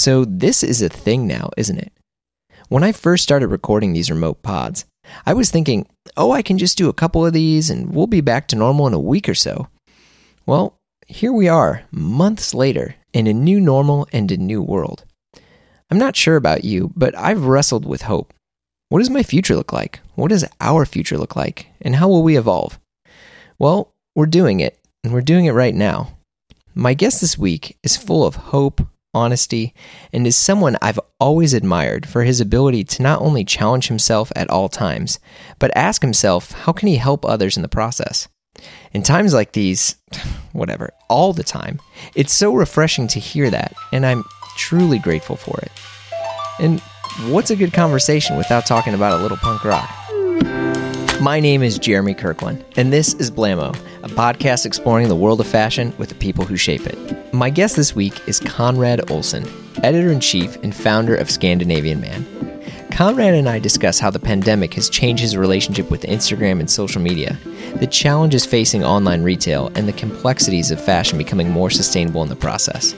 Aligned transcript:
So, 0.00 0.24
this 0.24 0.62
is 0.62 0.80
a 0.80 0.88
thing 0.88 1.26
now, 1.26 1.50
isn't 1.58 1.76
it? 1.76 1.92
When 2.70 2.82
I 2.82 2.90
first 2.90 3.22
started 3.22 3.48
recording 3.48 3.92
these 3.92 4.10
remote 4.10 4.42
pods, 4.42 4.86
I 5.26 5.34
was 5.34 5.50
thinking, 5.50 5.86
oh, 6.16 6.32
I 6.32 6.40
can 6.40 6.56
just 6.56 6.78
do 6.78 6.88
a 6.88 6.94
couple 6.94 7.26
of 7.26 7.34
these 7.34 7.68
and 7.68 7.94
we'll 7.94 8.06
be 8.06 8.22
back 8.22 8.48
to 8.48 8.56
normal 8.56 8.86
in 8.86 8.94
a 8.94 8.98
week 8.98 9.28
or 9.28 9.34
so. 9.34 9.68
Well, 10.46 10.78
here 11.06 11.34
we 11.34 11.48
are, 11.48 11.82
months 11.90 12.54
later, 12.54 12.94
in 13.12 13.26
a 13.26 13.34
new 13.34 13.60
normal 13.60 14.08
and 14.10 14.32
a 14.32 14.38
new 14.38 14.62
world. 14.62 15.04
I'm 15.90 15.98
not 15.98 16.16
sure 16.16 16.36
about 16.36 16.64
you, 16.64 16.94
but 16.96 17.14
I've 17.14 17.44
wrestled 17.44 17.84
with 17.84 18.08
hope. 18.08 18.32
What 18.88 19.00
does 19.00 19.10
my 19.10 19.22
future 19.22 19.54
look 19.54 19.70
like? 19.70 20.00
What 20.14 20.28
does 20.28 20.46
our 20.62 20.86
future 20.86 21.18
look 21.18 21.36
like? 21.36 21.66
And 21.82 21.96
how 21.96 22.08
will 22.08 22.22
we 22.22 22.38
evolve? 22.38 22.80
Well, 23.58 23.92
we're 24.16 24.24
doing 24.24 24.60
it, 24.60 24.78
and 25.04 25.12
we're 25.12 25.20
doing 25.20 25.44
it 25.44 25.52
right 25.52 25.74
now. 25.74 26.16
My 26.74 26.94
guest 26.94 27.20
this 27.20 27.36
week 27.36 27.76
is 27.82 27.98
full 27.98 28.24
of 28.24 28.36
hope, 28.36 28.80
honesty, 29.14 29.74
and 30.12 30.26
is 30.26 30.36
someone 30.36 30.76
I've 30.80 31.00
always 31.18 31.54
admired 31.54 32.06
for 32.06 32.24
his 32.24 32.40
ability 32.40 32.84
to 32.84 33.02
not 33.02 33.20
only 33.20 33.44
challenge 33.44 33.88
himself 33.88 34.32
at 34.36 34.50
all 34.50 34.68
times, 34.68 35.18
but 35.58 35.76
ask 35.76 36.02
himself 36.02 36.52
how 36.52 36.72
can 36.72 36.88
he 36.88 36.96
help 36.96 37.24
others 37.24 37.56
in 37.56 37.62
the 37.62 37.68
process. 37.68 38.28
In 38.92 39.02
times 39.02 39.34
like 39.34 39.52
these, 39.52 39.96
whatever, 40.52 40.90
all 41.08 41.32
the 41.32 41.44
time, 41.44 41.80
it's 42.14 42.32
so 42.32 42.54
refreshing 42.54 43.08
to 43.08 43.20
hear 43.20 43.50
that, 43.50 43.74
and 43.92 44.04
I'm 44.04 44.24
truly 44.56 44.98
grateful 44.98 45.36
for 45.36 45.58
it. 45.60 45.72
And 46.58 46.80
what's 47.32 47.50
a 47.50 47.56
good 47.56 47.72
conversation 47.72 48.36
without 48.36 48.66
talking 48.66 48.94
about 48.94 49.18
a 49.18 49.22
little 49.22 49.38
punk 49.38 49.64
rock? 49.64 49.99
My 51.20 51.38
name 51.38 51.62
is 51.62 51.78
Jeremy 51.78 52.14
Kirkland, 52.14 52.64
and 52.78 52.90
this 52.90 53.12
is 53.12 53.30
Blamo, 53.30 53.76
a 54.02 54.08
podcast 54.08 54.64
exploring 54.64 55.08
the 55.08 55.14
world 55.14 55.38
of 55.38 55.46
fashion 55.46 55.92
with 55.98 56.08
the 56.08 56.14
people 56.14 56.46
who 56.46 56.56
shape 56.56 56.86
it. 56.86 57.34
My 57.34 57.50
guest 57.50 57.76
this 57.76 57.94
week 57.94 58.26
is 58.26 58.40
Conrad 58.40 59.10
Olson, 59.10 59.46
editor 59.82 60.10
in 60.10 60.20
chief 60.20 60.56
and 60.62 60.74
founder 60.74 61.14
of 61.14 61.30
Scandinavian 61.30 62.00
Man. 62.00 62.24
Conrad 62.90 63.34
and 63.34 63.50
I 63.50 63.58
discuss 63.58 64.00
how 64.00 64.08
the 64.08 64.18
pandemic 64.18 64.72
has 64.72 64.88
changed 64.88 65.20
his 65.20 65.36
relationship 65.36 65.90
with 65.90 66.04
Instagram 66.04 66.58
and 66.58 66.70
social 66.70 67.02
media, 67.02 67.36
the 67.74 67.86
challenges 67.86 68.46
facing 68.46 68.82
online 68.82 69.22
retail, 69.22 69.70
and 69.74 69.86
the 69.86 69.92
complexities 69.92 70.70
of 70.70 70.82
fashion 70.82 71.18
becoming 71.18 71.50
more 71.50 71.68
sustainable 71.68 72.22
in 72.22 72.30
the 72.30 72.36
process. 72.36 72.94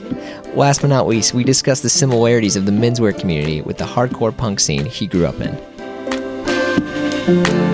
Last 0.55 0.79
but 0.79 0.87
not 0.87 1.07
least, 1.07 1.33
we 1.33 1.43
discuss 1.43 1.81
the 1.81 1.89
similarities 1.89 2.55
of 2.55 2.65
the 2.65 2.71
menswear 2.71 3.19
community 3.19 3.61
with 3.61 3.79
the 3.79 3.85
hardcore 3.85 4.35
punk 4.35 4.61
scene 4.61 4.85
he 4.85 5.07
grew 5.07 5.25
up 5.25 5.41
in. 5.41 7.72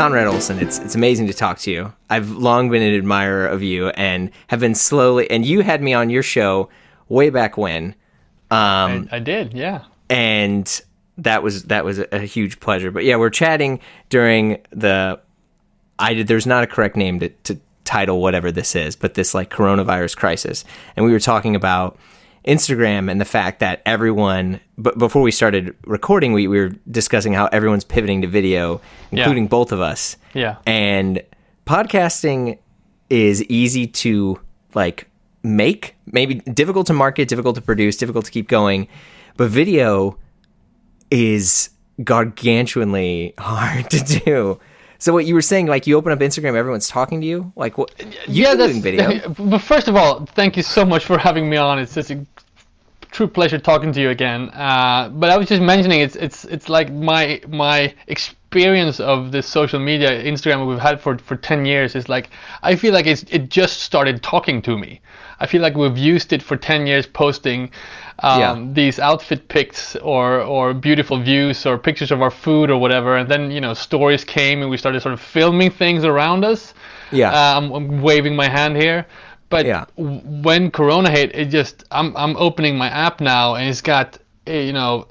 Conrad 0.00 0.28
Olson, 0.28 0.58
it's 0.60 0.78
it's 0.78 0.94
amazing 0.94 1.26
to 1.26 1.34
talk 1.34 1.58
to 1.58 1.70
you. 1.70 1.92
I've 2.08 2.30
long 2.30 2.70
been 2.70 2.80
an 2.80 2.94
admirer 2.94 3.46
of 3.46 3.62
you 3.62 3.90
and 3.90 4.30
have 4.46 4.58
been 4.58 4.74
slowly 4.74 5.30
and 5.30 5.44
you 5.44 5.60
had 5.60 5.82
me 5.82 5.92
on 5.92 6.08
your 6.08 6.22
show 6.22 6.70
way 7.10 7.28
back 7.28 7.58
when. 7.58 7.94
Um, 8.50 9.10
I, 9.12 9.16
I 9.16 9.18
did, 9.18 9.52
yeah. 9.52 9.84
And 10.08 10.80
that 11.18 11.42
was 11.42 11.64
that 11.64 11.84
was 11.84 11.98
a, 11.98 12.06
a, 12.16 12.20
huge 12.20 12.60
pleasure. 12.60 12.90
But 12.90 13.04
yeah, 13.04 13.16
we're 13.16 13.28
chatting 13.28 13.78
during 14.08 14.62
the 14.70 15.20
I 15.98 16.14
did 16.14 16.28
there's 16.28 16.46
not 16.46 16.64
a 16.64 16.66
correct 16.66 16.96
name 16.96 17.20
to, 17.20 17.28
to 17.28 17.60
title 17.84 18.22
whatever 18.22 18.50
this 18.50 18.74
is, 18.74 18.96
but 18.96 19.12
this 19.12 19.34
like 19.34 19.50
coronavirus 19.50 20.16
crisis. 20.16 20.64
And 20.96 21.04
we 21.04 21.12
were 21.12 21.20
talking 21.20 21.54
about 21.54 21.98
Instagram 22.46 23.10
and 23.10 23.20
the 23.20 23.24
fact 23.24 23.60
that 23.60 23.82
everyone, 23.84 24.60
but 24.78 24.98
before 24.98 25.22
we 25.22 25.30
started 25.30 25.76
recording, 25.84 26.32
we, 26.32 26.48
we 26.48 26.58
were 26.58 26.70
discussing 26.90 27.32
how 27.32 27.46
everyone's 27.46 27.84
pivoting 27.84 28.22
to 28.22 28.28
video, 28.28 28.80
including 29.10 29.44
yeah. 29.44 29.48
both 29.48 29.72
of 29.72 29.80
us. 29.80 30.16
Yeah. 30.32 30.56
And 30.66 31.22
podcasting 31.66 32.58
is 33.10 33.42
easy 33.44 33.86
to 33.86 34.40
like 34.74 35.08
make, 35.42 35.96
maybe 36.06 36.36
difficult 36.36 36.86
to 36.86 36.92
market, 36.92 37.28
difficult 37.28 37.56
to 37.56 37.62
produce, 37.62 37.96
difficult 37.96 38.24
to 38.24 38.30
keep 38.30 38.48
going. 38.48 38.88
But 39.36 39.50
video 39.50 40.18
is 41.10 41.70
gargantuanly 42.00 43.34
hard 43.38 43.90
to 43.90 44.20
do. 44.24 44.60
So 45.00 45.14
what 45.14 45.24
you 45.24 45.34
were 45.34 45.42
saying, 45.42 45.66
like 45.66 45.86
you 45.86 45.96
open 45.96 46.12
up 46.12 46.18
Instagram, 46.18 46.54
everyone's 46.54 46.86
talking 46.86 47.22
to 47.22 47.26
you. 47.26 47.52
Like 47.56 47.78
what? 47.78 47.90
You 48.28 48.44
yeah, 48.44 48.54
doing 48.54 48.82
video. 48.82 49.28
But 49.38 49.60
first 49.62 49.88
of 49.88 49.96
all, 49.96 50.26
thank 50.26 50.58
you 50.58 50.62
so 50.62 50.84
much 50.84 51.06
for 51.06 51.16
having 51.16 51.48
me 51.48 51.56
on. 51.56 51.78
It's 51.78 51.94
just 51.94 52.10
a 52.10 52.26
true 53.10 53.26
pleasure 53.26 53.58
talking 53.58 53.92
to 53.94 54.00
you 54.00 54.10
again. 54.10 54.50
Uh, 54.50 55.08
but 55.08 55.30
I 55.30 55.38
was 55.38 55.48
just 55.48 55.62
mentioning, 55.62 56.00
it's 56.02 56.16
it's 56.16 56.44
it's 56.44 56.68
like 56.68 56.92
my 56.92 57.40
my 57.48 57.94
experience 58.08 59.00
of 59.00 59.32
this 59.32 59.46
social 59.46 59.80
media, 59.80 60.22
Instagram 60.22 60.68
we've 60.68 60.78
had 60.78 61.00
for 61.00 61.16
for 61.16 61.36
ten 61.36 61.64
years 61.64 61.94
is 61.94 62.10
like 62.10 62.28
I 62.62 62.76
feel 62.76 62.92
like 62.92 63.06
it's 63.06 63.22
it 63.30 63.48
just 63.48 63.80
started 63.80 64.22
talking 64.22 64.60
to 64.62 64.76
me. 64.76 65.00
I 65.40 65.46
feel 65.46 65.62
like 65.62 65.76
we've 65.76 65.96
used 65.96 66.34
it 66.34 66.42
for 66.42 66.58
ten 66.58 66.86
years, 66.86 67.06
posting 67.06 67.70
um, 68.22 68.40
yeah. 68.40 68.72
these 68.72 68.98
outfit 68.98 69.48
pics 69.48 69.96
or 69.96 70.40
or 70.40 70.74
beautiful 70.74 71.20
views 71.20 71.66
or 71.66 71.78
pictures 71.78 72.10
of 72.10 72.22
our 72.22 72.30
food 72.30 72.70
or 72.70 72.78
whatever, 72.78 73.16
and 73.16 73.28
then 73.28 73.50
you 73.50 73.60
know 73.60 73.74
stories 73.74 74.24
came 74.24 74.62
and 74.62 74.70
we 74.70 74.76
started 74.76 75.00
sort 75.02 75.14
of 75.14 75.20
filming 75.20 75.70
things 75.70 76.04
around 76.04 76.44
us. 76.44 76.74
Yeah, 77.12 77.32
um, 77.32 77.72
I'm 77.72 78.02
waving 78.02 78.36
my 78.36 78.48
hand 78.48 78.76
here, 78.76 79.06
but 79.48 79.66
yeah. 79.66 79.84
when 79.96 80.70
Corona 80.70 81.10
hit, 81.10 81.34
it 81.34 81.46
just 81.46 81.84
I'm 81.90 82.16
I'm 82.16 82.36
opening 82.36 82.76
my 82.76 82.88
app 82.88 83.20
now 83.20 83.54
and 83.54 83.68
it's 83.68 83.80
got 83.80 84.18
eh, 84.46 84.60
you 84.60 84.72
know 84.72 85.06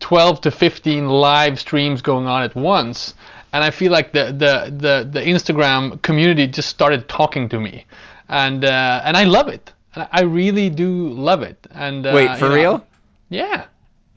12 0.00 0.40
to 0.42 0.50
15 0.50 1.08
live 1.08 1.58
streams 1.58 2.02
going 2.02 2.26
on 2.26 2.42
at 2.42 2.54
once 2.54 3.14
and 3.52 3.64
I 3.64 3.70
feel 3.70 3.92
like 3.92 4.12
the 4.12 4.26
the 4.26 4.70
the, 4.76 5.08
the 5.10 5.20
Instagram 5.20 6.00
community 6.02 6.46
just 6.46 6.68
started 6.68 7.08
talking 7.08 7.48
to 7.48 7.60
me, 7.60 7.84
and 8.28 8.64
uh, 8.64 9.02
and 9.04 9.16
I 9.16 9.24
love 9.24 9.48
it. 9.48 9.72
I 9.94 10.22
really 10.22 10.70
do 10.70 11.08
love 11.08 11.42
it. 11.42 11.66
And 11.70 12.06
uh, 12.06 12.12
wait, 12.14 12.38
for 12.38 12.48
know, 12.48 12.54
real? 12.54 12.86
Yeah, 13.28 13.66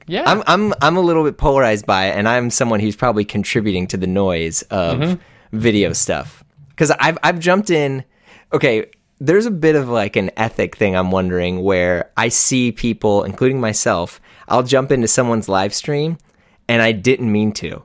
yeah. 0.06 0.24
I'm 0.26 0.42
I'm 0.46 0.74
I'm 0.80 0.96
a 0.96 1.00
little 1.00 1.24
bit 1.24 1.36
polarized 1.38 1.86
by 1.86 2.06
it, 2.06 2.16
and 2.16 2.28
I'm 2.28 2.50
someone 2.50 2.80
who's 2.80 2.96
probably 2.96 3.24
contributing 3.24 3.86
to 3.88 3.96
the 3.96 4.06
noise 4.06 4.62
of 4.62 4.98
mm-hmm. 4.98 5.56
video 5.56 5.92
stuff 5.92 6.44
because 6.70 6.90
I've 6.92 7.18
I've 7.22 7.38
jumped 7.38 7.70
in. 7.70 8.04
Okay, 8.52 8.86
there's 9.18 9.46
a 9.46 9.50
bit 9.50 9.74
of 9.74 9.88
like 9.88 10.16
an 10.16 10.30
ethic 10.36 10.76
thing. 10.76 10.94
I'm 10.94 11.10
wondering 11.10 11.62
where 11.62 12.10
I 12.16 12.28
see 12.28 12.72
people, 12.72 13.24
including 13.24 13.60
myself. 13.60 14.20
I'll 14.48 14.62
jump 14.62 14.92
into 14.92 15.08
someone's 15.08 15.48
live 15.48 15.74
stream, 15.74 16.18
and 16.68 16.82
I 16.82 16.92
didn't 16.92 17.30
mean 17.30 17.52
to. 17.52 17.82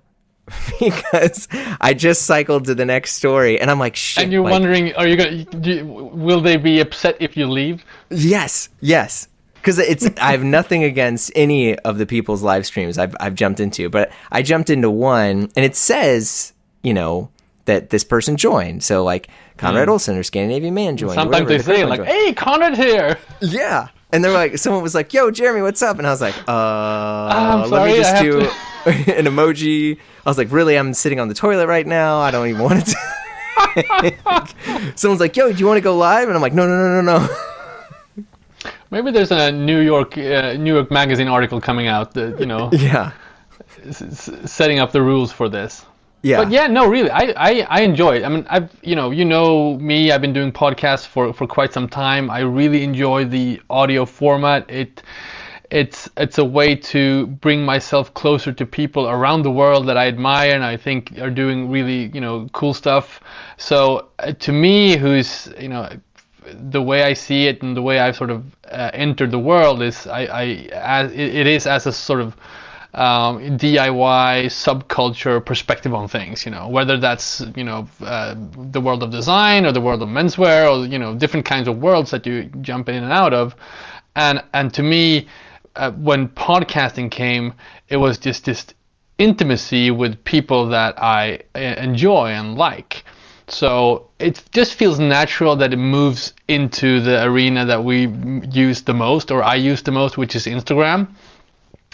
because 0.79 1.47
I 1.81 1.93
just 1.93 2.23
cycled 2.23 2.65
to 2.65 2.75
the 2.75 2.85
next 2.85 3.13
story, 3.13 3.59
and 3.59 3.69
I'm 3.69 3.79
like, 3.79 3.95
shit. 3.95 4.23
And 4.23 4.33
you're 4.33 4.43
like, 4.43 4.51
wondering, 4.51 4.93
are 4.95 5.07
you 5.07 5.15
gonna? 5.15 5.43
Do, 5.45 5.85
will 5.85 6.41
they 6.41 6.57
be 6.57 6.79
upset 6.79 7.17
if 7.19 7.35
you 7.37 7.47
leave? 7.47 7.83
Yes, 8.09 8.69
yes. 8.81 9.27
Because 9.55 9.77
it's, 9.77 10.07
I 10.21 10.31
have 10.31 10.43
nothing 10.43 10.83
against 10.83 11.31
any 11.35 11.77
of 11.79 11.97
the 11.97 12.05
people's 12.05 12.41
live 12.43 12.65
streams 12.65 12.97
I've 12.97 13.15
I've 13.19 13.35
jumped 13.35 13.59
into, 13.59 13.89
but 13.89 14.11
I 14.31 14.41
jumped 14.41 14.69
into 14.69 14.89
one, 14.89 15.51
and 15.55 15.65
it 15.65 15.75
says, 15.75 16.53
you 16.83 16.93
know, 16.93 17.29
that 17.69 17.91
this 17.91 18.03
person 18.03 18.35
joined. 18.35 18.83
So 18.83 19.03
like 19.03 19.29
Conrad 19.57 19.87
mm. 19.87 19.91
Olson 19.91 20.17
or 20.17 20.23
Scandinavian 20.23 20.73
Man 20.73 20.97
joined. 20.97 21.13
Sometimes 21.13 21.47
they 21.47 21.59
say 21.59 21.85
like, 21.85 21.99
joined. 21.99 22.09
"Hey, 22.09 22.33
Conrad 22.33 22.75
here." 22.75 23.17
Yeah, 23.41 23.89
and 24.11 24.23
they're 24.23 24.33
like, 24.33 24.57
someone 24.57 24.81
was 24.81 24.95
like, 24.95 25.13
"Yo, 25.13 25.31
Jeremy, 25.31 25.61
what's 25.61 25.81
up?" 25.81 25.97
And 25.97 26.07
I 26.07 26.09
was 26.09 26.21
like, 26.21 26.35
"Uh, 26.47 27.67
let 27.69 27.87
me 27.87 27.95
just 27.95 28.21
do 28.21 28.41
to... 28.41 28.49
an 29.17 29.25
emoji." 29.25 29.99
I 30.29 30.31
was 30.31 30.37
like, 30.37 30.51
"Really? 30.51 30.77
I'm 30.77 30.93
sitting 30.93 31.19
on 31.19 31.27
the 31.27 31.33
toilet 31.33 31.65
right 31.65 31.87
now. 31.87 32.19
I 32.19 32.29
don't 32.29 32.47
even 32.47 32.61
want 32.61 32.85
to." 32.85 34.93
Someone's 34.95 35.19
like, 35.19 35.35
"Yo, 35.35 35.51
do 35.51 35.57
you 35.57 35.65
want 35.65 35.77
to 35.77 35.81
go 35.81 35.97
live?" 35.97 36.27
And 36.27 36.35
I'm 36.35 36.41
like, 36.41 36.53
"No, 36.53 36.67
no, 36.67 36.77
no, 36.77 37.01
no, 37.01 37.17
no." 37.17 37.35
Maybe 38.91 39.09
there's 39.09 39.31
a 39.31 39.51
New 39.51 39.79
York 39.79 40.15
uh, 40.19 40.53
New 40.53 40.75
York 40.75 40.91
Magazine 40.91 41.27
article 41.27 41.59
coming 41.59 41.87
out 41.87 42.13
that 42.13 42.39
you 42.39 42.45
know, 42.45 42.69
yeah, 42.73 43.11
s- 43.87 44.29
setting 44.45 44.77
up 44.77 44.91
the 44.91 45.01
rules 45.01 45.31
for 45.31 45.49
this. 45.49 45.83
Yeah. 46.21 46.43
But 46.43 46.51
yeah, 46.51 46.67
no, 46.67 46.85
really, 46.85 47.09
I, 47.09 47.33
I, 47.37 47.67
I 47.69 47.81
enjoy 47.81 48.17
it. 48.17 48.25
I 48.25 48.29
mean, 48.29 48.45
I've, 48.49 48.69
you 48.83 48.95
know, 48.95 49.09
you 49.09 49.25
know 49.25 49.77
me. 49.79 50.11
I've 50.11 50.21
been 50.21 50.33
doing 50.33 50.51
podcasts 50.51 51.07
for, 51.07 51.31
for 51.33 51.47
quite 51.47 51.71
some 51.71 51.87
time. 51.87 52.29
I 52.29 52.39
really 52.39 52.83
enjoy 52.83 53.23
the 53.23 53.61
audio 53.69 54.05
format. 54.05 54.69
It, 54.69 55.01
it's, 55.71 56.09
it's 56.17 56.37
a 56.37 56.45
way 56.45 56.75
to 56.75 57.27
bring 57.27 57.63
myself 57.63 58.13
closer 58.13 58.51
to 58.51 58.65
people 58.65 59.07
around 59.07 59.43
the 59.43 59.51
world 59.51 59.87
that 59.87 59.97
I 59.97 60.07
admire 60.07 60.53
and 60.53 60.63
I 60.63 60.77
think 60.77 61.17
are 61.19 61.29
doing 61.29 61.69
really, 61.69 62.11
you 62.13 62.21
know, 62.21 62.47
cool 62.53 62.73
stuff. 62.73 63.21
So 63.57 64.09
uh, 64.19 64.33
to 64.33 64.51
me, 64.51 64.97
who's, 64.97 65.51
you 65.59 65.69
know, 65.69 65.89
the 66.53 66.81
way 66.81 67.03
I 67.03 67.13
see 67.13 67.47
it 67.47 67.61
and 67.61 67.75
the 67.75 67.81
way 67.81 67.99
I've 67.99 68.15
sort 68.15 68.29
of 68.29 68.43
uh, 68.71 68.91
entered 68.93 69.31
the 69.31 69.39
world 69.39 69.81
is 69.81 70.07
I, 70.07 70.21
I 70.25 70.43
as, 70.73 71.11
it 71.11 71.47
is 71.47 71.67
as 71.67 71.85
a 71.85 71.91
sort 71.91 72.21
of 72.21 72.35
um, 72.93 73.39
DIY 73.57 74.45
subculture 74.45 75.45
perspective 75.45 75.93
on 75.93 76.07
things. 76.07 76.45
You 76.45 76.51
know, 76.51 76.67
whether 76.67 76.97
that's 76.97 77.43
you 77.55 77.63
know 77.63 77.87
uh, 78.01 78.35
the 78.71 78.81
world 78.81 79.03
of 79.03 79.11
design 79.11 79.65
or 79.65 79.71
the 79.71 79.81
world 79.81 80.01
of 80.01 80.09
menswear 80.09 80.71
or 80.71 80.85
you 80.85 80.99
know 80.99 81.15
different 81.15 81.45
kinds 81.45 81.67
of 81.67 81.77
worlds 81.77 82.11
that 82.11 82.25
you 82.25 82.45
jump 82.61 82.89
in 82.89 83.03
and 83.03 83.13
out 83.13 83.33
of. 83.33 83.55
And 84.15 84.43
and 84.53 84.73
to 84.73 84.83
me, 84.83 85.27
uh, 85.75 85.91
when 85.91 86.27
podcasting 86.29 87.09
came, 87.11 87.53
it 87.87 87.97
was 87.97 88.17
just 88.17 88.45
this 88.45 88.67
intimacy 89.17 89.91
with 89.91 90.23
people 90.23 90.67
that 90.69 91.01
I 91.01 91.41
uh, 91.55 91.59
enjoy 91.59 92.29
and 92.29 92.55
like. 92.57 93.03
So 93.47 94.09
it 94.19 94.43
just 94.51 94.75
feels 94.75 94.99
natural 94.99 95.55
that 95.57 95.73
it 95.73 95.77
moves 95.77 96.33
into 96.47 96.99
the 97.01 97.23
arena 97.23 97.65
that 97.65 97.83
we 97.83 98.07
use 98.51 98.83
the 98.83 98.93
most, 98.93 99.31
or 99.31 99.43
I 99.43 99.55
use 99.55 99.81
the 99.81 99.91
most, 99.91 100.17
which 100.17 100.35
is 100.35 100.45
Instagram. 100.45 101.07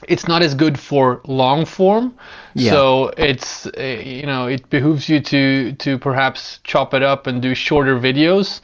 It's 0.10 0.28
not 0.28 0.42
as 0.42 0.54
good 0.54 0.78
for 0.78 1.22
long 1.26 1.66
form, 1.66 2.14
Yeah. 2.54 2.72
so 2.72 3.12
it's 3.18 3.66
uh, 3.66 3.82
you 3.82 4.26
know 4.26 4.48
it 4.48 4.70
behooves 4.70 5.08
you 5.08 5.22
to 5.22 5.72
to 5.74 5.98
perhaps 5.98 6.60
chop 6.66 6.94
it 6.94 7.02
up 7.02 7.28
and 7.28 7.42
do 7.42 7.56
shorter 7.56 7.98
videos. 7.98 8.60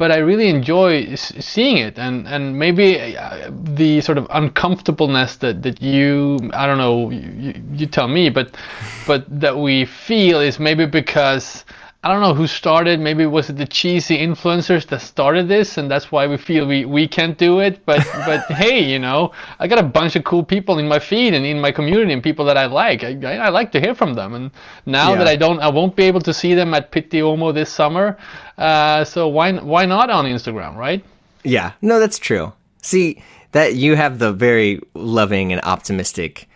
But 0.00 0.10
I 0.10 0.18
really 0.30 0.48
enjoy 0.48 1.14
seeing 1.16 1.76
it, 1.76 1.98
and 1.98 2.26
and 2.26 2.58
maybe 2.58 2.86
uh, 3.18 3.50
the 3.80 4.00
sort 4.00 4.16
of 4.16 4.26
uncomfortableness 4.30 5.36
that 5.42 5.62
that 5.64 5.82
you 5.82 6.38
I 6.54 6.64
don't 6.66 6.78
know 6.78 7.10
you, 7.10 7.52
you- 7.78 7.90
tell 7.98 8.08
me, 8.08 8.30
but 8.30 8.56
but 9.06 9.22
that 9.44 9.56
we 9.66 9.84
feel 9.84 10.40
is 10.40 10.58
maybe 10.58 10.86
because 10.86 11.66
I 12.02 12.10
don't 12.10 12.22
know 12.22 12.32
who 12.32 12.46
started. 12.46 12.98
Maybe 12.98 13.26
was 13.26 13.50
it 13.50 13.58
the 13.58 13.66
cheesy 13.66 14.16
influencers 14.16 14.86
that 14.86 15.02
started 15.02 15.48
this, 15.48 15.76
and 15.76 15.90
that's 15.90 16.10
why 16.10 16.26
we 16.26 16.38
feel 16.38 16.66
we, 16.66 16.86
we 16.86 17.06
can't 17.06 17.36
do 17.36 17.60
it. 17.60 17.84
But 17.84 17.98
but 18.26 18.40
hey, 18.52 18.82
you 18.82 18.98
know, 18.98 19.32
I 19.58 19.68
got 19.68 19.78
a 19.78 19.82
bunch 19.82 20.16
of 20.16 20.24
cool 20.24 20.42
people 20.42 20.78
in 20.78 20.88
my 20.88 20.98
feed 20.98 21.34
and 21.34 21.44
in 21.44 21.60
my 21.60 21.70
community, 21.70 22.14
and 22.14 22.22
people 22.22 22.46
that 22.46 22.56
I 22.56 22.64
like. 22.64 23.04
I, 23.04 23.36
I, 23.36 23.48
like 23.50 23.70
to 23.72 23.80
hear 23.80 23.94
from 23.94 24.14
them. 24.14 24.32
And 24.32 24.50
now 24.86 25.14
that 25.14 25.26
I 25.26 25.36
don't, 25.36 25.60
I 25.60 25.68
won't 25.68 25.94
be 25.94 26.04
able 26.04 26.22
to 26.22 26.32
see 26.32 26.54
them 26.54 26.72
at 26.72 26.90
Pitti 26.90 27.20
Uomo 27.20 27.52
this 27.52 27.70
summer. 27.70 28.16
Uh, 28.60 29.04
so 29.04 29.26
why 29.28 29.52
why 29.52 29.86
not 29.86 30.10
on 30.10 30.26
Instagram, 30.26 30.76
right? 30.76 31.02
Yeah, 31.44 31.72
no, 31.80 31.98
that's 31.98 32.18
true. 32.18 32.52
See 32.82 33.22
that 33.52 33.74
you 33.74 33.96
have 33.96 34.18
the 34.18 34.32
very 34.32 34.80
loving 34.94 35.52
and 35.52 35.60
optimistic 35.64 36.48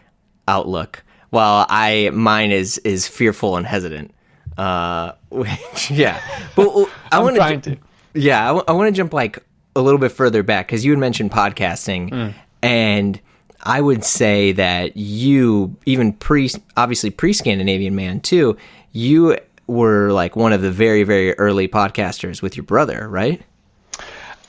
outlook, 0.46 1.02
while 1.30 1.66
I 1.68 2.10
mine 2.12 2.50
is 2.50 2.78
is 2.78 3.08
fearful 3.08 3.56
and 3.56 3.66
hesitant. 3.66 4.12
Uh, 4.58 5.12
which 5.30 5.90
yeah, 5.90 6.20
but 6.54 6.68
uh, 6.68 6.84
I 7.10 7.20
want 7.22 7.36
trying 7.36 7.60
to. 7.62 7.76
Yeah, 8.14 8.60
I 8.68 8.72
want 8.72 8.88
to 8.88 8.96
jump 8.96 9.12
like 9.12 9.38
a 9.74 9.80
little 9.80 9.98
bit 9.98 10.12
further 10.12 10.42
back 10.42 10.66
because 10.68 10.84
you 10.84 10.92
had 10.92 11.00
mentioned 11.00 11.32
podcasting, 11.32 12.10
Mm. 12.10 12.34
and 12.62 13.20
I 13.62 13.80
would 13.80 14.04
say 14.04 14.52
that 14.52 14.96
you 14.96 15.74
even 15.86 16.12
pre 16.12 16.50
obviously 16.76 17.10
pre 17.10 17.32
Scandinavian 17.32 17.94
Man 17.96 18.20
too. 18.20 18.56
You 18.92 19.36
were 19.66 20.10
like 20.12 20.36
one 20.36 20.52
of 20.52 20.62
the 20.62 20.70
very 20.70 21.02
very 21.02 21.32
early 21.34 21.68
podcasters 21.68 22.42
with 22.42 22.56
your 22.56 22.64
brother, 22.64 23.08
right? 23.08 23.42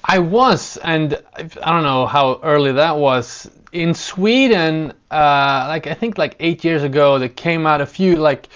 I 0.07 0.19
was, 0.19 0.77
and 0.77 1.19
I 1.35 1.71
don't 1.71 1.83
know 1.83 2.05
how 2.05 2.39
early 2.43 2.71
that 2.73 2.97
was. 2.97 3.49
In 3.71 3.93
Sweden, 3.93 4.93
uh, 5.09 5.65
like 5.67 5.87
I 5.87 5.93
think 5.93 6.17
like 6.17 6.35
eight 6.39 6.63
years 6.63 6.83
ago, 6.83 7.17
there 7.17 7.29
came 7.29 7.65
out 7.65 7.81
a 7.81 7.85
few 7.85 8.15
like 8.15 8.47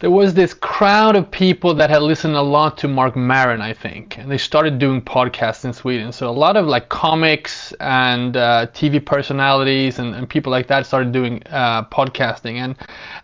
there 0.00 0.10
was 0.10 0.34
this 0.34 0.52
crowd 0.52 1.16
of 1.16 1.30
people 1.30 1.72
that 1.74 1.88
had 1.88 2.02
listened 2.02 2.36
a 2.36 2.42
lot 2.42 2.76
to 2.78 2.88
Marc 2.88 3.16
Maron, 3.16 3.62
I 3.62 3.72
think, 3.72 4.18
and 4.18 4.30
they 4.30 4.36
started 4.36 4.78
doing 4.78 5.00
podcasts 5.00 5.64
in 5.64 5.72
Sweden. 5.72 6.12
So 6.12 6.28
a 6.28 6.30
lot 6.30 6.58
of 6.58 6.66
like 6.66 6.90
comics 6.90 7.72
and 7.80 8.36
uh, 8.36 8.66
TV 8.74 9.02
personalities 9.02 9.98
and, 9.98 10.14
and 10.14 10.28
people 10.28 10.52
like 10.52 10.66
that 10.66 10.84
started 10.84 11.12
doing 11.12 11.42
uh, 11.46 11.84
podcasting. 11.84 12.56
And 12.56 12.76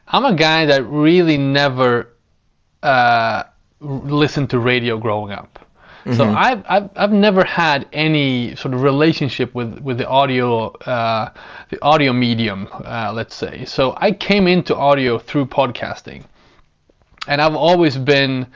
I'm 0.08 0.24
a 0.24 0.34
guy 0.34 0.64
that 0.64 0.82
really 0.86 1.36
never 1.36 2.08
uh, 2.82 3.44
listened 3.80 4.50
to 4.50 4.58
radio 4.58 4.98
growing 4.98 5.32
up. 5.32 5.58
So 6.16 6.24
I've, 6.24 6.64
I've 6.66 6.90
I've 6.96 7.12
never 7.12 7.44
had 7.44 7.86
any 7.92 8.56
sort 8.56 8.72
of 8.72 8.82
relationship 8.82 9.54
with 9.54 9.78
with 9.80 9.98
the 9.98 10.08
audio 10.08 10.68
uh, 10.70 11.30
the 11.68 11.82
audio 11.82 12.12
medium, 12.12 12.68
uh, 12.72 13.12
let's 13.14 13.34
say. 13.34 13.66
So 13.66 13.94
I 13.98 14.12
came 14.12 14.48
into 14.48 14.74
audio 14.74 15.18
through 15.18 15.46
podcasting, 15.46 16.24
and 17.28 17.40
I've 17.42 17.54
always 17.54 17.98
been 17.98 18.46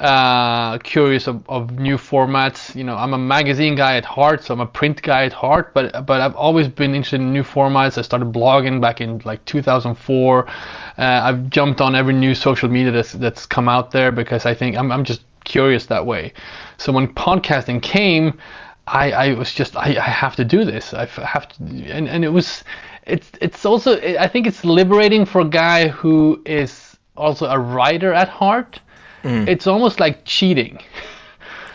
uh, 0.00 0.78
curious 0.78 1.26
of, 1.26 1.48
of 1.48 1.78
new 1.78 1.96
formats. 1.96 2.74
You 2.74 2.84
know, 2.84 2.96
I'm 2.96 3.14
a 3.14 3.18
magazine 3.18 3.74
guy 3.74 3.96
at 3.96 4.04
heart, 4.04 4.44
so 4.44 4.54
I'm 4.54 4.60
a 4.60 4.66
print 4.66 5.02
guy 5.02 5.24
at 5.24 5.32
heart. 5.32 5.72
But 5.74 6.06
but 6.06 6.20
I've 6.20 6.36
always 6.36 6.68
been 6.68 6.94
interested 6.94 7.20
in 7.20 7.32
new 7.32 7.42
formats. 7.42 7.96
I 7.96 8.02
started 8.02 8.32
blogging 8.32 8.80
back 8.80 9.00
in 9.00 9.20
like 9.24 9.44
2004. 9.46 10.48
Uh, 10.48 10.52
I've 10.98 11.48
jumped 11.50 11.80
on 11.80 11.94
every 11.94 12.14
new 12.14 12.34
social 12.34 12.68
media 12.68 12.92
that's 12.92 13.12
that's 13.12 13.46
come 13.46 13.68
out 13.68 13.90
there 13.90 14.12
because 14.12 14.44
I 14.44 14.54
think 14.54 14.76
I'm 14.76 14.92
I'm 14.92 15.04
just 15.04 15.22
curious 15.44 15.86
that 15.86 16.04
way. 16.04 16.32
So 16.76 16.92
when 16.92 17.08
podcasting 17.14 17.80
came, 17.82 18.38
I, 18.86 19.12
I 19.12 19.32
was 19.34 19.52
just 19.52 19.76
I, 19.76 19.96
I 19.96 20.08
have 20.08 20.36
to 20.36 20.44
do 20.44 20.64
this. 20.64 20.92
I 20.94 21.06
have 21.06 21.48
to, 21.48 21.64
and 21.90 22.08
and 22.08 22.24
it 22.24 22.28
was, 22.28 22.64
it's 23.06 23.30
it's 23.40 23.64
also 23.64 23.98
I 24.00 24.28
think 24.28 24.46
it's 24.46 24.64
liberating 24.64 25.24
for 25.24 25.40
a 25.40 25.48
guy 25.48 25.88
who 25.88 26.42
is 26.44 26.96
also 27.16 27.46
a 27.46 27.58
writer 27.58 28.12
at 28.12 28.28
heart. 28.28 28.80
Mm. 29.26 29.48
It's 29.48 29.66
almost 29.66 30.00
like 30.00 30.24
cheating. 30.24 30.78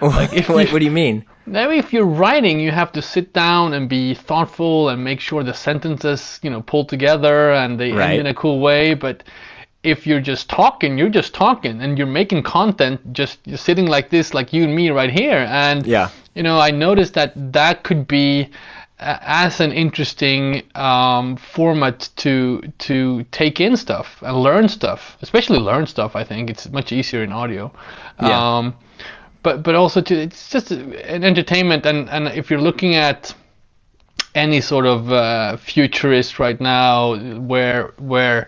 Like, 0.02 0.34
if 0.34 0.50
what, 0.50 0.66
you- 0.66 0.74
what 0.74 0.80
do 0.80 0.86
you 0.86 0.90
mean? 0.92 1.26
Now, 1.46 1.70
if 1.70 1.94
you're 1.94 2.06
writing, 2.08 2.60
you 2.60 2.72
have 2.72 2.92
to 2.94 3.02
sit 3.04 3.34
down 3.34 3.74
and 3.74 3.88
be 3.88 4.16
thoughtful 4.16 4.90
and 4.90 5.04
make 5.04 5.20
sure 5.20 5.44
the 5.44 5.54
sentences, 5.54 6.40
you 6.42 6.50
know, 6.50 6.62
pull 6.64 6.86
together 6.86 7.52
and 7.52 7.80
they 7.80 7.92
Right. 7.92 8.12
end 8.12 8.22
in 8.22 8.26
a 8.26 8.34
cool 8.34 8.60
way. 8.60 8.96
But 8.96 9.22
if 9.84 10.08
you're 10.08 10.22
just 10.22 10.50
talking, 10.50 10.98
you're 10.98 11.10
just 11.22 11.36
talking, 11.36 11.82
and 11.82 11.98
you're 12.00 12.08
making 12.22 12.42
content, 12.44 13.14
just 13.14 13.38
you're 13.46 13.58
sitting 13.60 13.86
like 13.86 14.10
this, 14.10 14.34
like 14.34 14.52
you 14.54 14.64
and 14.64 14.76
me 14.76 14.90
right 14.90 15.12
here. 15.12 15.46
And 15.50 15.86
Yeah. 15.86 16.10
you 16.34 16.42
know, 16.42 16.60
I 16.60 16.72
noticed 16.72 17.14
that 17.14 17.34
that 17.54 17.84
could 17.84 18.08
be 18.08 18.50
as 19.02 19.60
an 19.60 19.72
interesting 19.72 20.64
um, 20.76 21.36
format 21.36 22.10
to 22.18 22.62
to 22.80 23.24
take 23.32 23.60
in 23.60 23.76
stuff 23.76 24.22
and 24.22 24.38
learn 24.38 24.70
stuff, 24.70 25.18
especially 25.22 25.60
learn 25.60 25.88
stuff. 25.88 26.16
I 26.16 26.24
think 26.24 26.50
it's 26.50 26.70
much 26.70 26.92
easier 26.92 27.24
in 27.24 27.32
audio. 27.32 27.72
Yeah. 28.22 28.58
Um, 28.58 28.76
but 29.44 29.64
but 29.64 29.76
also 29.76 30.02
to 30.02 30.16
it's 30.16 30.50
just 30.50 30.72
an 30.72 31.24
entertainment 31.24 31.86
and 31.86 32.10
and 32.10 32.28
if 32.28 32.50
you're 32.50 32.62
looking 32.62 32.96
at 32.96 33.34
any 34.36 34.62
sort 34.62 34.86
of 34.86 35.12
uh, 35.12 35.58
futurist 35.58 36.40
right 36.40 36.62
now 36.62 37.18
where 37.40 37.94
where 37.98 38.48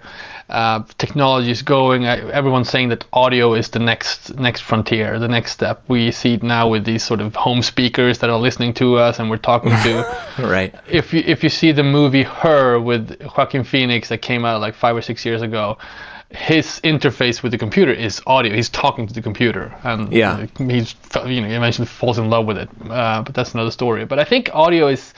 uh, 0.50 0.84
technology 0.98 1.50
is 1.52 1.62
going 1.62 2.06
everyone's 2.06 2.70
saying 2.70 2.90
that 2.90 3.06
audio 3.14 3.54
is 3.54 3.70
the 3.70 3.80
next 3.80 4.36
next 4.38 4.62
frontier 4.62 5.18
the 5.20 5.28
next 5.28 5.52
step 5.52 5.82
we 5.88 6.12
see 6.12 6.34
it 6.34 6.44
now 6.44 6.68
with 6.68 6.84
these 6.86 7.04
sort 7.04 7.22
of 7.22 7.34
home 7.36 7.62
speakers 7.62 8.20
that 8.20 8.30
are 8.30 8.40
listening 8.40 8.74
to 8.74 8.98
us 8.98 9.20
and 9.20 9.30
we're 9.30 9.38
talking 9.38 9.72
to 9.84 10.04
Right. 10.40 10.76
if 10.90 11.14
you 11.14 11.24
if 11.26 11.44
you 11.44 11.50
see 11.50 11.72
the 11.72 11.84
movie 11.84 12.24
Her 12.24 12.80
with 12.80 13.22
Joaquin 13.38 13.64
Phoenix 13.64 14.10
that 14.10 14.20
came 14.22 14.44
out 14.46 14.60
like 14.62 14.76
five 14.76 14.96
or 14.96 15.02
six 15.02 15.26
years 15.26 15.42
ago, 15.42 15.78
his 16.30 16.80
interface 16.84 17.44
with 17.44 17.52
the 17.52 17.58
computer 17.60 17.92
is 17.94 18.20
audio. 18.26 18.54
He's 18.56 18.70
talking 18.70 19.06
to 19.08 19.14
the 19.14 19.22
computer, 19.22 19.74
and 19.84 20.12
Yeah. 20.12 20.48
he's 20.58 20.96
you 21.28 21.42
know 21.42 21.48
he 21.48 21.54
eventually 21.54 21.86
falls 21.86 22.18
in 22.18 22.30
love 22.30 22.46
with 22.48 22.58
it. 22.58 22.70
Uh, 22.90 23.22
but 23.22 23.36
that's 23.36 23.54
another 23.54 23.70
story. 23.72 24.06
But 24.06 24.18
I 24.20 24.24
think 24.24 24.50
audio 24.54 24.88
is. 24.88 25.14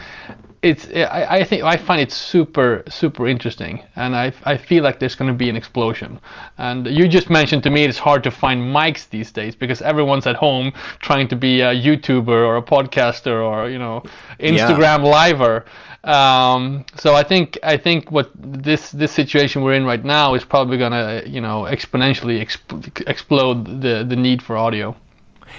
It's 0.66 0.88
I, 0.90 1.38
I 1.38 1.44
think 1.44 1.64
I 1.64 1.78
find 1.78 2.02
it 2.02 2.12
super 2.12 2.84
super 2.90 3.28
interesting 3.28 3.84
and 3.95 4.16
I, 4.16 4.34
I 4.45 4.57
feel 4.57 4.84
like 4.84 4.98
there's 5.00 5.16
going 5.16 5.31
to 5.31 5.38
be 5.38 5.48
an 5.48 5.56
explosion 5.56 6.19
and 6.57 6.88
you 6.88 7.07
just 7.07 7.30
mentioned 7.30 7.62
to 7.64 7.69
me 7.69 7.84
it's 7.84 8.00
hard 8.00 8.24
to 8.24 8.31
find 8.31 8.60
mics 8.62 9.07
these 9.10 9.31
days 9.31 9.54
because 9.56 9.81
everyone's 9.81 10.26
at 10.26 10.36
home 10.36 10.74
trying 11.00 11.28
to 11.28 11.36
be 11.36 11.62
a 11.62 11.74
YouTuber 11.88 12.40
or 12.48 12.57
a 12.57 12.64
podcaster 12.64 13.38
or 13.50 13.69
you 13.69 13.78
know 13.78 14.04
Instagram 14.40 15.04
liver 15.04 15.66
um, 16.06 16.86
so 16.95 17.16
I 17.16 17.24
think 17.24 17.57
I 17.64 17.78
think 17.78 18.12
what 18.12 18.30
this 18.36 18.92
this 18.92 19.12
situation 19.12 19.64
we're 19.64 19.74
in 19.74 19.86
right 19.86 20.04
now 20.06 20.36
is 20.36 20.45
probably 20.45 20.78
gonna 20.78 21.24
you 21.26 21.42
know 21.42 21.64
exponentially 21.64 22.40
exp- 22.45 23.07
explode 23.07 23.81
the 23.81 24.06
the 24.07 24.16
need 24.16 24.42
for 24.42 24.56
audio. 24.56 24.95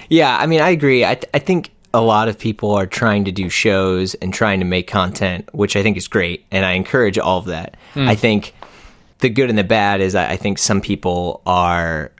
Yeah, 0.08 0.36
I 0.36 0.46
mean, 0.46 0.60
I 0.60 0.70
agree. 0.70 1.04
I, 1.04 1.14
th- 1.14 1.30
I 1.34 1.38
think 1.38 1.70
a 1.96 2.00
lot 2.02 2.28
of 2.28 2.38
people 2.38 2.70
are 2.72 2.86
trying 2.86 3.24
to 3.24 3.32
do 3.32 3.48
shows 3.48 4.14
and 4.16 4.32
trying 4.34 4.58
to 4.60 4.66
make 4.66 4.86
content, 4.86 5.48
which 5.54 5.76
I 5.76 5.82
think 5.82 5.96
is 5.96 6.08
great, 6.08 6.44
and 6.50 6.64
I 6.66 6.72
encourage 6.72 7.16
all 7.18 7.38
of 7.38 7.46
that. 7.46 7.76
I 7.94 8.14
think 8.14 8.54
the 9.20 9.30
good 9.30 9.48
and 9.48 9.58
the 9.58 9.64
bad 9.64 10.00
is 10.02 10.14
I, 10.14 10.32
I 10.32 10.36
think 10.36 10.58
some 10.58 10.80
people 10.82 11.40
are 11.46 12.12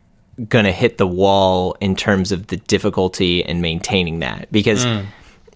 gonna 0.49 0.73
hit 0.73 0.97
the 0.99 1.06
wall 1.06 1.76
in 1.80 1.95
terms 1.97 2.33
of 2.33 2.47
the 2.47 2.56
difficulty 2.56 3.40
in 3.40 3.61
maintaining 3.61 4.21
that 4.21 4.50
because, 4.50 4.87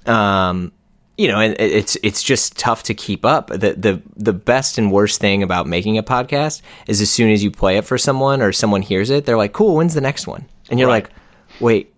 um, 0.06 0.72
you 1.16 1.28
know, 1.28 1.38
and 1.38 1.54
it- 1.54 1.72
it's 1.72 1.96
it's 2.02 2.22
just 2.22 2.58
tough 2.58 2.82
to 2.84 2.94
keep 2.94 3.24
up. 3.24 3.48
The 3.48 3.74
the 3.74 4.02
the 4.16 4.32
best 4.32 4.78
and 4.78 4.90
worst 4.92 5.20
thing 5.20 5.42
about 5.42 5.66
making 5.66 5.98
a 5.98 6.02
podcast 6.02 6.62
is 6.86 7.00
as 7.00 7.10
soon 7.10 7.30
as 7.30 7.42
you 7.44 7.50
play 7.50 7.76
it 7.78 7.84
for 7.84 7.98
someone 7.98 8.40
or 8.42 8.52
someone 8.52 8.82
hears 8.82 9.10
it, 9.10 9.24
they're 9.26 9.36
like, 9.36 9.52
"Cool, 9.52 9.76
when's 9.76 9.94
the 9.94 10.00
next 10.00 10.26
one?" 10.26 10.46
And 10.70 10.78
you're 10.78 10.88
Right. 10.88 11.04
like, 11.04 11.60
"Wait, 11.60 11.94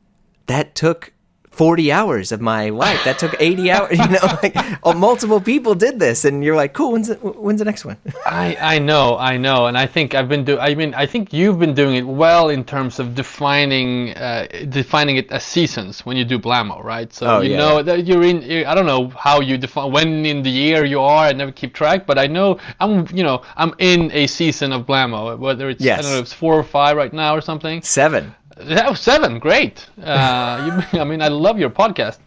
that 0.47 0.75
took 0.75 1.13
40 1.53 1.93
hours 1.93 2.33
of 2.33 2.41
my 2.41 2.71
life. 2.71 3.03
That 3.05 3.19
took 3.19 3.35
80 3.39 3.71
hours. 3.71 3.99
You 3.99 4.09
know, 4.09 4.19
like 4.43 4.57
oh, 4.83 4.95
multiple 4.95 5.41
people 5.41 5.75
did 5.75 5.99
this, 6.01 6.25
and 6.25 6.43
you're 6.43 6.57
like, 6.57 6.73
cool. 6.73 6.93
When's 6.93 7.09
the, 7.09 7.15
when's 7.17 7.59
the 7.59 7.65
next 7.65 7.85
one? 7.85 7.97
I, 8.27 8.57
I 8.61 8.79
know, 8.79 9.19
I 9.19 9.37
know, 9.37 9.67
and 9.67 9.77
I 9.77 9.87
think 9.87 10.15
I've 10.15 10.29
been 10.29 10.45
doing. 10.45 10.59
I 10.61 10.75
mean, 10.75 10.95
I 10.95 11.07
think 11.07 11.33
you've 11.33 11.59
been 11.59 11.75
doing 11.75 11.97
it 11.97 12.07
well 12.07 12.49
in 12.49 12.65
terms 12.65 12.99
of 12.99 13.15
defining 13.15 14.15
uh, 14.15 14.47
defining 14.71 15.17
it 15.17 15.31
as 15.31 15.45
seasons 15.45 16.05
when 16.07 16.17
you 16.17 16.25
do 16.25 16.39
Blamo, 16.39 16.83
right? 16.83 17.13
So 17.13 17.27
Oh, 17.27 17.41
you 17.41 17.53
yeah. 17.53 17.59
know 17.59 17.83
that 17.83 18.07
you're 18.07 18.23
in. 18.23 18.67
I 18.67 18.75
don't 18.75 18.87
know 18.87 19.09
how 19.11 19.41
you 19.41 19.59
define 19.59 19.93
when 19.93 20.25
in 20.25 20.43
the 20.43 20.51
year 20.51 20.85
you 20.85 21.01
are. 21.01 21.27
I 21.27 21.33
never 21.33 21.53
keep 21.53 21.75
track, 21.75 22.07
but 22.07 22.19
I 22.19 22.27
know 22.27 22.59
I'm. 22.81 23.07
You 23.13 23.25
know, 23.25 23.43
I'm 23.57 23.75
in 23.79 24.11
a 24.13 24.27
season 24.27 24.73
of 24.73 24.87
Blamo. 24.87 25.39
Whether 25.39 25.69
it's 25.69 25.83
I 25.87 26.01
don't 26.03 26.11
know, 26.13 26.19
it's 26.21 26.33
four 26.33 26.55
or 26.55 26.65
five 26.65 26.97
right 26.97 27.13
now 27.13 27.35
or 27.35 27.41
something. 27.43 27.83
Seven. 27.83 28.35
Was 28.57 29.01
seven, 29.01 29.39
great. 29.39 29.87
Uh, 30.03 30.83
you, 30.93 31.01
I 31.01 31.05
mean, 31.05 31.23
I 31.23 31.29
love 31.29 31.59
your 31.59 31.71
podcast, 31.71 32.19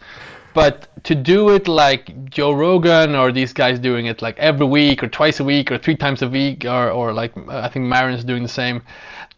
but 0.54 0.88
to 1.04 1.16
do 1.16 1.50
it 1.50 1.68
like 1.68 2.30
Joe 2.30 2.52
Rogan 2.52 3.16
or 3.16 3.32
these 3.32 3.54
guys 3.54 3.80
doing 3.80 4.08
it 4.08 4.22
like 4.22 4.38
every 4.40 4.66
week 4.66 5.04
or 5.04 5.08
twice 5.08 5.40
a 5.40 5.44
week 5.44 5.72
or 5.72 5.78
three 5.78 5.96
times 5.96 6.22
a 6.22 6.30
week 6.30 6.66
or, 6.66 6.90
or 6.90 7.14
like 7.14 7.38
I 7.50 7.70
think 7.70 7.86
Maron's 7.86 8.24
doing 8.24 8.44
the 8.44 8.50
same, 8.50 8.82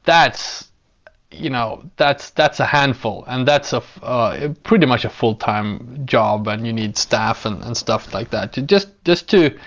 that's 0.06 0.70
you 1.32 1.50
know 1.50 1.84
that's 1.98 2.30
that's 2.32 2.60
a 2.60 2.66
handful. 2.66 3.26
And 3.28 3.48
that's 3.48 3.74
a 3.74 3.84
uh, 4.02 4.54
pretty 4.64 4.86
much 4.86 5.06
a 5.06 5.10
full-time 5.10 6.06
job 6.06 6.48
and 6.48 6.66
you 6.66 6.74
need 6.74 6.98
staff 6.98 7.46
and, 7.46 7.62
and 7.64 7.76
stuff 7.76 8.14
like 8.14 8.30
that. 8.30 8.54
To 8.54 8.62
just 8.62 8.90
just 9.04 9.30
to 9.30 9.58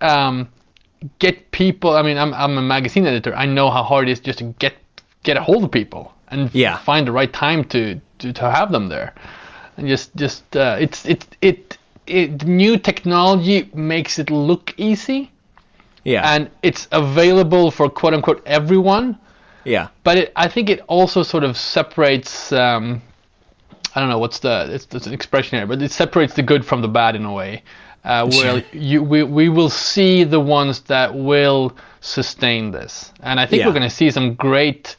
um, 0.00 0.48
get 1.18 1.50
people 1.50 1.90
i 1.96 2.02
mean 2.02 2.18
I'm, 2.18 2.32
I'm 2.34 2.58
a 2.58 2.62
magazine 2.62 3.06
editor. 3.06 3.34
I 3.34 3.46
know 3.46 3.70
how 3.70 3.82
hard 3.82 4.08
it 4.08 4.12
is 4.12 4.20
just 4.20 4.38
to 4.38 4.54
get 4.58 4.74
get 5.22 5.36
a 5.36 5.42
hold 5.42 5.64
of 5.64 5.70
people 5.70 6.12
and 6.28 6.50
Yeah. 6.54 6.76
find 6.78 7.06
the 7.06 7.12
right 7.12 7.32
time 7.32 7.64
to, 7.64 8.00
to 8.18 8.32
to 8.32 8.50
have 8.50 8.70
them 8.72 8.88
there 8.88 9.14
and 9.76 9.88
just 9.88 10.14
just 10.16 10.56
uh, 10.56 10.76
it's 10.80 11.04
it 11.06 11.26
it 11.40 11.78
it 12.06 12.44
new 12.46 12.78
technology 12.78 13.68
makes 13.74 14.18
it 14.18 14.30
look 14.30 14.74
easy 14.76 15.30
Yeah. 16.04 16.34
and 16.34 16.50
it's 16.62 16.88
available 16.92 17.70
for 17.70 17.88
quote 17.90 18.14
unquote 18.14 18.42
everyone 18.46 19.18
yeah. 19.64 19.88
but 20.04 20.16
it, 20.18 20.32
I 20.36 20.48
think 20.48 20.70
it 20.70 20.80
also 20.86 21.24
sort 21.24 21.42
of 21.42 21.56
separates. 21.56 22.52
Um, 22.52 23.02
I 23.96 24.00
don't 24.00 24.08
know 24.10 24.18
what's 24.20 24.38
the 24.38 24.68
it's, 24.70 24.86
it's 24.94 25.06
an 25.08 25.12
expression 25.12 25.58
here, 25.58 25.66
but 25.66 25.82
it 25.82 25.90
separates 25.90 26.34
the 26.34 26.42
good 26.42 26.64
from 26.64 26.82
the 26.82 26.88
bad 26.88 27.16
in 27.16 27.24
a 27.24 27.32
way. 27.32 27.62
Uh, 28.04 28.28
where 28.36 28.62
you 28.72 29.02
we, 29.02 29.24
we 29.24 29.48
will 29.48 29.68
see 29.70 30.22
the 30.22 30.38
ones 30.38 30.80
that 30.82 31.12
will 31.12 31.72
sustain 32.00 32.70
this, 32.70 33.12
and 33.22 33.40
I 33.40 33.46
think 33.46 33.60
Yeah. 33.60 33.66
we're 33.66 33.72
going 33.72 33.90
to 33.90 33.96
see 33.96 34.08
some 34.12 34.34
great 34.34 34.94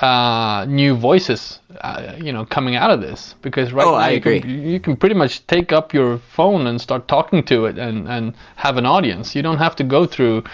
uh, 0.00 0.64
new 0.68 0.94
voices, 0.96 1.60
uh, 1.82 2.14
you 2.18 2.32
know, 2.32 2.44
coming 2.46 2.74
out 2.76 2.90
of 2.90 3.00
this 3.00 3.34
because 3.42 3.72
right 3.72 3.86
Oh, 3.86 3.90
now 3.92 3.96
I 3.96 4.10
you 4.10 4.16
agree. 4.16 4.40
Can, 4.40 4.50
you 4.66 4.80
can 4.80 4.96
pretty 4.96 5.14
much 5.14 5.46
take 5.46 5.72
up 5.72 5.92
your 5.92 6.18
phone 6.18 6.66
and 6.66 6.80
start 6.80 7.06
talking 7.08 7.42
to 7.44 7.66
it 7.66 7.78
and 7.78 8.08
and 8.08 8.34
have 8.56 8.76
an 8.78 8.86
audience. 8.86 9.34
You 9.36 9.42
don't 9.42 9.58
have 9.58 9.76
to 9.76 9.84
go 9.84 10.06
through, 10.06 10.44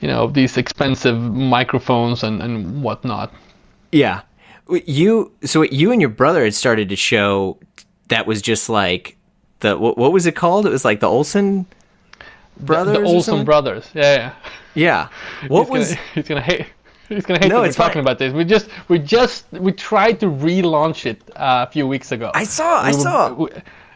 you 0.00 0.08
know, 0.08 0.26
these 0.28 0.56
expensive 0.56 1.18
microphones 1.20 2.22
and 2.24 2.42
and 2.42 2.82
whatnot. 2.82 3.32
Yeah. 3.92 4.22
You 4.68 5.30
so 5.44 5.62
you 5.62 5.92
and 5.92 6.00
your 6.00 6.10
brother 6.10 6.44
had 6.44 6.54
started 6.54 6.90
a 6.92 6.96
show 6.96 7.58
that 8.08 8.26
was 8.26 8.42
just 8.42 8.68
like 8.68 9.16
the 9.60 9.76
what, 9.78 9.96
what 9.96 10.12
was 10.12 10.26
it 10.26 10.34
called? 10.34 10.66
It 10.66 10.70
was 10.70 10.84
like 10.84 11.00
the 11.00 11.08
Olson 11.08 11.66
brothers. 12.58 12.96
the 12.96 13.04
Olson 13.04 13.44
brothers. 13.44 13.88
Yeah, 13.94 14.14
yeah. 14.16 14.32
Yeah. 14.74 15.08
What 15.48 15.64
he's 15.64 15.70
was 15.70 15.88
gonna, 15.94 16.00
he's 16.14 16.28
gonna 16.28 16.40
hate. 16.40 16.66
He's 17.14 17.26
gonna 17.26 17.40
hate 17.40 17.48
No, 17.48 17.60
that 17.62 17.68
we're 17.68 17.72
fine. 17.72 17.86
talking 17.88 18.00
about 18.00 18.18
this. 18.18 18.32
We 18.32 18.44
just, 18.44 18.68
we 18.88 18.98
just, 18.98 19.44
we 19.52 19.72
tried 19.72 20.20
to 20.20 20.26
relaunch 20.26 21.06
it 21.06 21.20
uh, 21.36 21.66
a 21.68 21.70
few 21.70 21.86
weeks 21.86 22.12
ago. 22.12 22.30
I 22.34 22.44
saw 22.44 22.80
I 22.80 22.92
were- 22.92 22.98
saw. 22.98 23.32
we- 23.34 23.50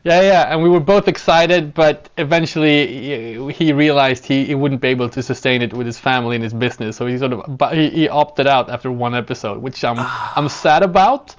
yeah, 0.05 0.21
yeah, 0.23 0.53
and 0.53 0.63
we 0.63 0.69
were 0.69 0.79
both 0.79 1.09
excited, 1.09 1.75
but 1.75 2.09
eventually 2.17 2.87
he, 2.87 3.53
he 3.53 3.73
realized 3.73 4.25
he, 4.25 4.45
he 4.45 4.55
wouldn't 4.55 4.81
be 4.81 4.87
able 4.87 5.09
to 5.09 5.21
sustain 5.21 5.63
it 5.63 5.75
with 5.75 5.85
his 5.85 5.99
family 5.99 6.37
and 6.37 6.45
his 6.45 6.55
business, 6.55 6.97
so 6.97 7.07
he 7.07 7.19
sort 7.19 7.33
of 7.33 7.59
but 7.59 7.75
he, 7.75 7.91
he 7.91 8.09
opted 8.09 8.47
out 8.47 8.71
after 8.71 8.93
one 8.93 9.17
episode, 9.17 9.61
which 9.61 9.83
I'm 9.83 9.97
I'm 10.37 10.49
sad 10.49 10.85
about. 10.85 11.35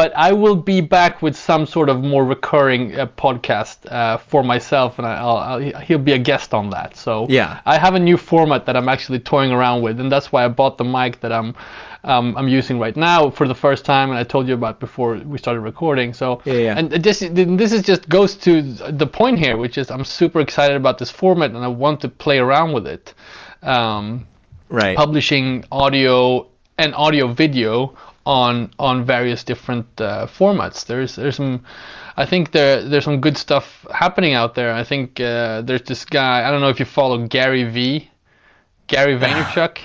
But 0.00 0.12
I 0.28 0.30
will 0.42 0.54
be 0.74 0.80
back 0.80 1.22
with 1.22 1.34
some 1.50 1.66
sort 1.66 1.88
of 1.92 1.96
more 2.12 2.24
recurring 2.34 2.82
uh, 2.94 3.06
podcast 3.24 3.76
uh, 3.90 4.16
for 4.30 4.42
myself, 4.44 4.98
and 4.98 5.06
I, 5.12 5.14
I'll, 5.26 5.36
I'll, 5.48 5.80
he'll 5.86 6.04
be 6.10 6.12
a 6.20 6.22
guest 6.30 6.54
on 6.54 6.70
that. 6.70 6.90
So 6.96 7.26
Yeah. 7.28 7.50
I 7.66 7.76
have 7.84 7.94
a 7.96 8.02
new 8.10 8.16
format 8.16 8.64
that 8.66 8.76
I'm 8.76 8.88
actually 8.88 9.18
toying 9.18 9.50
around 9.58 9.82
with, 9.82 9.98
and 10.02 10.08
that's 10.14 10.30
why 10.32 10.44
I 10.44 10.48
bought 10.60 10.78
the 10.78 10.84
mic 10.84 11.12
that 11.22 11.32
I'm 11.32 11.50
um, 12.04 12.26
I'm 12.38 12.46
using 12.60 12.78
right 12.78 12.96
now 12.96 13.20
for 13.38 13.48
the 13.48 13.54
first 13.66 13.84
time, 13.84 14.10
and 14.10 14.18
I 14.18 14.24
told 14.34 14.46
you 14.48 14.54
about 14.54 14.78
before 14.78 15.10
we 15.32 15.36
started 15.36 15.62
recording. 15.72 16.14
So 16.14 16.26
Yeah, 16.44 16.52
yeah. 16.66 16.78
and 16.78 16.84
this 17.06 17.18
this 17.58 17.72
is 17.72 17.82
just 17.82 18.08
goes 18.08 18.36
to 18.46 18.62
the 19.02 19.06
point 19.20 19.36
here, 19.44 19.56
which 19.56 19.76
is 19.78 19.90
I'm 19.90 20.04
super 20.04 20.40
excited 20.46 20.76
about 20.76 20.96
this 20.98 21.10
format, 21.10 21.50
and 21.54 21.64
I 21.64 21.72
want 21.84 22.00
to 22.02 22.08
play 22.08 22.38
around 22.38 22.72
with 22.72 22.86
it. 22.86 23.14
Um, 23.62 24.26
Right. 24.70 24.96
publishing 24.96 25.64
audio 25.72 26.46
and 26.76 26.94
audio 26.94 27.26
video 27.42 27.94
on 28.28 28.70
on 28.78 29.04
various 29.06 29.42
different 29.42 29.86
uh, 30.00 30.26
formats. 30.26 30.84
There's 30.84 31.16
there's 31.16 31.36
some, 31.36 31.64
I 32.18 32.26
think 32.26 32.52
there 32.52 32.82
there's 32.82 33.04
some 33.04 33.22
good 33.22 33.38
stuff 33.38 33.86
happening 33.90 34.34
out 34.34 34.54
there. 34.54 34.74
I 34.74 34.84
think 34.84 35.18
uh, 35.18 35.62
there's 35.62 35.82
this 35.82 36.04
guy. 36.04 36.46
I 36.46 36.50
don't 36.50 36.60
know 36.60 36.68
if 36.68 36.78
you 36.78 36.84
follow 36.84 37.26
Gary 37.26 37.64
V. 37.64 38.10
Gary 38.86 39.18
Vaynerchuk. 39.18 39.78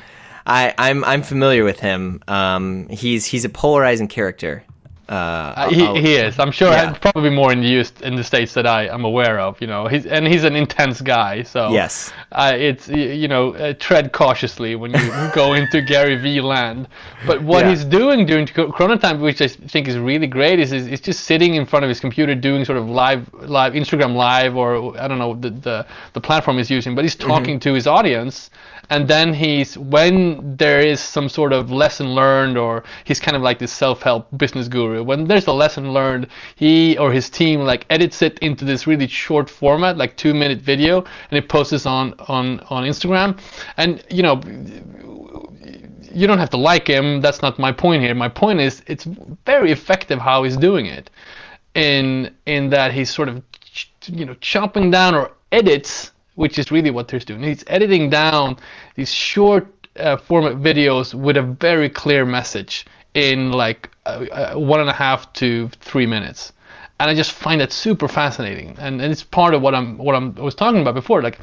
I 0.45 0.73
I'm 0.77 1.05
I'm 1.05 1.23
familiar 1.23 1.63
with 1.63 1.79
him. 1.79 2.21
Um 2.27 2.89
he's 2.89 3.25
he's 3.25 3.45
a 3.45 3.49
polarizing 3.49 4.09
character. 4.09 4.65
Uh, 5.13 5.53
Uh, 5.63 5.69
he, 5.69 5.85
I'll- 5.85 5.95
he 6.05 6.11
is. 6.25 6.39
I'm 6.39 6.51
sure 6.51 6.71
Yeah. 6.71 6.93
probably 7.07 7.29
more 7.41 7.51
in 7.55 7.61
the 7.61 7.67
use 7.79 7.91
in 8.01 8.15
the 8.15 8.23
states 8.23 8.53
that 8.57 8.65
I 8.65 8.81
am 8.95 9.03
aware 9.11 9.37
of. 9.47 9.51
You 9.61 9.67
know, 9.67 9.81
he's 9.93 10.05
and 10.15 10.23
he's 10.27 10.43
an 10.51 10.55
intense 10.55 10.97
guy. 11.15 11.43
So 11.43 11.61
Yes. 11.71 12.11
uh, 12.31 12.53
it's 12.69 12.85
you 13.23 13.27
know 13.33 13.43
uh, 13.53 13.73
tread 13.85 14.05
cautiously 14.11 14.71
when 14.81 14.91
you 14.91 15.05
go 15.41 15.53
into 15.53 15.81
Gary 15.81 16.15
V 16.23 16.41
land. 16.41 16.87
But 17.29 17.37
what 17.43 17.61
Yeah. 17.63 17.69
he's 17.71 17.85
doing 17.99 18.25
during 18.25 18.45
Corona 18.47 18.97
Time, 18.97 19.17
which 19.21 19.41
I 19.41 19.47
think 19.73 19.87
is 19.87 19.97
really 19.97 20.27
great, 20.37 20.57
is 20.59 20.71
is, 20.79 20.87
is 20.87 21.01
just 21.09 21.19
sitting 21.31 21.53
in 21.59 21.65
front 21.65 21.83
of 21.85 21.89
his 21.93 21.99
computer 21.99 22.33
doing 22.49 22.65
sort 22.65 22.79
of 22.79 22.85
live 22.89 23.21
live 23.59 23.73
Instagram 23.81 24.15
live 24.15 24.53
or 24.61 24.97
I 25.03 25.07
don't 25.09 25.19
know 25.19 25.33
the 25.45 25.51
the, 25.67 25.77
the 26.13 26.21
platform 26.21 26.57
he's 26.57 26.71
using, 26.71 26.95
but 26.95 27.03
he's 27.05 27.15
talking 27.31 27.59
to 27.65 27.73
his 27.73 27.85
audience. 27.87 28.49
And 28.89 29.07
then 29.07 29.33
he's 29.33 29.77
when 29.77 30.57
there 30.57 30.79
is 30.79 30.99
some 30.99 31.29
sort 31.29 31.53
of 31.53 31.71
lesson 31.71 32.13
learned, 32.13 32.57
or 32.57 32.83
he's 33.05 33.19
kind 33.19 33.35
of 33.35 33.41
like 33.41 33.57
this 33.59 33.71
self-help 33.71 34.27
business 34.37 34.67
guru. 34.67 35.03
When 35.03 35.25
there's 35.25 35.47
a 35.47 35.53
lesson 35.53 35.93
learned, 35.93 36.27
he 36.55 36.97
or 36.97 37.11
his 37.11 37.29
team 37.29 37.61
like 37.61 37.85
edits 37.89 38.21
it 38.21 38.39
into 38.39 38.65
this 38.65 38.85
really 38.85 39.07
short 39.07 39.49
format, 39.49 39.97
like 39.97 40.17
two-minute 40.17 40.59
video, 40.59 41.03
and 41.31 41.37
it 41.37 41.49
posts 41.49 41.73
it 41.73 41.87
on 41.87 42.13
on 42.27 42.59
on 42.69 42.83
Instagram. 42.83 43.39
And 43.77 44.03
you 44.09 44.21
know, 44.21 44.41
you 46.13 46.27
don't 46.27 46.39
have 46.39 46.51
to 46.51 46.57
like 46.57 46.87
him. 46.87 47.21
That's 47.21 47.41
not 47.41 47.57
my 47.57 47.71
point 47.71 48.03
here. 48.03 48.13
My 48.13 48.29
point 48.29 48.59
is 48.59 48.83
it's 48.87 49.05
very 49.45 49.71
effective 49.71 50.19
how 50.19 50.43
he's 50.43 50.57
doing 50.57 50.85
it, 50.85 51.09
in 51.73 52.33
in 52.45 52.69
that 52.69 52.91
he's 52.91 53.09
sort 53.09 53.29
of 53.29 53.41
you 54.07 54.25
know 54.25 54.35
chopping 54.35 54.91
down 54.91 55.15
or 55.15 55.31
edits, 55.51 56.11
which 56.35 56.57
is 56.57 56.71
really 56.71 56.89
what 56.89 57.09
he's 57.11 57.25
doing. 57.25 57.43
He's 57.43 57.63
editing 57.67 58.09
down 58.09 58.57
these 58.95 59.11
short 59.13 59.67
uh, 59.97 60.17
format 60.17 60.55
videos 60.55 61.13
with 61.13 61.37
a 61.37 61.41
very 61.41 61.89
clear 61.89 62.25
message 62.25 62.85
in 63.13 63.51
like 63.51 63.89
uh, 64.05 64.25
uh, 64.31 64.53
one 64.55 64.79
and 64.79 64.89
a 64.89 64.93
half 64.93 65.31
to 65.33 65.69
three 65.79 66.05
minutes. 66.05 66.51
And 66.99 67.09
I 67.09 67.15
just 67.15 67.31
find 67.31 67.59
that 67.61 67.71
super 67.71 68.07
fascinating, 68.07 68.75
and, 68.79 69.01
and 69.01 69.11
it's 69.11 69.23
part 69.23 69.53
of 69.53 69.61
what 69.61 69.75
I'm 69.75 69.97
what 69.97 70.15
I'm, 70.15 70.35
I 70.37 70.41
was 70.41 70.55
talking 70.55 70.81
about 70.81 70.93
before. 70.93 71.21
Like, 71.21 71.39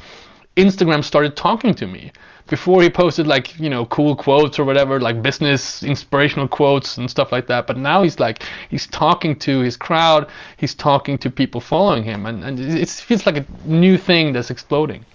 Instagram 0.57 1.03
started 1.03 1.35
talking 1.35 1.73
to 1.75 1.87
me. 1.87 2.11
Before 2.47 2.81
he 2.83 2.89
posted 2.89 3.27
like 3.27 3.57
you 3.59 3.69
know 3.69 3.85
cool 3.85 4.15
quotes 4.15 4.59
or 4.59 4.65
whatever 4.65 4.99
like 4.99 5.21
business 5.21 5.83
inspirational 5.83 6.49
quotes 6.49 6.97
and 6.97 7.09
stuff 7.09 7.31
like 7.31 7.47
that. 7.47 7.65
But 7.65 7.77
now 7.77 8.03
he's 8.03 8.19
like 8.19 8.43
he's 8.69 8.87
talking 8.87 9.37
to 9.39 9.59
his 9.59 9.77
crowd. 9.77 10.27
He's 10.57 10.75
talking 10.75 11.17
to 11.19 11.29
people 11.29 11.61
following 11.61 12.03
him. 12.03 12.25
And, 12.25 12.43
and 12.43 12.59
it 12.59 12.89
feels 12.89 13.25
like 13.25 13.37
a 13.37 13.45
new 13.65 13.97
thing 13.97 14.33
that's 14.33 14.49
exploding. 14.49 15.05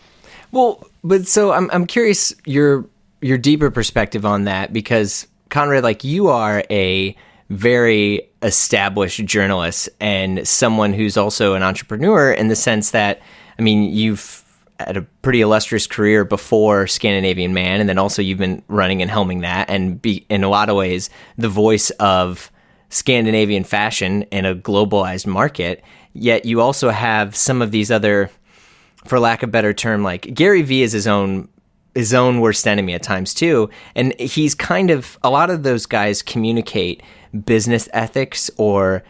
Well, 0.50 0.86
but 1.04 1.26
so 1.26 1.52
I'm 1.52 1.70
I'm 1.72 1.86
curious 1.86 2.34
your 2.46 2.86
your 3.20 3.36
deeper 3.36 3.70
perspective 3.70 4.24
on 4.24 4.44
that 4.44 4.72
because 4.72 5.26
Conrad, 5.50 5.84
like 5.84 6.04
you 6.04 6.28
are 6.28 6.64
a 6.70 7.14
very 7.50 8.28
established 8.42 9.24
journalist 9.24 9.88
and 10.00 10.46
someone 10.46 10.92
who's 10.92 11.16
also 11.16 11.54
an 11.54 11.62
entrepreneur 11.62 12.32
in 12.32 12.48
the 12.48 12.56
sense 12.56 12.92
that 12.92 13.20
I 13.58 13.62
mean 13.62 13.94
you've 13.94 14.42
had 14.80 14.96
a 14.96 15.02
pretty 15.22 15.40
illustrious 15.40 15.86
career 15.86 16.24
before 16.24 16.86
Scandinavian 16.86 17.54
Man, 17.54 17.80
and 17.80 17.88
then 17.88 17.98
also 17.98 18.22
you've 18.22 18.38
been 18.38 18.62
running 18.68 19.02
and 19.02 19.10
helming 19.10 19.42
that, 19.42 19.70
and 19.70 20.00
be 20.00 20.26
in 20.28 20.44
a 20.44 20.48
lot 20.48 20.68
of 20.68 20.76
ways 20.76 21.10
the 21.38 21.48
voice 21.48 21.90
of 21.90 22.50
Scandinavian 22.88 23.64
fashion 23.64 24.22
in 24.24 24.44
a 24.44 24.54
globalized 24.54 25.26
market. 25.26 25.82
Yet 26.12 26.44
you 26.44 26.60
also 26.60 26.90
have 26.90 27.36
some 27.36 27.62
of 27.62 27.70
these 27.70 27.90
other 27.90 28.30
for 29.04 29.20
lack 29.20 29.42
of 29.42 29.48
a 29.48 29.52
better 29.52 29.72
term, 29.72 30.02
like 30.02 30.34
Gary 30.34 30.62
Vee 30.62 30.82
is 30.82 30.92
his 30.92 31.06
own 31.06 31.48
his 31.94 32.12
own 32.12 32.40
worst 32.40 32.66
enemy 32.66 32.92
at 32.92 33.02
times 33.02 33.32
too, 33.32 33.70
and 33.94 34.18
he's 34.20 34.54
kind 34.54 34.90
of 34.90 35.18
a 35.22 35.30
lot 35.30 35.48
of 35.48 35.62
those 35.62 35.86
guys 35.86 36.22
communicate 36.22 37.02
business 37.44 37.88
ethics 37.92 38.50
or 38.58 39.02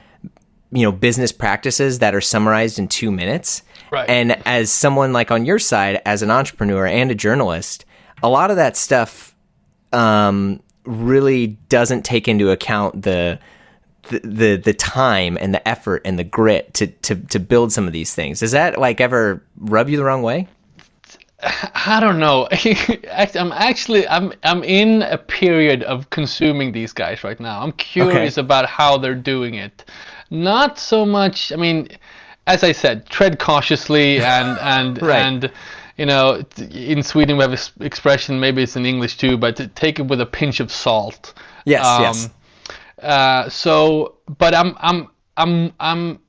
you 0.71 0.83
know 0.83 0.93
business 0.93 1.33
practices 1.33 1.99
that 1.99 2.15
are 2.15 2.21
summarized 2.21 2.79
in 2.79 2.87
two 2.87 3.11
minutes. 3.11 3.63
Right. 3.91 4.09
And 4.09 4.33
as 4.47 4.71
someone 4.71 5.13
like 5.13 5.31
on 5.31 5.47
your 5.47 5.59
side, 5.59 6.01
as 6.05 6.23
an 6.23 6.31
entrepreneur 6.31 6.87
and 6.87 7.11
a 7.11 7.15
journalist, 7.15 7.85
a 8.23 8.29
lot 8.29 8.51
of 8.51 8.57
that 8.57 8.77
stuff 8.77 9.35
um, 9.93 10.61
really 10.85 11.59
doesn't 11.69 12.05
take 12.05 12.29
into 12.29 12.51
account 12.51 13.03
the 13.03 13.39
the, 14.09 14.21
the 14.21 14.57
the 14.57 14.73
time 14.73 15.37
and 15.41 15.53
the 15.53 15.67
effort 15.67 16.03
and 16.05 16.19
the 16.19 16.25
grit 16.25 16.73
to, 16.75 16.87
to 16.87 17.17
to 17.17 17.39
build 17.39 17.73
some 17.73 17.87
of 17.87 17.93
these 17.93 18.15
things. 18.15 18.41
Does 18.41 18.53
that 18.53 18.79
like 18.79 19.01
ever 19.01 19.43
rub 19.57 19.89
you 19.89 19.97
the 19.97 20.05
wrong 20.05 20.23
way? 20.23 20.49
I 21.43 21.99
don't 22.01 22.19
know. 22.19 22.49
I'm 23.13 23.53
actually 23.53 24.07
I'm 24.09 24.33
I'm 24.43 24.63
in 24.65 25.03
a 25.03 25.19
period 25.19 25.83
of 25.83 26.11
consuming 26.11 26.73
these 26.73 26.93
guys 26.93 27.25
right 27.25 27.39
now. 27.39 27.63
I'm 27.63 27.73
curious 27.73 28.39
okay. 28.39 28.45
about 28.45 28.67
how 28.67 28.99
they're 28.99 29.15
doing 29.15 29.55
it. 29.55 29.85
Not 30.31 30.79
so 30.79 31.05
much. 31.05 31.53
I 31.53 31.57
mean, 31.57 31.89
as 32.47 32.63
I 32.63 32.73
said, 32.73 33.07
tread 33.07 33.39
cautiously 33.39 34.21
and 34.21 34.59
and 34.61 35.03
right. 35.03 35.19
and 35.19 35.53
you 35.97 36.07
know, 36.07 36.45
in 36.59 37.03
Sweden 37.03 37.37
we 37.37 37.43
have 37.43 37.51
this 37.51 37.73
expression. 37.81 38.39
Maybe 38.39 38.63
it's 38.63 38.77
in 38.77 38.85
English 38.85 39.17
too, 39.17 39.37
but 39.37 39.75
take 39.75 39.99
it 39.99 40.07
with 40.07 40.21
a 40.21 40.27
pinch 40.27 40.61
of 40.61 40.71
salt. 40.71 41.35
Yes. 41.65 41.87
Um, 41.87 42.03
yes. 42.03 42.31
Uh, 43.03 43.49
so, 43.49 44.17
but 44.39 44.55
I'm 44.55 44.77
I'm 44.79 45.09
I'm 45.37 45.73
I'm 45.81 46.21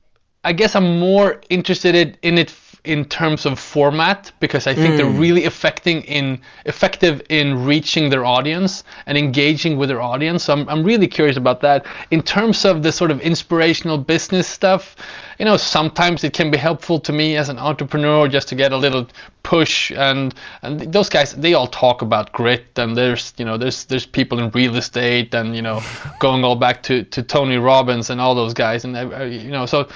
I 0.44 0.54
guess 0.54 0.76
I'm 0.76 1.00
more 1.00 1.42
interested 1.50 2.18
in 2.22 2.38
it 2.38 2.52
in 2.84 3.06
terms 3.06 3.46
of 3.46 3.60
format 3.60 4.32
because 4.40 4.68
I 4.68 4.74
think 4.74 4.94
mm. 4.94 4.98
they're 4.98 5.20
really 5.20 5.46
affecting 5.46 6.02
in 6.04 6.40
effective 6.66 7.22
in 7.30 7.66
reaching 7.66 8.10
their 8.10 8.26
audience 8.26 8.84
and 9.06 9.18
engaging 9.18 9.78
with 9.78 9.90
their 9.90 10.02
audience. 10.02 10.46
So 10.46 10.54
I'm 10.54 10.70
I'm 10.70 10.84
really 10.84 11.08
curious 11.08 11.38
about 11.38 11.62
that. 11.62 11.86
In 12.12 12.22
terms 12.22 12.66
of 12.66 12.84
the 12.84 12.92
sort 12.92 13.12
of 13.12 13.20
inspirational 13.22 13.98
business 13.98 14.48
stuff, 14.48 14.96
you 15.40 15.46
know, 15.46 15.58
sometimes 15.58 16.24
it 16.24 16.34
can 16.34 16.50
be 16.50 16.58
helpful 16.58 17.00
to 17.00 17.12
me 17.12 17.36
as 17.38 17.50
an 17.50 17.60
entrepreneur 17.60 18.28
just 18.28 18.48
to 18.50 18.56
get 18.56 18.72
a 18.72 18.78
little 18.78 19.08
push 19.44 19.92
and 19.92 20.36
and 20.62 20.92
those 20.92 21.08
guys 21.08 21.34
they 21.36 21.54
all 21.54 21.68
talk 21.68 22.02
about 22.02 22.34
grit 22.34 22.66
and 22.76 22.98
there's 22.98 23.34
you 23.38 23.46
know 23.46 23.58
there's 23.58 23.86
there's 23.86 24.06
people 24.06 24.40
in 24.40 24.50
real 24.50 24.76
estate 24.76 25.34
and 25.34 25.56
you 25.56 25.62
know 25.62 25.82
going 26.20 26.44
all 26.44 26.56
back 26.56 26.84
to 26.84 27.04
to 27.06 27.24
Tony 27.24 27.58
Robbins 27.58 28.10
and 28.10 28.20
all 28.20 28.36
those 28.36 28.54
guys 28.54 28.84
and 28.84 28.98
uh, 28.98 29.24
you 29.24 29.50
know 29.50 29.66
so 29.66 29.88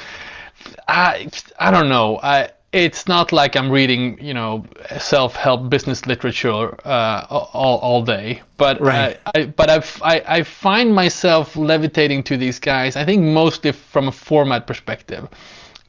I 0.88 1.30
I 1.60 1.72
don't 1.72 1.90
know. 1.90 2.20
I 2.22 2.50
it's 2.74 3.08
not 3.08 3.32
like 3.32 3.56
I'm 3.56 3.70
reading, 3.70 4.18
you 4.24 4.34
know, 4.34 4.66
self-help 4.98 5.70
business 5.70 6.06
literature 6.06 6.78
uh, 6.86 7.26
all, 7.30 7.80
all 7.80 8.02
day. 8.04 8.42
But 8.58 8.80
right. 8.80 9.20
I, 9.26 9.40
I, 9.42 9.46
but 9.46 9.70
I've, 9.70 10.02
I 10.04 10.24
I 10.28 10.44
find 10.44 10.96
myself 10.96 11.56
levitating 11.56 12.24
to 12.24 12.38
these 12.38 12.60
guys. 12.60 12.96
I 12.96 13.04
think 13.04 13.24
mostly 13.24 13.72
from 13.72 14.08
a 14.08 14.12
format 14.12 14.68
perspective 14.68 15.28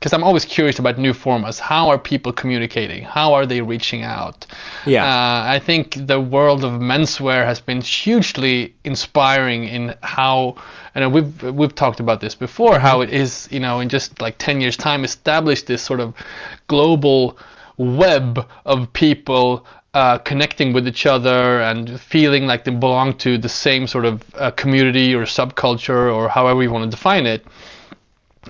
because 0.02 0.12
I'm 0.12 0.24
always 0.24 0.44
curious 0.44 0.80
about 0.80 0.98
new 0.98 1.12
formats. 1.12 1.60
How 1.60 1.88
are 1.88 1.96
people 1.96 2.32
communicating? 2.32 3.04
How 3.04 3.34
are 3.34 3.46
they 3.46 3.60
reaching 3.60 4.02
out? 4.02 4.44
Yeah. 4.84 5.04
Uh, 5.04 5.44
I 5.46 5.60
think 5.60 6.08
the 6.08 6.20
world 6.20 6.64
of 6.64 6.72
menswear 6.72 7.44
has 7.44 7.60
been 7.60 7.80
hugely 7.80 8.74
inspiring 8.82 9.62
in 9.62 9.94
how, 10.02 10.56
and 10.96 11.12
we've 11.12 11.42
we've 11.44 11.76
talked 11.76 12.00
about 12.00 12.20
this 12.20 12.34
before, 12.34 12.80
how 12.80 13.00
it 13.02 13.10
is, 13.10 13.48
you 13.52 13.60
know, 13.60 13.78
in 13.78 13.88
just 13.88 14.20
like 14.20 14.38
10 14.38 14.60
years' 14.60 14.76
time, 14.76 15.04
established 15.04 15.68
this 15.68 15.82
sort 15.82 16.00
of 16.00 16.14
global 16.66 17.38
web 17.76 18.44
of 18.66 18.92
people 18.94 19.64
uh, 19.94 20.18
connecting 20.18 20.72
with 20.72 20.88
each 20.88 21.06
other 21.06 21.60
and 21.60 22.00
feeling 22.00 22.44
like 22.48 22.64
they 22.64 22.72
belong 22.72 23.16
to 23.18 23.38
the 23.38 23.48
same 23.48 23.86
sort 23.86 24.04
of 24.04 24.24
uh, 24.34 24.50
community 24.50 25.14
or 25.14 25.26
subculture 25.26 26.12
or 26.12 26.28
however 26.28 26.60
you 26.60 26.72
want 26.72 26.82
to 26.84 26.90
define 26.90 27.24
it 27.24 27.46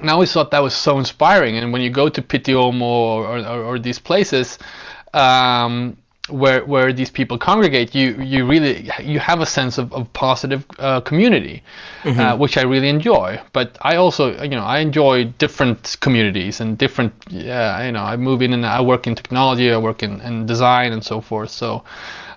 and 0.00 0.08
I 0.08 0.12
always 0.12 0.32
thought 0.32 0.50
that 0.52 0.62
was 0.62 0.74
so 0.74 0.98
inspiring. 0.98 1.56
And 1.56 1.72
when 1.72 1.82
you 1.82 1.90
go 1.90 2.08
to 2.08 2.22
Pitti 2.22 2.52
Uomo 2.52 2.82
or, 2.82 3.38
or, 3.38 3.62
or 3.64 3.78
these 3.78 3.98
places 3.98 4.58
um, 5.12 5.96
where 6.28 6.64
where 6.64 6.92
these 6.92 7.10
people 7.10 7.36
congregate, 7.36 7.94
you 7.94 8.14
you 8.22 8.46
really 8.46 8.90
you 9.02 9.18
have 9.18 9.40
a 9.40 9.46
sense 9.46 9.76
of, 9.76 9.92
of 9.92 10.10
positive 10.12 10.64
uh, 10.78 11.00
community, 11.00 11.62
mm-hmm. 12.02 12.18
uh, 12.18 12.36
which 12.36 12.56
I 12.56 12.62
really 12.62 12.88
enjoy. 12.88 13.40
But 13.52 13.76
I 13.82 13.96
also 13.96 14.40
you 14.42 14.50
know 14.50 14.64
I 14.64 14.78
enjoy 14.78 15.24
different 15.38 15.96
communities 16.00 16.60
and 16.60 16.78
different 16.78 17.12
yeah 17.28 17.84
you 17.84 17.92
know 17.92 18.02
I 18.02 18.16
move 18.16 18.40
in 18.40 18.52
and 18.52 18.64
I 18.64 18.80
work 18.80 19.06
in 19.06 19.14
technology, 19.14 19.70
I 19.70 19.78
work 19.78 20.02
in, 20.02 20.20
in 20.22 20.46
design 20.46 20.92
and 20.92 21.04
so 21.04 21.20
forth. 21.20 21.50
So. 21.50 21.84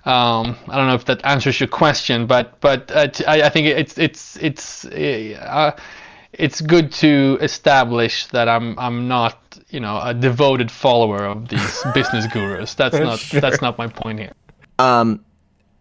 Um, 0.07 0.55
I 0.69 0.77
don't 0.77 0.85
know 0.85 0.93
if 0.93 1.05
that 1.05 1.25
answers 1.25 1.59
your 1.59 1.67
question, 1.67 2.27
but 2.27 2.61
but 2.61 2.91
uh, 2.91 3.07
I, 3.27 3.41
I 3.41 3.49
think 3.49 3.65
it's 3.65 3.97
it's 3.97 4.35
it's 4.35 4.85
uh, 4.85 5.71
it's 6.37 6.61
good 6.61 6.91
to 6.93 7.37
establish 7.41 8.27
that 8.27 8.47
I'm 8.47 8.77
I'm 8.79 9.07
not 9.07 9.59
you 9.69 9.79
know 9.79 9.99
a 10.01 10.13
devoted 10.13 10.71
follower 10.71 11.25
of 11.25 11.49
these 11.49 11.83
business 11.93 12.27
gurus. 12.27 12.73
That's 12.73 12.97
not 12.97 13.19
sure. 13.19 13.41
that's 13.41 13.61
not 13.61 13.77
my 13.77 13.87
point 13.87 14.19
here. 14.19 14.33
Um, 14.79 15.23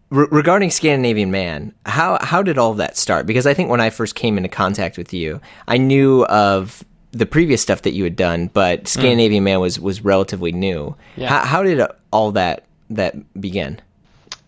re- 0.09 0.27
regarding 0.31 0.71
Scandinavian 0.71 1.31
Man, 1.31 1.73
how 1.85 2.17
how 2.21 2.41
did 2.41 2.57
all 2.57 2.71
of 2.71 2.77
that 2.77 2.97
start? 2.97 3.25
Because 3.25 3.45
I 3.45 3.53
think 3.53 3.69
when 3.69 3.81
I 3.81 3.89
first 3.89 4.15
came 4.15 4.37
into 4.37 4.49
contact 4.49 4.97
with 4.97 5.13
you, 5.13 5.41
I 5.67 5.77
knew 5.77 6.25
of 6.25 6.83
the 7.11 7.25
previous 7.25 7.61
stuff 7.61 7.83
that 7.83 7.93
you 7.93 8.03
had 8.03 8.15
done, 8.15 8.47
but 8.47 8.83
mm. 8.83 8.87
Scandinavian 8.87 9.41
mm. 9.41 9.45
Man 9.45 9.59
was 9.59 9.79
was 9.79 10.03
relatively 10.03 10.51
new. 10.51 10.95
Yeah. 11.15 11.29
How, 11.29 11.45
how 11.45 11.63
did 11.63 11.81
all 12.11 12.31
that 12.33 12.65
that 12.89 13.15
begin? 13.39 13.81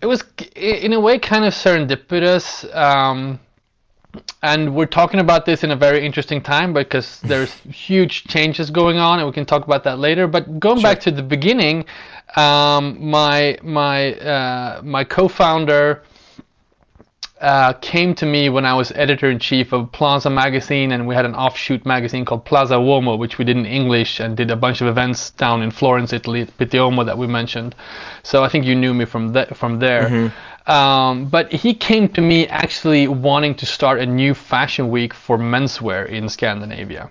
It 0.02 0.06
was 0.06 0.24
in 0.56 0.94
a 0.94 1.00
way 1.00 1.18
kind 1.18 1.44
of 1.44 1.54
serendipitous. 1.54 2.74
Um, 2.76 3.40
and 4.44 4.76
we're 4.76 4.86
talking 4.86 5.20
about 5.20 5.46
this 5.46 5.64
in 5.64 5.72
a 5.72 5.76
very 5.76 6.06
interesting 6.06 6.42
time 6.42 6.74
because 6.74 7.20
there's 7.24 7.54
huge 7.54 8.26
changes 8.26 8.70
going 8.70 8.98
on, 8.98 9.20
and 9.20 9.28
we 9.28 9.34
can 9.34 9.46
talk 9.46 9.66
about 9.66 9.84
that 9.84 10.00
later. 10.00 10.28
But 10.28 10.60
going 10.60 10.78
sure. 10.78 10.84
back 10.84 11.00
to 11.02 11.12
the 11.12 11.24
beginning, 11.24 11.86
um, 12.36 13.10
my 13.10 13.58
my 13.64 14.14
uh, 14.14 14.82
my 14.84 15.04
co-founder 15.04 16.04
uh, 17.42 17.74
came 17.74 18.16
to 18.16 18.26
me 18.26 18.50
when 18.50 18.66
I 18.66 18.74
was 18.74 18.92
editor 18.94 19.30
in 19.30 19.40
chief 19.40 19.72
of 19.72 19.92
Plaza 19.92 20.30
magazine, 20.30 20.92
and 20.92 21.08
we 21.08 21.14
had 21.14 21.26
an 21.26 21.36
offshoot 21.36 21.86
magazine 21.86 22.26
called 22.26 22.46
Plaza 22.46 22.76
Uomo, 22.76 23.18
which 23.18 23.38
we 23.38 23.46
did 23.46 23.58
in 23.58 23.66
English 23.66 24.20
and 24.20 24.36
did 24.36 24.50
a 24.50 24.56
bunch 24.56 24.82
of 24.82 24.88
events 24.88 25.32
down 25.32 25.62
in 25.62 25.72
Florence, 25.72 26.14
Italy, 26.14 26.46
Uomo 26.46 27.06
that 27.06 27.18
we 27.18 27.28
mentioned. 27.28 27.76
So 28.24 28.44
I 28.44 28.50
think 28.50 28.66
you 28.66 28.76
knew 28.76 28.94
me 28.94 29.06
from 29.06 29.34
th- 29.34 29.50
from 29.50 29.80
there. 29.80 30.04
Mm-hmm. 30.04 30.36
Um, 30.68 31.28
but 31.28 31.52
he 31.52 31.74
came 31.74 32.10
to 32.10 32.22
me 32.22 32.46
actually 32.48 33.08
wanting 33.08 33.56
to 33.56 33.66
start 33.66 34.00
a 34.00 34.06
new 34.06 34.34
fashion 34.34 34.90
week 34.90 35.14
for 35.14 35.38
menswear 35.38 36.08
in 36.08 36.28
Scandinavia. 36.28 37.10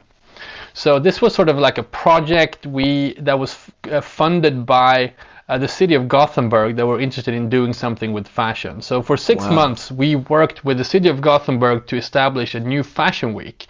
So 0.74 0.98
this 0.98 1.22
was 1.22 1.34
sort 1.34 1.48
of 1.48 1.58
like 1.58 1.78
a 1.78 1.82
project 1.82 2.66
we 2.66 3.14
that 3.14 3.38
was 3.38 3.56
uh, 3.90 4.02
funded 4.02 4.66
by 4.66 5.14
uh, 5.48 5.56
the 5.56 5.68
city 5.68 5.94
of 5.94 6.08
Gothenburg 6.08 6.74
that 6.76 6.86
were 6.86 7.00
interested 7.00 7.32
in 7.32 7.48
doing 7.48 7.72
something 7.72 8.12
with 8.12 8.26
fashion. 8.26 8.82
So 8.82 9.00
for 9.00 9.16
six 9.16 9.44
wow. 9.44 9.52
months, 9.52 9.92
we 9.92 10.16
worked 10.16 10.64
with 10.64 10.76
the 10.76 10.84
city 10.84 11.08
of 11.08 11.20
Gothenburg 11.20 11.86
to 11.86 11.96
establish 11.96 12.54
a 12.54 12.60
new 12.60 12.82
fashion 12.82 13.32
week. 13.32 13.66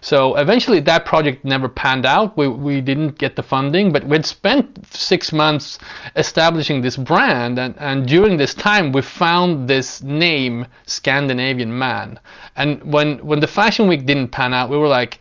So 0.00 0.36
eventually, 0.36 0.78
that 0.80 1.04
project 1.04 1.44
never 1.44 1.68
panned 1.68 2.06
out. 2.06 2.36
We, 2.36 2.46
we 2.46 2.80
didn't 2.80 3.18
get 3.18 3.34
the 3.34 3.42
funding, 3.42 3.92
but 3.92 4.04
we'd 4.04 4.24
spent 4.24 4.86
six 4.94 5.32
months 5.32 5.80
establishing 6.14 6.80
this 6.80 6.96
brand. 6.96 7.58
And, 7.58 7.74
and 7.78 8.06
during 8.06 8.36
this 8.36 8.54
time, 8.54 8.92
we 8.92 9.02
found 9.02 9.68
this 9.68 10.02
name, 10.02 10.66
Scandinavian 10.86 11.76
Man. 11.76 12.20
And 12.54 12.82
when, 12.84 13.18
when 13.18 13.40
the 13.40 13.48
fashion 13.48 13.88
week 13.88 14.06
didn't 14.06 14.28
pan 14.28 14.54
out, 14.54 14.70
we 14.70 14.76
were 14.76 14.88
like, 14.88 15.18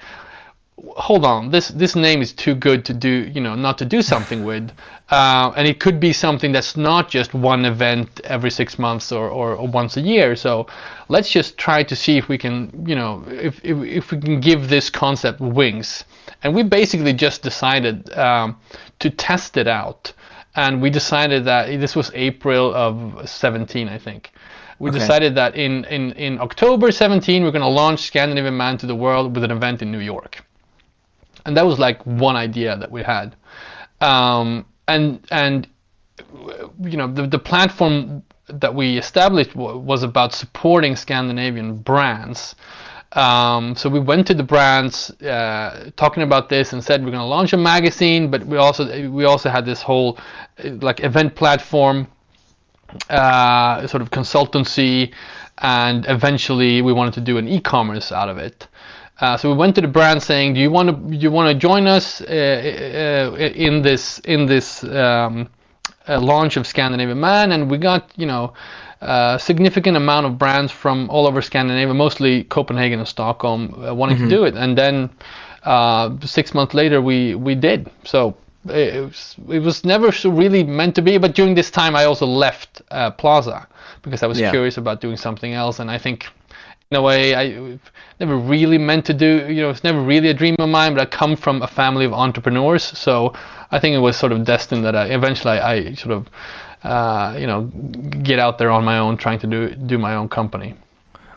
hold 0.77 1.23
on 1.23 1.51
this 1.51 1.69
this 1.69 1.95
name 1.95 2.21
is 2.21 2.33
too 2.33 2.53
good 2.53 2.83
to 2.83 2.93
do 2.93 3.31
you 3.33 3.39
know 3.39 3.55
not 3.55 3.77
to 3.77 3.85
do 3.85 4.01
something 4.01 4.43
with 4.51 4.71
uh, 5.09 5.53
and 5.55 5.67
it 5.67 5.79
could 5.79 5.99
be 5.99 6.11
something 6.11 6.51
that's 6.51 6.75
not 6.75 7.09
just 7.09 7.35
one 7.35 7.63
event 7.63 8.21
every 8.23 8.49
six 8.49 8.79
months 8.79 9.11
or, 9.11 9.29
or, 9.29 9.53
or, 9.53 9.67
once 9.67 9.97
a 9.97 10.01
year. 10.01 10.35
So 10.35 10.65
let's 11.09 11.29
just 11.29 11.59
try 11.59 11.83
to 11.83 11.95
see 11.95 12.17
if 12.17 12.27
we 12.27 12.39
can 12.39 12.85
you 12.87 12.95
know 12.95 13.23
if, 13.27 13.63
if, 13.63 13.77
if 13.83 14.11
we 14.11 14.19
can 14.19 14.39
give 14.39 14.67
this 14.67 14.89
concept 14.89 15.39
wings. 15.39 16.05
And 16.41 16.55
we 16.55 16.63
basically 16.63 17.13
just 17.13 17.43
decided 17.43 18.11
um, 18.17 18.57
to 18.99 19.11
test 19.11 19.57
it 19.57 19.67
out. 19.67 20.11
And 20.55 20.81
we 20.81 20.89
decided 20.89 21.45
that 21.45 21.79
this 21.79 21.95
was 21.95 22.09
april 22.15 22.73
of 22.73 23.29
17 23.29 23.87
i 23.89 23.97
think. 23.97 24.31
We 24.79 24.89
okay. 24.89 24.99
decided 24.99 25.35
that 25.35 25.55
in, 25.55 25.85
in, 25.85 26.13
in 26.13 26.39
october 26.39 26.91
17 26.91 27.43
we're 27.43 27.51
going 27.51 27.61
to 27.61 27.67
launch 27.67 28.01
scandinavian 28.07 28.57
man 28.57 28.77
to 28.79 28.87
the 28.87 28.95
world 28.95 29.35
with 29.35 29.43
an 29.43 29.51
event 29.51 29.81
in 29.81 29.91
new 29.91 29.99
york 29.99 30.43
and 31.45 31.55
that 31.57 31.65
was 31.65 31.79
like 31.79 32.05
one 32.05 32.35
idea 32.35 32.77
that 32.77 32.91
we 32.91 33.03
had 33.03 33.35
um, 34.01 34.65
and 34.87 35.25
and 35.31 35.67
you 36.83 36.97
know 36.97 37.11
the, 37.11 37.27
the 37.27 37.39
platform 37.39 38.23
that 38.47 38.73
we 38.75 38.97
established 38.97 39.55
was 39.55 40.03
about 40.03 40.33
supporting 40.33 40.95
Scandinavian 40.95 41.77
brands. 41.77 42.55
Um, 43.13 43.75
so 43.75 43.89
we 43.89 43.99
went 43.99 44.27
to 44.27 44.33
the 44.33 44.43
brands 44.43 45.09
uh, 45.21 45.89
talking 45.95 46.21
about 46.21 46.49
this 46.49 46.73
and 46.73 46.83
said 46.83 47.03
we're 47.03 47.11
going 47.11 47.21
to 47.21 47.25
launch 47.25 47.53
a 47.53 47.57
magazine, 47.57 48.29
but 48.29 48.45
we 48.45 48.57
also 48.57 49.09
we 49.09 49.25
also 49.25 49.49
had 49.49 49.65
this 49.65 49.81
whole 49.81 50.19
like 50.63 50.99
event 51.03 51.35
platform, 51.35 52.07
uh, 53.09 53.87
sort 53.87 54.01
of 54.01 54.11
consultancy, 54.11 55.13
and 55.59 56.05
eventually 56.07 56.81
we 56.81 56.93
wanted 56.93 57.13
to 57.15 57.21
do 57.21 57.37
an 57.37 57.47
e-commerce 57.47 58.11
out 58.11 58.29
of 58.29 58.37
it. 58.37 58.67
Uh, 59.19 59.37
so 59.37 59.49
we 59.49 59.55
went 59.57 59.75
to 59.75 59.81
the 59.81 59.87
brand 59.87 60.21
saying, 60.21 60.53
"Do 60.53 60.59
you 60.59 60.69
want 60.69 60.89
to 60.89 61.15
you 61.15 61.31
want 61.31 61.49
to 61.49 61.55
join 61.55 61.87
us 61.87 62.21
uh, 62.21 62.25
uh, 62.25 63.35
in 63.37 63.81
this 63.81 64.19
in 64.19 64.45
this 64.45 64.83
um, 64.83 65.47
uh, 66.07 66.19
launch 66.19 66.57
of 66.57 66.67
Scandinavian 66.67 67.19
Man?" 67.19 67.51
And 67.51 67.71
we 67.71 67.77
got 67.77 68.11
you 68.17 68.25
know 68.25 68.53
a 69.01 69.37
significant 69.39 69.95
amount 69.95 70.25
of 70.25 70.37
brands 70.37 70.71
from 70.71 71.09
all 71.09 71.27
over 71.27 71.41
Scandinavia, 71.41 71.93
mostly 71.93 72.43
Copenhagen 72.43 72.99
and 72.99 73.07
Stockholm, 73.07 73.73
uh, 73.83 73.93
wanting 73.93 74.17
mm-hmm. 74.17 74.29
to 74.29 74.35
do 74.35 74.43
it. 74.43 74.55
And 74.55 74.77
then 74.77 75.09
uh, 75.63 76.17
six 76.21 76.53
months 76.53 76.73
later, 76.73 77.01
we 77.01 77.35
we 77.35 77.55
did. 77.55 77.89
So 78.03 78.35
it 78.67 79.01
was, 79.01 79.35
it 79.49 79.59
was 79.59 79.85
never 79.85 80.11
really 80.29 80.63
meant 80.63 80.95
to 80.95 81.01
be. 81.01 81.17
But 81.17 81.35
during 81.35 81.55
this 81.55 81.71
time, 81.71 81.95
I 81.95 82.03
also 82.05 82.25
left 82.25 82.81
uh, 82.91 83.11
Plaza 83.11 83.67
because 84.01 84.23
I 84.23 84.27
was 84.27 84.39
Yeah. 84.39 84.51
curious 84.51 84.77
about 84.77 85.01
doing 85.01 85.17
something 85.17 85.53
else, 85.53 85.79
and 85.79 85.89
I 85.89 85.97
think 85.97 86.27
in 86.91 86.97
a 86.97 87.01
way 87.01 87.33
I 87.35 87.79
never 88.19 88.37
really 88.37 88.77
meant 88.77 89.05
to 89.05 89.13
do. 89.13 89.47
You 89.47 89.61
know, 89.61 89.69
it's 89.69 89.83
never 89.83 90.01
really 90.01 90.29
a 90.29 90.33
dream 90.33 90.55
of 90.59 90.69
mine. 90.69 90.93
But 90.95 91.01
I 91.01 91.05
come 91.05 91.35
from 91.35 91.61
a 91.61 91.67
family 91.67 92.05
of 92.05 92.13
entrepreneurs, 92.13 92.83
so 92.83 93.33
I 93.71 93.79
think 93.79 93.95
it 93.95 93.99
was 93.99 94.17
sort 94.17 94.31
of 94.31 94.45
destined 94.45 94.83
that 94.85 94.95
I 94.95 95.05
eventually 95.07 95.59
I, 95.59 95.73
I 95.73 95.93
sort 95.93 96.13
of. 96.13 96.29
Uh, 96.83 97.35
you 97.39 97.47
know, 97.47 97.63
get 98.21 98.37
out 98.37 98.59
there 98.59 98.69
on 98.69 98.85
my 98.85 98.99
own, 98.99 99.17
trying 99.17 99.39
to 99.39 99.47
do 99.47 99.73
do 99.73 99.97
my 99.97 100.13
own 100.13 100.29
company. 100.29 100.75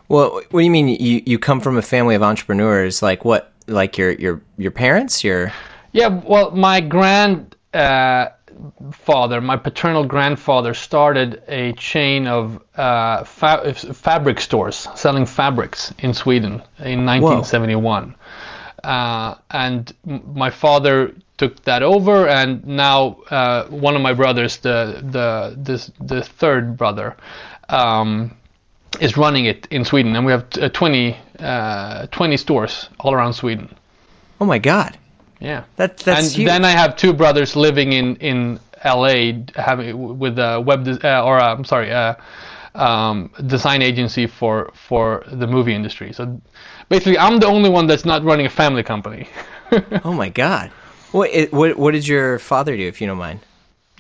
Well, 0.09 0.43
what 0.51 0.61
do 0.61 0.61
you 0.61 0.71
mean 0.71 0.88
you, 0.88 1.23
you 1.25 1.38
come 1.38 1.61
from 1.61 1.79
a 1.79 1.83
family 1.83 2.14
of 2.14 2.23
entrepreneurs? 2.23 3.01
Like 3.01 3.25
what? 3.25 3.53
Like 3.67 3.97
your 3.97 4.12
your 4.12 4.43
your 4.59 4.71
parents? 4.71 5.25
Your 5.25 5.51
Yeah, 5.93 6.09
well, 6.09 6.51
my 6.51 6.81
grand 6.81 7.57
uh, 7.73 8.29
father, 8.92 9.40
my 9.40 9.57
paternal 9.57 10.05
grandfather, 10.05 10.75
started 10.75 11.42
a 11.49 11.73
chain 11.75 12.27
of 12.27 12.62
uh, 12.77 13.25
fa- 13.25 13.75
fabric 13.75 14.40
stores 14.40 14.88
selling 14.94 15.27
fabrics 15.27 15.92
in 15.99 16.14
Sweden 16.14 16.62
in 16.79 17.05
1971. 17.07 18.14
Uh, 18.85 19.35
and 19.51 19.92
my 20.05 20.51
father 20.51 21.14
took 21.37 21.62
that 21.64 21.83
over, 21.83 22.29
and 22.29 22.64
now 22.66 23.18
uh, 23.31 23.66
one 23.66 23.97
of 23.97 24.03
my 24.03 24.12
brothers, 24.12 24.59
the 24.59 25.01
the 25.03 25.55
this 25.57 25.90
the 26.01 26.23
third 26.23 26.77
brother, 26.77 27.16
um, 27.68 28.37
is 29.01 29.16
running 29.16 29.47
it 29.47 29.66
in 29.71 29.85
Sweden, 29.85 30.16
and 30.16 30.27
we 30.27 30.33
have 30.33 30.49
t- 30.51 30.62
uh, 30.62 30.68
20, 30.68 31.16
uh, 31.38 32.07
20 32.07 32.37
stores 32.37 32.88
all 33.01 33.12
around 33.12 33.33
Sweden. 33.35 33.75
oh 34.40 34.47
my 34.47 34.59
god, 34.59 34.97
Yeah 35.40 35.64
that 35.77 35.98
that's 35.98 36.29
and 36.29 36.37
huge. 36.37 36.46
then 36.46 36.64
I 36.64 36.70
have 36.70 36.96
two 36.96 37.12
brothers 37.12 37.55
living 37.57 37.92
in 37.92 38.16
in 38.16 38.59
LA, 38.85 39.33
having 39.57 40.18
with 40.18 40.38
a 40.38 40.61
web 40.61 40.85
de- 40.85 41.01
uh, 41.09 41.22
or 41.22 41.38
uh, 41.38 41.55
I'm 41.55 41.64
sorry, 41.64 41.90
uh, 41.92 42.14
um, 42.74 43.31
design 43.46 43.83
agency 43.83 44.27
for 44.27 44.70
for 44.74 45.24
the 45.27 45.46
movie 45.46 45.74
industry. 45.74 46.12
So 46.12 46.40
basically, 46.88 47.18
I'm 47.18 47.38
the 47.40 47.46
only 47.46 47.70
one 47.70 47.87
that's 47.87 48.05
not 48.05 48.22
running 48.24 48.46
a 48.46 48.51
family 48.51 48.83
company. 48.83 49.29
oh 50.05 50.12
my 50.12 50.29
god. 50.29 50.70
What, 51.12 51.31
it, 51.31 51.53
what 51.53 51.77
what 51.79 51.92
did 51.92 52.07
your 52.07 52.38
father 52.38 52.77
do, 52.77 52.87
if 52.87 53.01
you 53.01 53.07
don't 53.07 53.18
mind? 53.18 53.40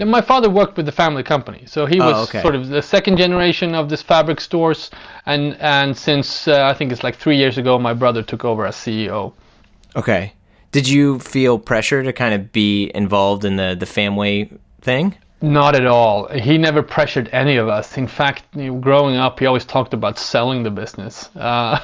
My 0.00 0.20
father 0.20 0.48
worked 0.48 0.76
with 0.76 0.86
the 0.86 0.92
family 0.92 1.24
company, 1.24 1.64
so 1.66 1.84
he 1.86 1.98
was 1.98 2.14
Oh, 2.14 2.22
okay. 2.24 2.40
sort 2.42 2.54
of 2.54 2.68
the 2.68 2.82
second 2.82 3.16
generation 3.16 3.74
of 3.74 3.88
this 3.88 4.00
fabric 4.02 4.40
stores. 4.40 4.90
And 5.26 5.56
and 5.60 5.96
since 5.96 6.46
uh, 6.46 6.66
I 6.70 6.74
think 6.74 6.92
it's 6.92 7.02
like 7.02 7.16
three 7.16 7.36
years 7.36 7.58
ago, 7.58 7.78
my 7.80 7.94
brother 7.94 8.22
took 8.22 8.44
over 8.44 8.64
as 8.66 8.76
CEO. 8.76 9.32
Okay. 9.96 10.32
Did 10.72 10.88
you 10.88 11.18
feel 11.18 11.58
pressure 11.58 12.02
to 12.02 12.12
kind 12.12 12.34
of 12.34 12.52
be 12.52 12.90
involved 12.94 13.44
in 13.44 13.56
the 13.56 13.76
the 13.78 13.86
family 13.86 14.50
thing? 14.80 15.14
Not 15.40 15.76
at 15.76 15.86
all. 15.86 16.26
He 16.28 16.58
never 16.58 16.82
pressured 16.82 17.30
any 17.32 17.56
of 17.56 17.68
us. 17.68 17.96
In 17.96 18.08
fact, 18.08 18.42
you 18.56 18.72
know, 18.72 18.80
growing 18.80 19.16
up, 19.16 19.38
he 19.38 19.46
always 19.46 19.64
talked 19.64 19.94
about 19.94 20.18
selling 20.18 20.64
the 20.64 20.70
business. 20.70 21.30
Uh, 21.36 21.78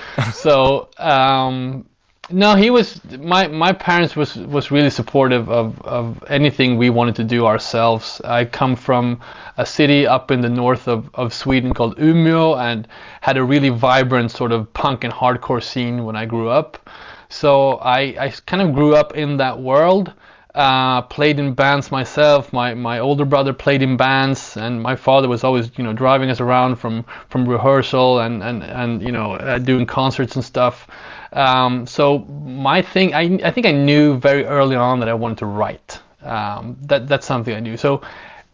so 0.32 0.88
um, 0.98 1.86
no, 2.30 2.56
he 2.56 2.70
was. 2.70 3.00
My 3.20 3.46
my 3.46 3.72
parents 3.72 4.16
was 4.16 4.34
was 4.36 4.72
really 4.72 4.90
supportive 4.90 5.48
of 5.48 5.80
of 5.82 6.24
anything 6.28 6.76
we 6.76 6.90
wanted 6.90 7.14
to 7.16 7.24
do 7.24 7.46
ourselves. 7.46 8.20
I 8.24 8.44
come 8.44 8.74
from 8.74 9.20
a 9.56 9.64
city 9.64 10.06
up 10.06 10.32
in 10.32 10.40
the 10.40 10.48
north 10.48 10.88
of, 10.88 11.08
of 11.14 11.32
Sweden 11.32 11.72
called 11.72 11.96
Umeå 11.98 12.58
and 12.58 12.88
had 13.20 13.36
a 13.36 13.44
really 13.44 13.68
vibrant 13.68 14.32
sort 14.32 14.50
of 14.50 14.72
punk 14.74 15.04
and 15.04 15.12
hardcore 15.12 15.62
scene 15.62 16.04
when 16.04 16.16
I 16.16 16.26
grew 16.26 16.48
up. 16.48 16.90
So 17.28 17.72
I, 17.74 18.00
I 18.18 18.32
kind 18.46 18.62
of 18.62 18.74
grew 18.74 18.94
up 18.94 19.14
in 19.14 19.36
that 19.38 19.60
world 19.60 20.12
uh, 20.56 21.02
played 21.02 21.38
in 21.38 21.52
bands 21.52 21.92
myself. 21.92 22.50
My 22.52 22.72
my 22.72 22.98
older 22.98 23.26
brother 23.26 23.52
played 23.52 23.82
in 23.82 23.98
bands, 23.98 24.56
and 24.56 24.82
my 24.82 24.96
father 24.96 25.28
was 25.28 25.44
always 25.44 25.70
you 25.76 25.84
know 25.84 25.92
driving 25.92 26.30
us 26.30 26.40
around 26.40 26.76
from 26.76 27.04
from 27.28 27.46
rehearsal 27.46 28.20
and 28.20 28.42
and 28.42 28.62
and 28.62 29.02
you 29.02 29.12
know 29.12 29.34
uh, 29.34 29.58
doing 29.58 29.84
concerts 29.84 30.34
and 30.34 30.44
stuff. 30.44 30.88
Um, 31.32 31.86
so 31.86 32.20
my 32.20 32.80
thing, 32.80 33.12
I 33.14 33.38
I 33.44 33.50
think 33.50 33.66
I 33.66 33.72
knew 33.72 34.16
very 34.18 34.46
early 34.46 34.76
on 34.76 34.98
that 35.00 35.10
I 35.10 35.14
wanted 35.14 35.38
to 35.38 35.46
write. 35.46 36.00
Um, 36.22 36.78
that 36.82 37.06
that's 37.06 37.26
something 37.26 37.54
I 37.54 37.60
knew. 37.60 37.76
So 37.76 38.00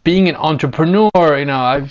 being 0.02 0.28
an 0.28 0.34
entrepreneur, 0.34 1.38
you 1.38 1.44
know, 1.44 1.60
I 1.60 1.88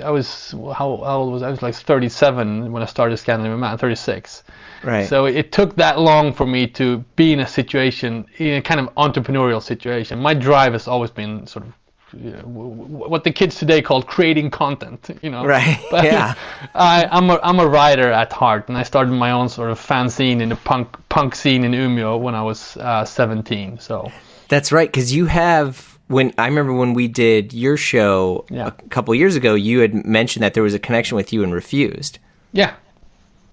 I 0.00 0.10
was 0.10 0.52
how, 0.52 1.02
how 1.04 1.18
old 1.18 1.32
was 1.32 1.42
I? 1.42 1.48
I 1.48 1.50
was 1.50 1.62
like 1.62 1.74
37 1.74 2.72
when 2.72 2.82
I 2.82 2.86
started 2.86 3.16
Scandinavian 3.16 3.60
Man, 3.60 3.76
36. 3.78 4.44
Right. 4.82 5.08
So 5.08 5.26
it 5.26 5.52
took 5.52 5.76
that 5.76 5.98
long 5.98 6.32
for 6.32 6.46
me 6.46 6.66
to 6.68 6.98
be 7.16 7.32
in 7.32 7.40
a 7.40 7.46
situation, 7.46 8.26
in 8.38 8.54
a 8.54 8.62
kind 8.62 8.80
of 8.80 8.94
entrepreneurial 8.94 9.62
situation. 9.62 10.18
My 10.18 10.34
drive 10.34 10.72
has 10.72 10.88
always 10.88 11.10
been 11.10 11.46
sort 11.46 11.66
of 11.66 11.74
you 12.14 12.30
know, 12.30 12.42
what 12.42 13.24
the 13.24 13.32
kids 13.32 13.56
today 13.58 13.80
call 13.80 14.02
creating 14.02 14.50
content, 14.50 15.18
you 15.22 15.30
know. 15.30 15.44
Right, 15.44 15.78
But 15.90 16.04
yeah. 16.04 16.34
I, 16.74 17.06
I'm 17.10 17.30
a 17.30 17.40
I'm 17.42 17.58
a 17.58 17.66
writer 17.66 18.10
at 18.10 18.32
heart, 18.32 18.68
and 18.68 18.76
I 18.76 18.82
started 18.82 19.12
my 19.12 19.30
own 19.30 19.48
sort 19.48 19.70
of 19.70 19.78
fan 19.78 20.10
scene 20.10 20.40
in 20.40 20.50
the 20.50 20.56
punk 20.56 20.96
punk 21.08 21.34
scene 21.34 21.64
in 21.64 21.72
Umeå 21.72 22.20
when 22.20 22.34
I 22.34 22.42
was 22.42 22.76
uh, 22.76 23.04
17. 23.04 23.78
So 23.78 24.12
That's 24.48 24.72
right, 24.72 24.88
because 24.88 25.14
you 25.14 25.26
have 25.26 25.91
when 26.12 26.32
I 26.38 26.46
remember 26.46 26.72
when 26.72 26.94
we 26.94 27.08
did 27.08 27.52
your 27.52 27.76
show 27.76 28.44
Yeah. 28.50 28.68
a 28.68 28.70
couple 28.88 29.14
years 29.14 29.34
ago, 29.36 29.54
you 29.54 29.80
had 29.80 29.94
mentioned 30.06 30.42
that 30.42 30.54
there 30.54 30.62
was 30.62 30.74
a 30.74 30.78
connection 30.78 31.16
with 31.16 31.32
you 31.32 31.42
and 31.42 31.52
Refused. 31.52 32.18
yeah, 32.52 32.74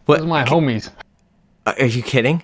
What? 0.05 0.17
those 0.19 0.25
are 0.25 0.29
my 0.29 0.43
homies. 0.43 0.89
Are 1.65 1.85
you 1.85 2.01
kidding? 2.03 2.43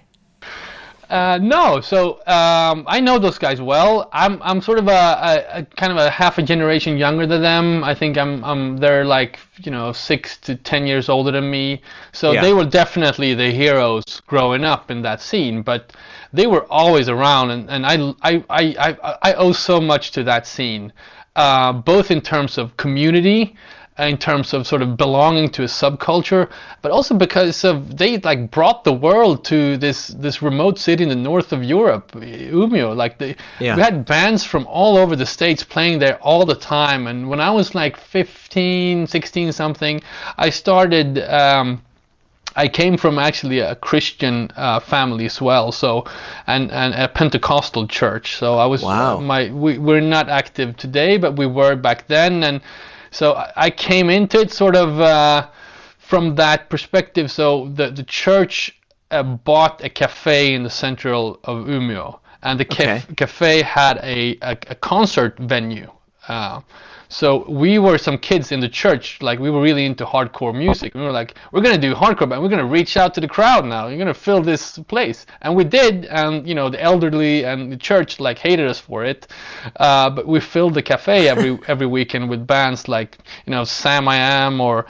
Uh, 1.10 1.38
no, 1.42 1.82
so 1.82 2.16
um, 2.28 2.84
I 2.88 3.00
know 3.00 3.20
those 3.20 3.38
guys 3.38 3.62
well. 3.62 4.10
I'm 4.12 4.42
I'm 4.42 4.62
sort 4.62 4.80
of 4.80 4.88
a, 4.88 4.92
a, 4.92 5.60
a 5.60 5.64
kind 5.64 5.92
of 5.92 5.98
a 5.98 6.10
half 6.10 6.38
a 6.38 6.42
generation 6.44 6.98
younger 6.98 7.28
than 7.28 7.42
them. 7.42 7.84
I 7.84 7.94
think 7.94 8.18
I'm 8.18 8.44
I'm 8.44 8.78
they're 8.78 9.06
like 9.06 9.40
you 9.62 9.72
know 9.72 9.92
six 9.92 10.38
to 10.38 10.56
ten 10.56 10.88
years 10.88 11.08
older 11.10 11.32
than 11.32 11.50
me. 11.52 11.82
So 12.12 12.32
Yeah. 12.32 12.42
they 12.42 12.54
were 12.54 12.66
definitely 12.66 13.34
the 13.36 13.52
heroes 13.52 14.04
growing 14.28 14.64
up 14.64 14.90
in 14.90 15.02
that 15.04 15.22
scene. 15.22 15.62
But 15.62 15.94
they 16.34 16.48
were 16.48 16.66
always 16.72 17.08
around, 17.08 17.52
and, 17.52 17.70
and 17.70 17.86
I, 17.86 18.14
I, 18.22 18.44
I, 18.50 18.76
I, 19.04 19.18
I 19.22 19.34
owe 19.36 19.54
so 19.54 19.80
much 19.80 20.12
to 20.12 20.24
that 20.24 20.46
scene, 20.46 20.92
uh, 21.36 21.72
both 21.72 22.12
in 22.12 22.20
terms 22.22 22.58
of 22.58 22.76
community 22.78 23.56
in 23.98 24.18
terms 24.18 24.54
of 24.54 24.68
sort 24.68 24.82
of 24.82 24.98
belonging 24.98 25.50
to 25.50 25.64
a 25.64 25.68
subculture, 25.68 26.50
but 26.82 26.92
also 26.92 27.16
because 27.16 27.64
of 27.64 27.98
they 27.98 28.18
like 28.18 28.52
brought 28.52 28.84
the 28.84 28.92
world 28.92 29.46
to 29.46 29.78
this 29.78 30.08
this 30.08 30.42
remote 30.42 30.78
city 30.78 31.04
in 31.04 31.10
the 31.10 31.16
north 31.16 31.54
of 31.54 31.64
Europe, 31.64 32.12
Umeå. 32.12 32.94
Like 32.96 33.18
they, 33.20 33.36
Yeah. 33.60 33.76
we 33.78 33.82
had 33.82 34.06
bands 34.06 34.44
from 34.44 34.68
all 34.68 34.98
over 34.98 35.16
the 35.16 35.26
states 35.26 35.64
playing 35.64 36.00
there 36.00 36.18
all 36.22 36.46
the 36.46 36.56
time. 36.56 37.08
And 37.08 37.30
when 37.30 37.40
I 37.40 37.52
was 37.52 37.74
like 37.74 37.96
15, 37.98 39.08
16 39.08 39.52
something, 39.54 40.02
I 40.38 40.50
started. 40.50 41.20
Um, 41.20 41.82
I 42.58 42.70
came 42.70 42.96
from 42.98 43.20
actually 43.20 43.60
a 43.60 43.76
Christian 43.76 44.50
uh, 44.56 44.80
family 44.80 45.26
as 45.26 45.42
well, 45.42 45.74
so 45.74 46.06
and, 46.48 46.72
and 46.72 46.94
a 46.94 47.10
Pentecostal 47.10 47.86
church. 47.88 48.38
So 48.38 48.58
I 48.58 48.66
was 48.66 48.82
Wow. 48.82 49.20
my 49.20 49.50
we, 49.52 49.78
we're 49.78 50.00
not 50.00 50.30
active 50.30 50.78
today, 50.78 51.18
but 51.18 51.36
we 51.36 51.48
were 51.48 51.76
back 51.76 52.08
then, 52.08 52.44
and 52.44 52.62
so 53.16 53.42
I 53.56 53.70
came 53.70 54.10
into 54.10 54.42
it 54.42 54.52
sort 54.52 54.76
of 54.76 55.00
uh, 55.00 55.48
from 55.98 56.36
that 56.36 56.70
perspective. 56.70 57.32
So 57.32 57.70
the 57.70 57.90
the 57.90 58.04
church 58.04 58.78
uh, 59.12 59.24
bought 59.24 59.84
a 59.84 59.90
cafe 59.90 60.54
in 60.54 60.64
the 60.64 60.70
central 60.70 61.40
of 61.46 61.66
Umeå, 61.66 62.20
and 62.44 62.60
the 62.60 62.66
caf- 62.66 63.16
cafe 63.16 63.62
had 63.62 64.00
a, 64.04 64.38
a, 64.42 64.58
a 64.68 64.76
concert 64.76 65.40
venue. 65.40 65.90
Uh, 66.28 66.60
so 67.10 67.50
we 67.50 67.80
were 67.80 67.98
some 67.98 68.18
kids 68.18 68.52
in 68.52 68.60
the 68.60 68.70
church, 68.70 69.22
like 69.22 69.40
we 69.40 69.50
were 69.50 69.62
really 69.62 69.86
into 69.86 70.06
hardcore 70.06 70.56
music. 70.56 70.94
We 70.96 71.02
were 71.02 71.12
like, 71.12 71.36
we're 71.52 71.62
gonna 71.62 71.78
do 71.78 71.94
hardcore, 71.94 72.30
but 72.30 72.42
we're 72.42 72.50
gonna 72.50 72.66
reach 72.66 72.98
out 72.98 73.14
to 73.16 73.22
the 73.22 73.28
crowd 73.28 73.66
now. 73.66 73.88
You're 73.88 73.98
gonna 73.98 74.14
fill 74.14 74.42
this 74.42 74.80
place, 74.80 75.26
and 75.42 75.56
we 75.56 75.64
did. 75.64 76.06
And 76.06 76.48
you 76.48 76.56
know, 76.56 76.70
the 76.70 76.82
elderly 76.82 77.46
and 77.46 77.72
the 77.72 77.78
church 77.78 78.20
like 78.20 78.38
hated 78.38 78.68
us 78.68 78.80
for 78.80 79.04
it, 79.06 79.28
uh, 79.78 80.10
but 80.10 80.28
we 80.28 80.40
filled 80.40 80.74
the 80.74 80.82
cafe 80.82 81.28
every 81.28 81.58
every 81.68 81.88
weekend 81.88 82.30
with 82.30 82.46
bands 82.46 82.88
like 82.88 83.18
you 83.46 83.52
know 83.52 83.64
Sam 83.64 84.08
I 84.08 84.18
Am 84.18 84.60
or 84.62 84.86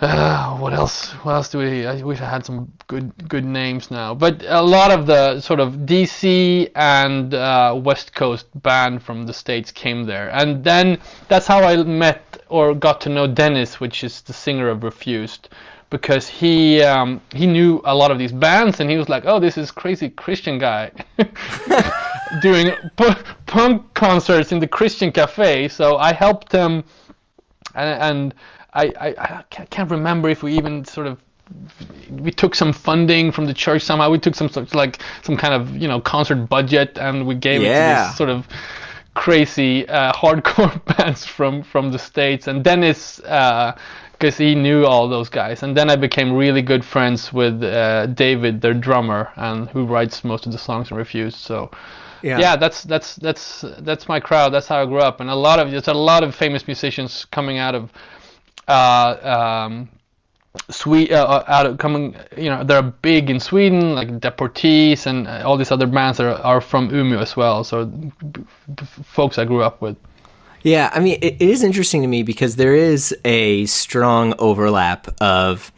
uh, 0.00 0.56
what 0.58 0.72
else? 0.72 1.10
What 1.24 1.32
else 1.34 1.48
do 1.48 1.58
we? 1.58 1.86
I 1.86 2.02
wish 2.02 2.20
I 2.20 2.28
had 2.28 2.44
some 2.44 2.72
good 2.86 3.28
good 3.28 3.44
names 3.44 3.90
now. 3.90 4.14
But 4.14 4.42
a 4.46 4.62
lot 4.62 4.90
of 4.90 5.06
the 5.06 5.40
sort 5.40 5.60
of 5.60 5.74
DC 5.86 6.70
and 6.74 7.34
uh, 7.34 7.78
West 7.82 8.14
Coast 8.14 8.46
band 8.62 9.02
from 9.02 9.26
the 9.26 9.32
states 9.32 9.72
came 9.72 10.04
there, 10.04 10.30
and 10.30 10.62
then 10.62 10.98
that's 11.28 11.46
how 11.46 11.62
I 11.62 11.82
met 11.82 12.42
or 12.48 12.74
got 12.74 13.00
to 13.02 13.08
know 13.08 13.26
Dennis, 13.26 13.80
which 13.80 14.04
is 14.04 14.22
the 14.22 14.32
singer 14.32 14.68
of 14.68 14.82
Refused, 14.82 15.48
because 15.90 16.28
he 16.28 16.82
um, 16.82 17.20
he 17.34 17.46
knew 17.46 17.80
a 17.84 17.94
lot 17.94 18.10
of 18.10 18.18
these 18.18 18.32
bands, 18.32 18.80
and 18.80 18.90
he 18.90 18.96
was 18.96 19.08
like, 19.08 19.24
"Oh, 19.26 19.40
this 19.40 19.58
is 19.58 19.70
crazy 19.70 20.10
Christian 20.10 20.58
guy." 20.58 20.92
doing 22.42 22.70
pu- 22.96 23.14
punk 23.46 23.94
concerts 23.94 24.52
in 24.52 24.58
the 24.58 24.68
Christian 24.68 25.10
cafe, 25.10 25.66
so 25.66 25.96
I 25.96 26.12
helped 26.12 26.52
him 26.52 26.84
and, 27.74 28.02
and 28.02 28.34
I, 28.74 28.84
I, 29.00 29.08
I 29.58 29.64
can't 29.70 29.90
remember 29.90 30.28
if 30.28 30.42
we 30.42 30.56
even 30.56 30.84
sort 30.84 31.06
of 31.06 31.18
we 32.10 32.30
took 32.30 32.54
some 32.54 32.72
funding 32.72 33.32
from 33.32 33.46
the 33.46 33.54
church 33.54 33.82
somehow. 33.82 34.10
We 34.10 34.18
took 34.18 34.34
some 34.34 34.48
sort 34.48 34.66
of 34.66 34.74
like 34.74 35.02
some 35.22 35.36
kind 35.36 35.54
of 35.54 35.76
you 35.76 35.88
know 35.88 36.00
concert 36.00 36.46
budget 36.48 36.98
and 36.98 37.26
we 37.26 37.34
gave 37.34 37.60
it 37.62 37.64
to 37.64 37.70
Yeah. 37.70 38.08
this 38.08 38.16
sort 38.16 38.30
of 38.30 38.46
crazy 39.14 39.88
uh, 39.88 40.12
hardcore 40.12 40.80
bands 40.96 41.24
from 41.24 41.62
from 41.62 41.90
the 41.90 41.98
states. 41.98 42.46
And 42.48 42.62
Dennis, 42.62 43.16
because 43.16 44.36
he 44.36 44.54
knew 44.54 44.84
all 44.84 45.08
those 45.08 45.28
guys, 45.28 45.62
and 45.62 45.76
then 45.76 45.90
I 45.90 45.96
became 45.96 46.32
really 46.34 46.62
good 46.62 46.84
friends 46.84 47.32
with 47.32 47.62
uh, 47.62 48.06
David, 48.06 48.60
their 48.60 48.74
drummer, 48.74 49.30
and 49.36 49.68
who 49.70 49.86
writes 49.86 50.24
most 50.24 50.46
of 50.46 50.52
the 50.52 50.58
songs 50.58 50.90
in 50.90 50.96
Refused. 50.96 51.38
So. 51.38 51.70
Yeah. 52.20 52.56
that's 52.56 52.82
that's 52.82 53.14
that's 53.14 53.64
that's 53.78 54.08
my 54.08 54.18
crowd. 54.18 54.52
That's 54.52 54.66
how 54.66 54.82
I 54.82 54.86
grew 54.86 54.98
up, 54.98 55.20
and 55.20 55.30
a 55.30 55.36
lot 55.36 55.60
of 55.60 55.70
there's 55.70 55.86
a 55.86 55.94
lot 55.94 56.24
of 56.24 56.34
famous 56.34 56.66
musicians 56.66 57.24
coming 57.30 57.58
out 57.58 57.76
of 57.76 57.84
uh, 57.84 58.17
um, 58.68 59.88
Swe- 60.70 61.10
uh, 61.10 61.44
out 61.46 61.66
of 61.66 61.78
coming, 61.78 62.16
you 62.36 62.50
know, 62.50 62.64
they're 62.64 62.82
big 62.82 63.30
in 63.30 63.40
Sweden, 63.40 63.94
like 63.94 64.08
Deportees 64.20 65.06
and 65.06 65.26
uh, 65.26 65.42
all 65.44 65.56
these 65.56 65.70
other 65.70 65.86
bands 65.86 66.20
are, 66.20 66.34
are 66.34 66.60
from 66.60 66.90
Umeå 66.90 67.20
as 67.20 67.36
well. 67.36 67.64
So, 67.64 67.86
b- 67.86 68.12
b- 68.74 68.86
folks 69.04 69.38
I 69.38 69.44
grew 69.44 69.62
up 69.62 69.80
with. 69.80 69.96
Yeah, 70.62 70.90
I 70.92 71.00
mean, 71.00 71.18
it, 71.22 71.36
it 71.40 71.48
is 71.48 71.62
interesting 71.62 72.02
to 72.02 72.08
me 72.08 72.22
because 72.22 72.56
there 72.56 72.74
is 72.74 73.16
a 73.24 73.66
strong 73.66 74.34
overlap 74.38 75.08
of 75.20 75.72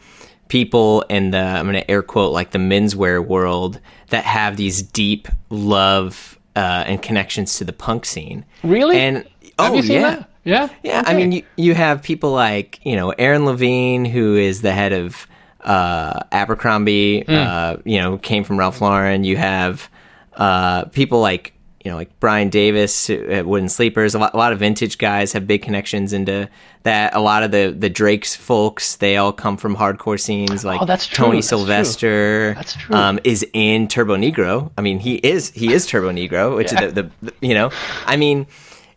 people 0.47 1.01
in 1.03 1.31
the, 1.31 1.37
I'm 1.37 1.65
going 1.65 1.75
to 1.75 1.89
air 1.89 2.01
quote, 2.01 2.33
like 2.33 2.51
the 2.51 2.59
menswear 2.59 3.25
world 3.25 3.79
that 4.09 4.25
have 4.25 4.57
these 4.57 4.81
deep 4.81 5.27
love 5.49 6.39
uh, 6.55 6.83
and 6.87 7.01
connections 7.01 7.57
to 7.57 7.63
the 7.63 7.73
punk 7.73 8.05
scene. 8.05 8.45
Really? 8.63 8.97
And, 8.97 9.25
oh, 9.59 9.75
yeah. 9.75 10.01
that? 10.01 10.30
Yeah. 10.43 10.69
Yeah, 10.83 11.03
I 11.05 11.13
mean, 11.13 11.31
you, 11.31 11.43
you 11.55 11.73
have 11.75 12.01
people 12.01 12.31
like, 12.31 12.79
you 12.83 12.95
know, 12.95 13.11
Aaron 13.11 13.45
Levine, 13.45 14.05
who 14.05 14.35
is 14.35 14.61
the 14.61 14.71
head 14.71 14.91
of 14.93 15.27
uh, 15.61 16.19
Abercrombie, 16.31 17.21
Hmm. 17.27 17.33
uh, 17.33 17.75
you 17.85 17.99
know, 17.99 18.17
came 18.17 18.43
from 18.43 18.57
Ralph 18.57 18.81
Lauren. 18.81 19.23
You 19.23 19.37
have 19.37 19.89
uh, 20.33 20.85
people 20.85 21.19
like, 21.21 21.53
you 21.85 21.89
know, 21.91 21.97
like 21.97 22.19
Brian 22.19 22.49
Davis 22.49 23.09
at 23.09 23.45
Wooden 23.45 23.69
Sleepers. 23.69 24.13
A 24.15 24.19
lot, 24.19 24.33
a 24.33 24.37
lot 24.37 24.53
of 24.53 24.59
vintage 24.59 24.97
guys 24.97 25.33
have 25.33 25.45
big 25.47 25.61
connections 25.63 26.13
into 26.13 26.47
that. 26.83 27.15
A 27.15 27.19
lot 27.19 27.41
of 27.43 27.51
the, 27.51 27.75
the 27.77 27.89
Drake's 27.89 28.35
folks, 28.35 28.95
they 28.97 29.17
all 29.17 29.33
come 29.33 29.57
from 29.57 29.75
hardcore 29.75 30.19
scenes 30.19 30.63
like 30.65 30.81
Oh, 30.81 30.85
that's 30.85 31.05
true, 31.07 31.25
Tony 31.25 31.37
that's 31.37 31.49
true. 31.49 31.57
Sylvester. 31.59 32.53
That's 32.55 32.73
true. 32.75 32.95
Um, 32.95 33.19
is 33.23 33.45
in 33.53 33.87
Turbonegro. 33.87 34.71
I 34.77 34.81
mean, 34.81 34.99
he 34.99 35.15
is 35.15 35.49
he 35.51 35.73
is 35.73 35.87
Turbonegro, 35.87 36.55
which 36.55 36.71
Yeah. 36.71 36.83
is 36.85 36.93
the, 36.93 37.03
the, 37.03 37.11
the 37.31 37.33
you 37.47 37.53
know, 37.55 37.71
I 38.05 38.15
mean, 38.15 38.45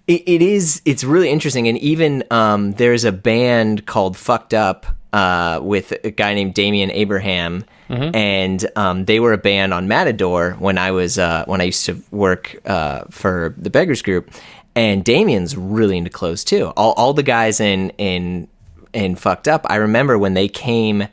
it, 0.06 0.22
it 0.26 0.42
is 0.42 0.82
it's 0.84 1.04
really 1.04 1.30
interesting, 1.30 1.68
and 1.68 1.78
even 1.78 2.24
um, 2.30 2.72
there's 2.72 3.04
a 3.04 3.12
band 3.12 3.86
called 3.86 4.16
Fucked 4.16 4.54
Up 4.54 4.86
uh, 5.12 5.60
with 5.62 5.92
a 6.04 6.10
guy 6.10 6.34
named 6.34 6.54
Damian 6.54 6.90
Abraham, 6.90 7.64
Mm-hmm. 7.90 8.16
and 8.16 8.66
um, 8.76 9.04
they 9.04 9.20
were 9.20 9.34
a 9.34 9.38
band 9.38 9.74
on 9.74 9.86
Matador 9.88 10.52
when 10.58 10.78
I 10.78 10.90
was 10.92 11.18
uh, 11.18 11.44
when 11.46 11.60
I 11.60 11.64
used 11.64 11.84
to 11.84 12.02
work 12.10 12.56
uh, 12.64 13.04
for 13.10 13.54
the 13.58 13.68
Beggars 13.68 14.00
Group, 14.00 14.30
and 14.74 15.04
Damian's 15.04 15.54
really 15.54 15.98
into 15.98 16.08
clothes 16.08 16.44
too. 16.44 16.72
All 16.78 16.92
all 16.92 17.12
the 17.12 17.22
guys 17.22 17.60
in 17.60 17.90
in 17.98 18.48
in 18.94 19.16
Fucked 19.16 19.48
Up, 19.48 19.66
I 19.68 19.76
remember 19.76 20.16
when 20.16 20.32
they 20.32 20.48
came 20.48 21.08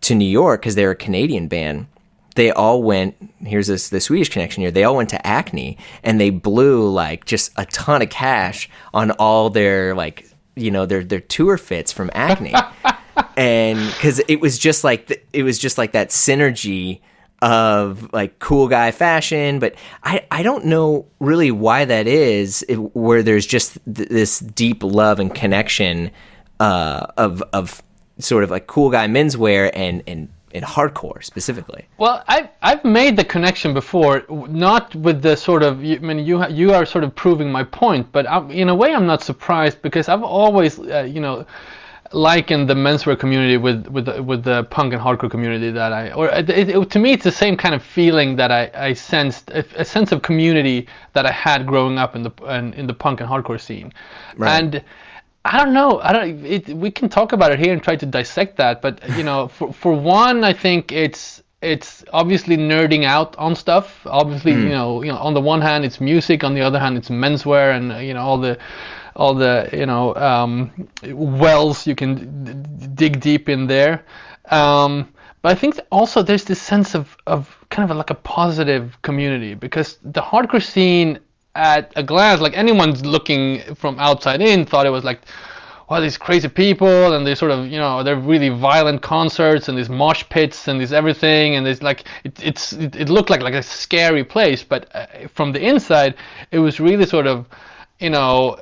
to 0.00 0.14
New 0.16 0.28
York 0.28 0.60
because 0.60 0.74
they're 0.74 0.90
a 0.90 0.96
Canadian 0.96 1.46
band. 1.46 1.86
They 2.38 2.52
all 2.52 2.84
went. 2.84 3.16
Here's 3.40 3.66
this 3.66 3.88
the 3.88 4.00
Swedish 4.00 4.28
connection 4.28 4.60
here. 4.60 4.70
They 4.70 4.84
all 4.84 4.94
went 4.94 5.08
to 5.08 5.26
Acne 5.26 5.76
and 6.04 6.20
they 6.20 6.30
blew 6.30 6.88
like 6.88 7.24
just 7.24 7.50
a 7.56 7.66
ton 7.66 8.00
of 8.00 8.10
cash 8.10 8.70
on 8.94 9.10
all 9.10 9.50
their 9.50 9.92
like 9.96 10.24
you 10.54 10.70
know 10.70 10.86
their 10.86 11.02
their 11.02 11.18
tour 11.18 11.58
fits 11.58 11.90
from 11.90 12.10
Acne, 12.14 12.54
and 13.36 13.84
because 13.92 14.20
it 14.28 14.40
was 14.40 14.56
just 14.56 14.84
like 14.84 15.26
it 15.32 15.42
was 15.42 15.58
just 15.58 15.78
like 15.78 15.90
that 15.92 16.10
synergy 16.10 17.00
of 17.42 18.08
like 18.12 18.38
cool 18.38 18.66
guy 18.66 18.90
fashion 18.90 19.60
but 19.60 19.76
i 20.02 20.26
i 20.32 20.42
don't 20.42 20.64
know 20.64 21.06
really 21.20 21.52
why 21.52 21.84
that 21.84 22.08
is 22.08 22.64
it, 22.68 22.74
where 22.96 23.22
there's 23.22 23.46
just 23.46 23.78
th- 23.84 24.08
this 24.08 24.40
deep 24.40 24.82
love 24.82 25.20
and 25.20 25.36
connection 25.36 26.10
uh 26.58 27.06
of 27.16 27.40
of 27.52 27.80
sort 28.18 28.42
of 28.42 28.50
like 28.50 28.66
cool 28.66 28.90
guy 28.90 29.06
menswear 29.06 29.70
and 29.72 30.02
and 30.08 30.28
and 30.54 30.64
hardcore 30.64 31.22
specifically 31.22 31.86
Well, 31.98 32.22
I've 32.28 32.48
I've 32.62 32.84
made 32.84 33.16
the 33.16 33.24
connection 33.24 33.74
before, 33.74 34.24
not 34.66 34.94
with 34.94 35.22
the 35.22 35.36
sort 35.36 35.62
of. 35.62 35.84
you- 35.84 35.96
I 35.96 36.04
mean, 36.08 36.18
you 36.28 36.36
you 36.48 36.72
are 36.72 36.84
sort 36.86 37.04
of 37.04 37.14
proving 37.14 37.50
my 37.52 37.64
point, 37.64 38.10
but 38.12 38.24
I'm, 38.30 38.50
in 38.50 38.68
a 38.68 38.74
way, 38.74 38.94
I'm 38.94 39.06
not 39.06 39.22
surprised 39.22 39.82
because 39.82 40.08
I've 40.08 40.22
always, 40.22 40.78
uh, 40.78 41.06
you 41.14 41.20
know, 41.20 41.44
likened 42.12 42.68
the 42.70 42.74
menswear 42.74 43.18
community 43.18 43.56
with 43.58 43.86
with 43.88 44.06
the, 44.06 44.22
with 44.22 44.42
the 44.44 44.64
punk 44.64 44.92
and 44.94 45.02
hardcore 45.02 45.30
community 45.30 45.70
that 45.70 45.92
I, 45.92 46.10
or 46.12 46.28
it, 46.28 46.48
it, 46.50 46.90
to 46.90 46.98
me, 46.98 47.12
it's 47.12 47.24
the 47.24 47.38
same 47.44 47.56
kind 47.56 47.74
of 47.74 47.82
feeling 47.82 48.36
that 48.36 48.50
I 48.50 48.70
I 48.88 48.94
sensed 48.94 49.50
a, 49.50 49.64
a 49.76 49.84
sense 49.84 50.10
of 50.12 50.22
community 50.22 50.88
that 51.12 51.26
I 51.26 51.32
had 51.32 51.66
growing 51.66 51.98
up 51.98 52.16
in 52.16 52.22
the 52.22 52.32
in, 52.48 52.72
in 52.74 52.86
the 52.86 52.94
punk 52.94 53.20
and 53.20 53.28
hardcore 53.28 53.60
scene, 53.60 53.92
and. 54.40 54.82
I 55.44 55.56
don't 55.56 55.72
know. 55.72 56.00
I 56.00 56.12
don't. 56.12 56.44
It, 56.44 56.68
we 56.68 56.90
can 56.90 57.08
talk 57.08 57.32
about 57.32 57.52
it 57.52 57.58
here 57.58 57.72
and 57.72 57.82
try 57.82 57.96
to 57.96 58.06
dissect 58.06 58.56
that. 58.56 58.82
But 58.82 59.08
you 59.16 59.22
know, 59.22 59.48
for 59.48 59.72
for 59.72 59.92
one, 59.92 60.44
I 60.44 60.52
think 60.52 60.92
it's 60.92 61.42
it's 61.62 62.04
obviously 62.12 62.56
nerding 62.56 63.04
out 63.04 63.36
on 63.36 63.54
stuff. 63.54 64.06
Obviously, 64.06 64.52
you 64.52 64.68
know, 64.68 65.02
you 65.02 65.10
know, 65.10 65.18
on 65.18 65.34
the 65.34 65.40
one 65.40 65.60
hand, 65.60 65.84
it's 65.84 66.00
music. 66.00 66.44
On 66.44 66.54
the 66.54 66.60
other 66.60 66.78
hand, 66.78 66.96
it's 66.96 67.08
menswear, 67.08 67.76
and 67.76 68.06
you 68.06 68.14
know, 68.14 68.20
all 68.20 68.38
the 68.38 68.58
all 69.16 69.34
the 69.34 69.68
you 69.72 69.86
know 69.86 70.14
um, 70.16 70.88
wells 71.02 71.86
you 71.86 71.94
can 71.94 72.44
d- 72.44 72.52
d- 72.52 72.86
dig 72.94 73.20
deep 73.20 73.48
in 73.48 73.66
there. 73.66 74.04
Um, 74.50 75.12
but 75.42 75.52
I 75.52 75.54
think 75.54 75.80
also 75.90 76.22
there's 76.22 76.44
this 76.44 76.60
sense 76.60 76.94
of 76.94 77.16
of 77.26 77.56
kind 77.70 77.90
of 77.90 77.96
like 77.96 78.10
a 78.10 78.14
positive 78.14 79.00
community 79.02 79.54
because 79.54 79.98
the 80.02 80.22
hardcore 80.22 80.62
scene 80.62 81.18
at 81.58 81.92
a 81.96 82.02
glance, 82.02 82.40
like 82.40 82.56
anyone 82.56 82.92
looking 83.02 83.74
from 83.74 83.98
outside 83.98 84.40
in, 84.40 84.64
thought 84.64 84.86
it 84.86 84.90
was 84.90 85.04
like, 85.04 85.20
wow, 85.90 86.00
these 86.00 86.16
crazy 86.16 86.48
people, 86.48 87.14
and 87.14 87.26
they 87.26 87.34
sort 87.34 87.50
of, 87.50 87.66
you 87.66 87.78
know, 87.78 88.02
they're 88.02 88.16
really 88.16 88.50
violent 88.50 89.02
concerts 89.02 89.68
and 89.68 89.76
these 89.76 89.88
mosh 89.88 90.22
pits 90.28 90.68
and 90.68 90.80
this 90.80 90.92
everything, 90.92 91.56
and 91.56 91.66
it's 91.66 91.82
like, 91.82 92.04
it, 92.24 92.38
it's, 92.42 92.72
it, 92.74 92.94
it 92.94 93.08
looked 93.08 93.30
like 93.30 93.40
like 93.40 93.54
a 93.54 93.62
scary 93.62 94.22
place, 94.22 94.62
but 94.62 94.88
uh, 94.94 95.06
from 95.34 95.52
the 95.52 95.60
inside, 95.60 96.14
it 96.52 96.58
was 96.60 96.78
really 96.78 97.06
sort 97.06 97.26
of, 97.26 97.46
you 97.98 98.10
know, 98.10 98.58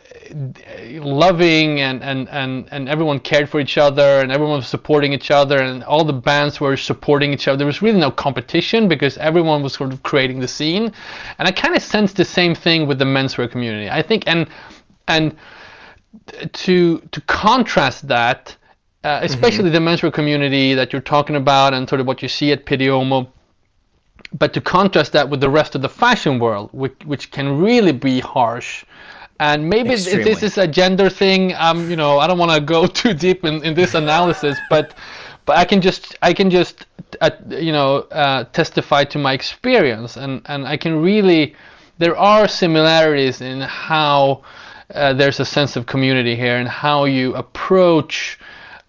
loving 1.01 1.81
and, 1.81 2.03
and, 2.03 2.29
and, 2.29 2.69
and 2.71 2.89
everyone 2.89 3.19
cared 3.19 3.49
for 3.49 3.61
each 3.61 3.79
other 3.79 4.21
and 4.21 4.33
everyone 4.33 4.57
was 4.57 4.69
supporting 4.69 5.13
each 5.13 5.31
other 5.31 5.59
and 5.59 5.85
all 5.85 6.05
the 6.05 6.13
bands 6.13 6.61
were 6.61 6.77
supporting 6.77 7.33
each 7.33 7.49
other. 7.49 7.59
There 7.59 7.67
was 7.67 7.83
really 7.83 8.01
no 8.01 8.11
competition 8.11 8.89
because 8.89 9.19
everyone 9.19 9.63
was 9.63 9.75
sort 9.75 9.93
of 9.93 10.03
creating 10.03 10.41
the 10.41 10.49
scene. 10.49 10.93
And 11.39 11.49
I 11.49 11.53
kind 11.53 11.77
of 11.77 11.83
sensed 11.83 12.17
the 12.17 12.25
same 12.25 12.55
thing 12.55 12.87
with 12.87 12.99
the 12.99 13.05
menswear 13.05 13.51
community. 13.51 13.91
I 13.91 14.03
think 14.03 14.25
and 14.27 14.47
and 15.09 15.37
to 16.53 16.99
to 16.99 17.21
contrast 17.23 18.09
that, 18.09 18.57
uh, 19.05 19.21
especially 19.23 19.71
the 19.71 19.79
menswear 19.79 20.13
community 20.13 20.75
that 20.75 20.93
you're 20.93 21.03
talking 21.03 21.37
about 21.37 21.75
and 21.75 21.89
sort 21.89 22.01
of 22.01 22.07
what 22.07 22.23
you 22.23 22.29
see 22.29 22.53
at 22.53 22.65
Pitti 22.67 22.87
Uomo, 22.87 23.29
but 24.39 24.53
to 24.55 24.61
contrast 24.61 25.13
that 25.13 25.29
with 25.29 25.41
the 25.41 25.51
rest 25.51 25.75
of 25.75 25.83
the 25.83 25.89
fashion 25.89 26.39
world, 26.39 26.71
which, 26.73 26.97
which 27.05 27.31
can 27.31 27.61
really 27.61 27.93
be 27.93 28.21
harsh. 28.21 28.85
And 29.39 29.69
maybe 29.69 29.91
Extremely. 29.91 30.25
this 30.25 30.43
is 30.43 30.59
a 30.59 30.67
gender 30.67 31.11
thing. 31.11 31.55
Um, 31.55 31.91
you 31.91 31.97
know, 31.97 32.19
I 32.19 32.27
don't 32.27 32.39
want 32.39 32.53
to 32.53 32.61
go 32.61 32.87
too 33.01 33.13
deep 33.13 33.45
in, 33.45 33.63
in 33.65 33.75
this 33.75 33.95
analysis, 33.95 34.59
but 34.71 34.95
but 35.45 35.57
I 35.57 35.65
can 35.65 35.81
just 35.81 36.17
I 36.23 36.33
can 36.33 36.51
just 36.51 36.87
uh, 37.21 37.31
you 37.49 37.73
know 37.73 37.99
uh, 38.11 38.45
testify 38.45 39.05
to 39.05 39.19
my 39.19 39.33
experience, 39.33 40.17
and 40.17 40.43
and 40.47 40.67
I 40.67 40.77
can 40.77 41.01
really 41.01 41.55
there 41.99 42.17
are 42.17 42.49
similarities 42.49 43.41
in 43.41 43.61
how 43.61 44.43
uh, 44.95 45.13
there's 45.13 45.41
a 45.41 45.45
sense 45.45 45.77
of 45.77 45.87
community 45.87 46.37
here 46.37 46.57
and 46.57 46.69
how 46.69 47.05
you 47.05 47.35
approach 47.35 48.39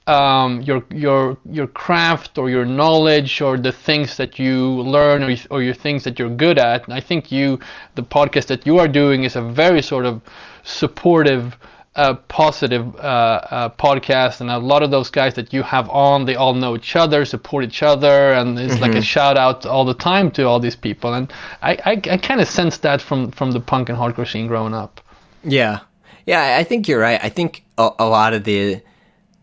um, 0.08 0.62
your 0.62 0.84
your 0.90 1.38
your 1.52 1.68
craft 1.68 2.38
or 2.38 2.50
your 2.50 2.66
knowledge 2.66 3.42
or 3.42 3.58
the 3.58 3.74
things 3.74 4.18
that 4.18 4.40
you 4.40 4.82
learn 4.82 5.22
or, 5.22 5.36
or 5.52 5.62
your 5.62 5.74
things 5.74 6.04
that 6.06 6.18
you're 6.18 6.30
good 6.30 6.58
at. 6.58 6.86
And 6.86 6.94
I 6.94 7.02
think 7.02 7.32
you, 7.32 7.60
the 7.96 8.04
podcast 8.04 8.48
that 8.48 8.66
you 8.66 8.80
are 8.80 8.88
doing, 8.88 9.24
is 9.24 9.36
a 9.36 9.42
very 9.42 9.82
sort 9.82 10.06
of 10.06 10.22
supportive, 10.64 11.58
uh, 11.98 12.14
positive 12.30 12.96
uh, 12.96 13.00
uh, 13.00 13.70
podcast. 13.70 14.40
And 14.40 14.50
a 14.50 14.58
lot 14.58 14.82
of 14.82 14.92
those 14.92 15.10
guys 15.10 15.34
that 15.34 15.52
you 15.52 15.62
have 15.64 15.90
on, 15.90 16.24
they 16.24 16.36
all 16.36 16.54
know 16.54 16.78
each 16.78 16.96
other, 16.96 17.26
support 17.26 17.66
each 17.66 17.84
other, 17.84 18.32
and 18.32 18.58
it's 18.58 18.80
like 18.80 18.96
a 18.96 19.02
shout 19.02 19.38
out 19.38 19.66
all 19.66 19.84
the 19.84 19.94
time 19.94 20.32
to 20.32 20.48
all 20.48 20.62
these 20.62 20.78
people. 20.78 21.14
And 21.16 21.32
I 21.62 21.72
I, 21.86 21.92
I 22.14 22.18
kind 22.18 22.40
of 22.40 22.48
sense 22.48 22.78
that 22.78 23.02
from 23.02 23.32
from 23.32 23.52
the 23.52 23.60
punk 23.60 23.90
and 23.90 23.98
hardcore 23.98 24.28
scene 24.28 24.48
growing 24.48 24.74
up. 24.74 25.02
Yeah, 25.44 25.82
yeah, 26.26 26.56
I 26.58 26.64
think 26.64 26.88
you're 26.88 27.00
right. 27.00 27.20
I 27.22 27.28
think 27.28 27.66
a, 27.78 27.90
a 28.00 28.06
lot 28.08 28.34
of 28.34 28.46
the 28.46 28.82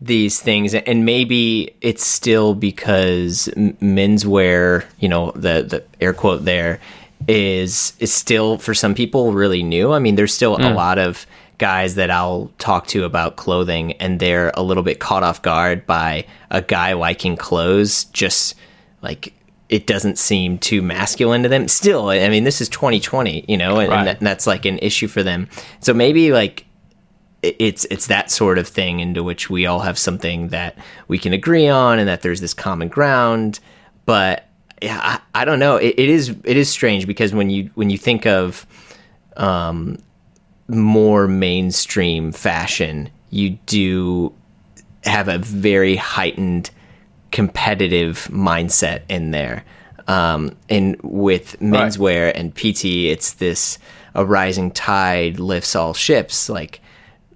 these 0.01 0.41
things, 0.41 0.73
and 0.73 1.05
maybe 1.05 1.75
it's 1.81 2.05
still 2.05 2.53
because 2.53 3.49
menswear, 3.55 4.85
you 4.99 5.09
know, 5.09 5.31
the 5.31 5.63
the 5.63 5.83
air 6.01 6.13
quote 6.13 6.45
there 6.45 6.79
is 7.27 7.93
is 7.99 8.13
still 8.13 8.57
for 8.57 8.73
some 8.73 8.93
people 8.93 9.33
really 9.33 9.63
new. 9.63 9.93
I 9.93 9.99
mean, 9.99 10.15
there's 10.15 10.33
still 10.33 10.57
a 10.57 10.69
hmm. 10.69 10.75
lot 10.75 10.99
of 10.99 11.25
guys 11.57 11.95
that 11.95 12.11
I'll 12.11 12.51
talk 12.57 12.87
to 12.87 13.05
about 13.05 13.37
clothing, 13.37 13.93
and 13.93 14.19
they're 14.19 14.51
a 14.55 14.63
little 14.63 14.83
bit 14.83 14.99
caught 14.99 15.23
off 15.23 15.41
guard 15.41 15.85
by 15.85 16.25
a 16.51 16.61
guy 16.61 16.93
liking 16.93 17.37
clothes, 17.37 18.05
just 18.05 18.55
like 19.01 19.33
it 19.69 19.87
doesn't 19.87 20.17
seem 20.17 20.59
too 20.59 20.81
masculine 20.81 21.43
to 21.43 21.49
them. 21.49 21.67
Still, 21.67 22.09
I 22.09 22.29
mean, 22.29 22.43
this 22.43 22.61
is 22.61 22.69
2020, 22.69 23.45
you 23.47 23.57
know, 23.57 23.79
and, 23.79 23.89
Right. 23.89 23.99
and, 23.99 24.07
that, 24.07 24.17
and 24.19 24.27
that's 24.27 24.45
like 24.45 24.65
an 24.65 24.77
issue 24.79 25.07
for 25.07 25.23
them. 25.23 25.47
So 25.79 25.93
maybe 25.93 26.31
like 26.31 26.65
it's 27.59 27.85
it's 27.91 28.07
that 28.07 28.31
sort 28.31 28.57
of 28.57 28.67
thing 28.67 28.99
into 28.99 29.23
which 29.23 29.49
we 29.49 29.65
all 29.65 29.79
have 29.79 29.97
something 29.97 30.49
that 30.49 30.77
we 31.07 31.17
can 31.17 31.33
agree 31.33 31.67
on, 31.67 31.99
and 31.99 32.07
that 32.07 32.21
there's 32.21 32.41
this 32.41 32.53
common 32.53 32.87
ground. 32.87 33.59
But 34.05 34.47
yeah, 34.81 34.99
I, 35.01 35.41
I 35.41 35.45
don't 35.45 35.59
know. 35.59 35.77
It, 35.77 35.95
it 35.97 36.09
is 36.09 36.29
it 36.43 36.57
is 36.57 36.69
strange 36.69 37.07
because 37.07 37.33
when 37.33 37.49
you 37.49 37.69
when 37.75 37.89
you 37.89 37.97
think 37.97 38.25
of 38.25 38.65
um, 39.37 39.99
more 40.67 41.27
mainstream 41.27 42.31
fashion, 42.31 43.09
you 43.29 43.51
do 43.65 44.33
have 45.03 45.27
a 45.27 45.37
very 45.37 45.95
heightened 45.95 46.71
competitive 47.31 48.27
mindset 48.31 49.01
in 49.09 49.31
there. 49.31 49.63
Um, 50.07 50.55
and 50.69 50.95
with 51.01 51.59
menswear 51.59 52.31
and 52.35 52.53
Pitti, 52.53 53.09
it's 53.09 53.33
this 53.33 53.79
a 54.13 54.23
rising 54.23 54.71
tide 54.71 55.39
lifts 55.39 55.75
all 55.75 55.93
ships. 55.93 56.47
Like, 56.47 56.79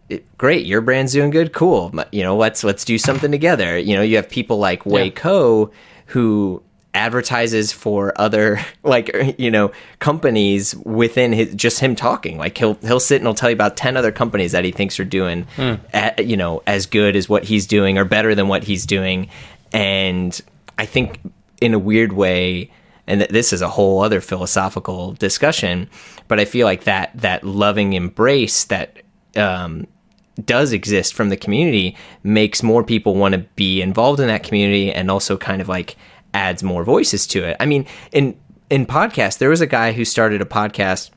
it, 0.09 0.37
great, 0.37 0.65
your 0.65 0.81
brand's 0.81 1.13
doing 1.13 1.29
good, 1.29 1.53
cool. 1.53 1.93
You 2.11 2.23
know, 2.23 2.35
let's 2.35 2.63
let's 2.63 2.83
do 2.83 2.97
something 2.97 3.31
together. 3.31 3.77
You 3.77 3.95
know, 3.95 4.01
you 4.01 4.15
have 4.17 4.29
people 4.29 4.57
like 4.57 4.83
Wayco 4.83 5.71
who 6.07 6.61
advertises 6.95 7.71
for 7.71 8.11
other 8.19 8.59
like 8.83 9.35
you 9.37 9.51
know 9.51 9.71
companies 9.99 10.75
within 10.77 11.31
his 11.31 11.53
just 11.53 11.79
him 11.79 11.95
talking 11.95 12.39
like 12.39 12.57
he'll 12.57 12.73
he'll 12.81 12.99
sit 12.99 13.17
and 13.17 13.27
he'll 13.27 13.35
tell 13.35 13.49
you 13.51 13.53
about 13.53 13.77
10 13.77 13.95
other 13.95 14.11
companies 14.11 14.53
that 14.53 14.65
he 14.65 14.71
thinks 14.71 14.99
are 14.99 15.05
doing 15.05 15.45
a- 15.93 16.23
you 16.23 16.35
know 16.35 16.63
as 16.65 16.87
good 16.87 17.15
as 17.15 17.29
what 17.29 17.43
he's 17.43 17.67
doing 17.67 17.99
or 17.99 18.05
better 18.05 18.33
than 18.33 18.47
what 18.47 18.63
he's 18.63 18.87
doing 18.87 19.29
and 19.71 20.41
i 20.79 20.85
think 20.85 21.19
in 21.61 21.75
a 21.75 21.79
weird 21.79 22.11
way 22.11 22.71
and 23.05 23.21
th- 23.21 23.29
this 23.29 23.53
is 23.53 23.61
a 23.61 23.69
whole 23.69 24.01
other 24.01 24.19
philosophical 24.19 25.13
discussion 25.13 25.87
but 26.27 26.39
i 26.39 26.43
feel 26.45 26.65
like 26.65 26.85
that 26.85 27.11
that 27.13 27.43
loving 27.43 27.93
embrace 27.93 28.63
that 28.63 28.97
um 29.35 29.85
does 30.45 30.73
exist 30.73 31.13
from 31.13 31.29
the 31.29 31.37
community 31.37 31.95
makes 32.23 32.63
more 32.63 32.83
people 32.83 33.15
want 33.15 33.33
to 33.33 33.39
be 33.55 33.81
involved 33.81 34.19
in 34.19 34.27
that 34.27 34.43
community 34.43 34.91
and 34.91 35.09
also 35.09 35.37
kind 35.37 35.61
of 35.61 35.67
like 35.67 35.95
adds 36.33 36.63
more 36.63 36.83
voices 36.83 37.27
to 37.27 37.43
it. 37.43 37.57
I 37.59 37.65
mean, 37.65 37.85
in 38.11 38.39
in 38.69 38.85
podcast, 38.85 39.39
there 39.39 39.49
was 39.49 39.61
a 39.61 39.67
guy 39.67 39.91
who 39.91 40.05
started 40.05 40.41
a 40.41 40.45
podcast 40.45 41.11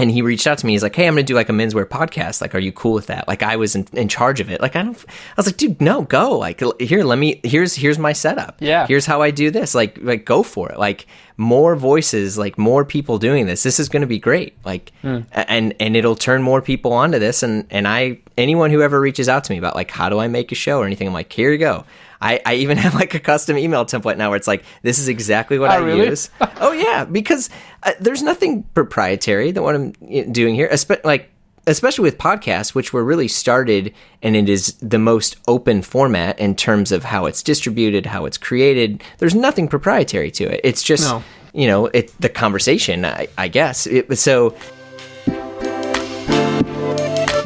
and 0.00 0.10
he 0.10 0.22
reached 0.22 0.46
out 0.46 0.56
to 0.58 0.66
me. 0.66 0.72
He's 0.72 0.82
like, 0.82 0.96
"Hey, 0.96 1.06
I'm 1.06 1.14
going 1.14 1.26
to 1.26 1.30
do 1.30 1.34
like 1.34 1.48
a 1.48 1.52
menswear 1.52 1.84
podcast. 1.84 2.40
Like, 2.40 2.54
are 2.54 2.58
you 2.58 2.72
cool 2.72 2.94
with 2.94 3.08
that?" 3.08 3.28
Like, 3.28 3.42
I 3.42 3.56
was 3.56 3.76
in, 3.76 3.86
in 3.92 4.08
charge 4.08 4.40
of 4.40 4.50
it. 4.50 4.60
Like, 4.60 4.74
I 4.74 4.82
don't. 4.82 4.96
I 4.96 5.34
was 5.36 5.46
like, 5.46 5.58
"Dude, 5.58 5.80
no, 5.80 6.02
go. 6.02 6.38
Like, 6.38 6.62
here, 6.80 7.04
let 7.04 7.18
me. 7.18 7.40
Here's 7.44 7.74
here's 7.74 7.98
my 7.98 8.12
setup. 8.12 8.56
Yeah. 8.60 8.86
Here's 8.86 9.04
how 9.04 9.20
I 9.20 9.30
do 9.30 9.50
this. 9.50 9.74
Like, 9.74 9.98
like 10.00 10.24
go 10.24 10.42
for 10.42 10.70
it. 10.72 10.78
Like, 10.78 11.06
more 11.40 11.74
voices, 11.74 12.36
like 12.36 12.58
more 12.58 12.84
people 12.84 13.18
doing 13.18 13.46
this. 13.46 13.62
This 13.62 13.80
is 13.80 13.88
going 13.88 14.02
to 14.02 14.06
be 14.06 14.18
great. 14.18 14.54
Like, 14.64 14.92
a- 15.02 15.24
and 15.50 15.74
and 15.80 15.96
it'll 15.96 16.14
turn 16.14 16.42
more 16.42 16.60
people 16.60 16.92
onto 16.92 17.18
this. 17.18 17.42
And 17.42 17.66
and 17.70 17.88
I 17.88 18.18
anyone 18.36 18.70
who 18.70 18.82
ever 18.82 19.00
reaches 19.00 19.28
out 19.28 19.44
to 19.44 19.52
me 19.52 19.58
about 19.58 19.74
like 19.74 19.90
how 19.90 20.08
do 20.10 20.18
I 20.18 20.28
make 20.28 20.52
a 20.52 20.54
show 20.54 20.78
or 20.80 20.86
anything, 20.86 21.08
I'm 21.08 21.14
like, 21.14 21.32
here 21.32 21.50
you 21.50 21.58
go. 21.58 21.84
I, 22.20 22.38
I 22.44 22.54
even 22.56 22.76
have 22.84 22.94
like 22.94 23.14
a 23.14 23.18
custom 23.20 23.56
email 23.56 23.86
template 23.86 24.18
now 24.18 24.28
where 24.28 24.36
it's 24.36 24.46
like 24.46 24.64
this 24.82 24.98
is 24.98 25.08
exactly 25.08 25.58
what 25.58 25.70
Oh, 25.70 25.74
I 25.74 25.78
really? 25.78 26.06
use. 26.08 26.28
oh 26.60 26.72
yeah, 26.72 27.06
because 27.06 27.48
uh, 27.82 27.92
there's 27.98 28.22
nothing 28.22 28.62
proprietary 28.74 29.50
that 29.52 29.62
what 29.62 29.74
I'm 29.74 29.92
doing 30.32 30.54
here. 30.54 30.68
Espe- 30.68 31.02
like 31.04 31.30
especially 31.70 32.02
with 32.02 32.18
podcasts, 32.18 32.74
which 32.74 32.92
were 32.92 33.04
really 33.04 33.28
started, 33.28 33.94
and 34.22 34.36
it 34.36 34.48
is 34.48 34.74
the 34.74 34.98
most 34.98 35.36
open 35.48 35.82
format 35.82 36.38
in 36.38 36.54
terms 36.54 36.92
of 36.92 37.04
how 37.04 37.26
it's 37.26 37.42
distributed, 37.42 38.06
how 38.06 38.24
it's 38.24 38.38
created. 38.38 39.02
There's 39.18 39.34
nothing 39.34 39.68
proprietary 39.68 40.30
to 40.32 40.44
it. 40.44 40.60
It's 40.64 40.82
just 40.82 41.04
No. 41.04 41.22
you 41.52 41.66
know 41.66 41.86
it 41.86 42.12
the 42.20 42.28
conversation. 42.28 43.04
I, 43.04 43.28
I 43.38 43.48
guess 43.48 43.86
it, 43.86 44.16
so. 44.18 44.54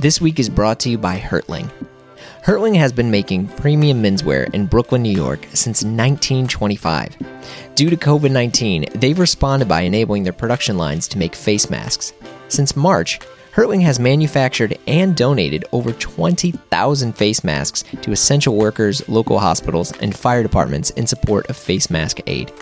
This 0.00 0.20
week 0.20 0.38
is 0.38 0.50
brought 0.50 0.80
to 0.80 0.90
you 0.90 0.98
by 0.98 1.18
Hertling. 1.18 1.70
Hertling 2.44 2.76
has 2.76 2.92
been 2.92 3.10
making 3.10 3.48
premium 3.48 4.02
menswear 4.02 4.52
in 4.52 4.66
Brooklyn, 4.66 5.00
New 5.02 5.10
York 5.16 5.46
since 5.54 5.82
1925. 5.82 7.16
Due 7.74 7.88
to 7.88 7.96
COVID 7.96 8.30
19, 8.30 8.84
they've 8.96 9.18
responded 9.18 9.66
by 9.66 9.80
enabling 9.80 10.24
their 10.24 10.34
production 10.34 10.76
lines 10.76 11.08
to 11.08 11.18
make 11.18 11.34
face 11.34 11.70
masks. 11.70 12.12
Since 12.48 12.76
March, 12.76 13.18
Hertling 13.54 13.82
has 13.82 14.00
manufactured 14.00 14.76
and 14.88 15.14
donated 15.14 15.64
over 15.70 15.92
20,000 15.92 17.12
face 17.12 17.44
masks 17.44 17.84
to 18.02 18.10
essential 18.10 18.56
workers, 18.56 19.08
local 19.08 19.38
hospitals, 19.38 19.92
and 19.98 20.16
fire 20.16 20.42
departments 20.42 20.90
in 20.90 21.06
support 21.06 21.48
of 21.48 21.56
face 21.56 21.88
mask 21.88 22.18
aid. 22.26 22.52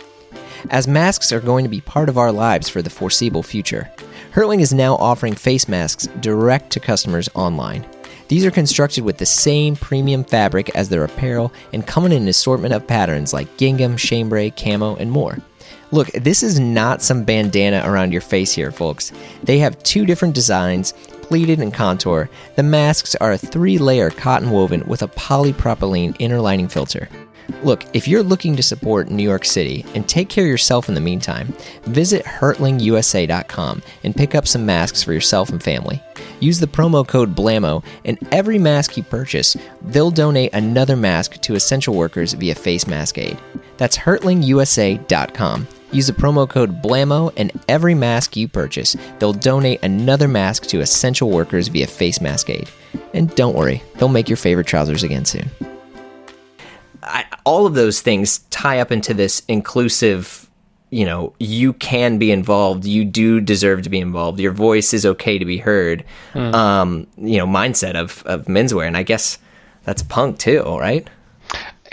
As 0.69 0.87
masks 0.87 1.33
are 1.33 1.41
going 1.41 1.65
to 1.65 1.71
be 1.71 1.81
part 1.81 2.11
of 2.11 2.19
our 2.19 2.31
lives 2.31 2.69
for 2.69 2.83
the 2.83 2.91
foreseeable 2.91 3.43
future, 3.43 3.91
Hertling 4.33 4.61
is 4.61 4.75
now 4.75 4.97
offering 4.97 5.35
face 5.35 5.67
masks 5.67 6.09
direct 6.21 6.69
to 6.73 6.81
customers 6.81 7.31
online. 7.35 7.87
These 8.29 8.45
are 8.45 8.51
constructed 8.51 9.03
with 9.03 9.17
the 9.17 9.25
same 9.25 9.77
premium 9.77 10.25
fabric 10.25 10.77
as 10.77 10.91
their 10.91 11.05
apparel 11.05 11.55
and 11.73 11.87
come 11.87 12.05
in 12.05 12.13
an 12.13 12.29
assortment 12.29 12.75
of 12.75 12.87
patterns 12.87 13.33
like 13.33 13.57
gingham, 13.57 13.97
chambray, 13.97 14.51
camo, 14.51 14.97
and 14.97 15.11
more. 15.11 15.39
Look, 15.93 16.11
this 16.13 16.43
is 16.43 16.59
not 16.59 17.03
some 17.03 17.23
bandana 17.23 17.83
around 17.85 18.13
your 18.13 18.23
face 18.23 18.51
here, 18.53 18.73
folks. 18.73 19.13
They 19.43 19.59
have 19.59 19.81
two 19.83 20.07
different 20.07 20.35
designs, 20.35 20.93
pleated 21.21 21.61
and 21.61 21.73
contour. 21.73 22.31
The 22.57 22.63
masks 22.63 23.15
are 23.17 23.33
a 23.33 23.39
three 23.39 23.77
layer 23.77 24.09
cotton 24.09 24.51
woven 24.51 24.87
with 24.87 25.03
a 25.03 25.09
polypropylene 25.09 26.17
inner 26.19 26.41
lining 26.41 26.69
filter. 26.69 27.11
Look, 27.63 27.85
if 27.95 28.09
you're 28.09 28.23
looking 28.23 28.57
to 28.57 28.63
support 28.63 29.11
New 29.11 29.23
York 29.23 29.45
City 29.45 29.85
and 29.95 30.09
take 30.09 30.31
care 30.31 30.45
of 30.45 30.51
yourself 30.51 30.89
in 30.89 30.95
the 30.95 31.01
meantime, 31.01 31.53
visit 31.83 32.25
HertlingUSA.com 32.25 33.83
and 34.03 34.17
pick 34.17 34.35
up 34.35 34.49
some 34.49 34.65
masks 34.65 35.03
for 35.03 35.13
yourself 35.13 35.51
and 35.51 35.63
family. 35.63 36.03
Use 36.41 36.59
the 36.59 36.67
promo 36.67 37.07
code 37.07 37.35
BLAMO, 37.35 37.85
and 38.05 38.19
every 38.33 38.59
mask 38.59 38.97
you 38.97 39.03
purchase, 39.03 39.57
they'll 39.83 40.11
donate 40.11 40.55
another 40.55 40.97
mask 40.97 41.41
to 41.43 41.55
essential 41.55 41.95
workers 41.95 42.33
via 42.33 42.55
Face 42.55 42.87
Mask 42.87 43.19
Aid. 43.19 43.39
That's 43.77 43.99
HertlingUSA.com. 43.99 45.69
Use 45.93 46.07
the 46.07 46.13
promo 46.13 46.49
code 46.49 46.83
BLAMO, 46.83 47.33
and 47.37 47.53
every 47.69 47.95
mask 47.95 48.37
you 48.37 48.49
purchase, 48.49 48.97
they'll 49.19 49.33
donate 49.33 49.83
another 49.83 50.29
mask 50.29 50.67
to 50.67 50.81
essential 50.81 51.31
workers 51.31 51.69
via 51.69 51.87
Face 51.87 52.21
Mask 52.21 52.51
Aid. 52.51 52.69
And 53.15 53.35
don't 53.35 53.55
worry, 53.55 53.83
they'll 53.97 54.09
make 54.09 54.29
your 54.29 54.37
favorite 54.37 54.67
trousers 54.67 55.03
again 55.03 55.25
soon. 55.25 55.51
I, 57.03 57.25
all 57.45 57.67
of 57.67 57.75
those 57.75 58.01
things 58.01 58.39
tie 58.51 58.81
up 58.81 58.93
into 58.93 59.13
this 59.13 59.43
inclusive 59.49 60.49
you 60.91 61.07
know 61.07 61.33
you 61.41 61.73
can 61.73 62.19
be 62.19 62.31
involved 62.31 62.85
you 62.85 63.05
do 63.05 63.41
deserve 63.41 63.83
to 63.83 63.89
be 63.89 63.99
involved 63.99 64.39
your 64.39 64.53
voice 64.53 64.93
is 64.93 65.07
okay 65.07 65.39
to 65.39 65.45
be 65.47 65.57
heard 65.57 66.05
um 66.35 67.07
you 67.17 67.39
know 67.39 67.47
mindset 67.47 67.95
of 67.95 68.23
of 68.27 68.45
menswear 68.45 68.87
and 68.87 68.97
i 68.97 69.03
guess 69.03 69.39
that's 69.85 70.03
punk 70.03 70.39
too 70.39 70.63
right 70.63 71.09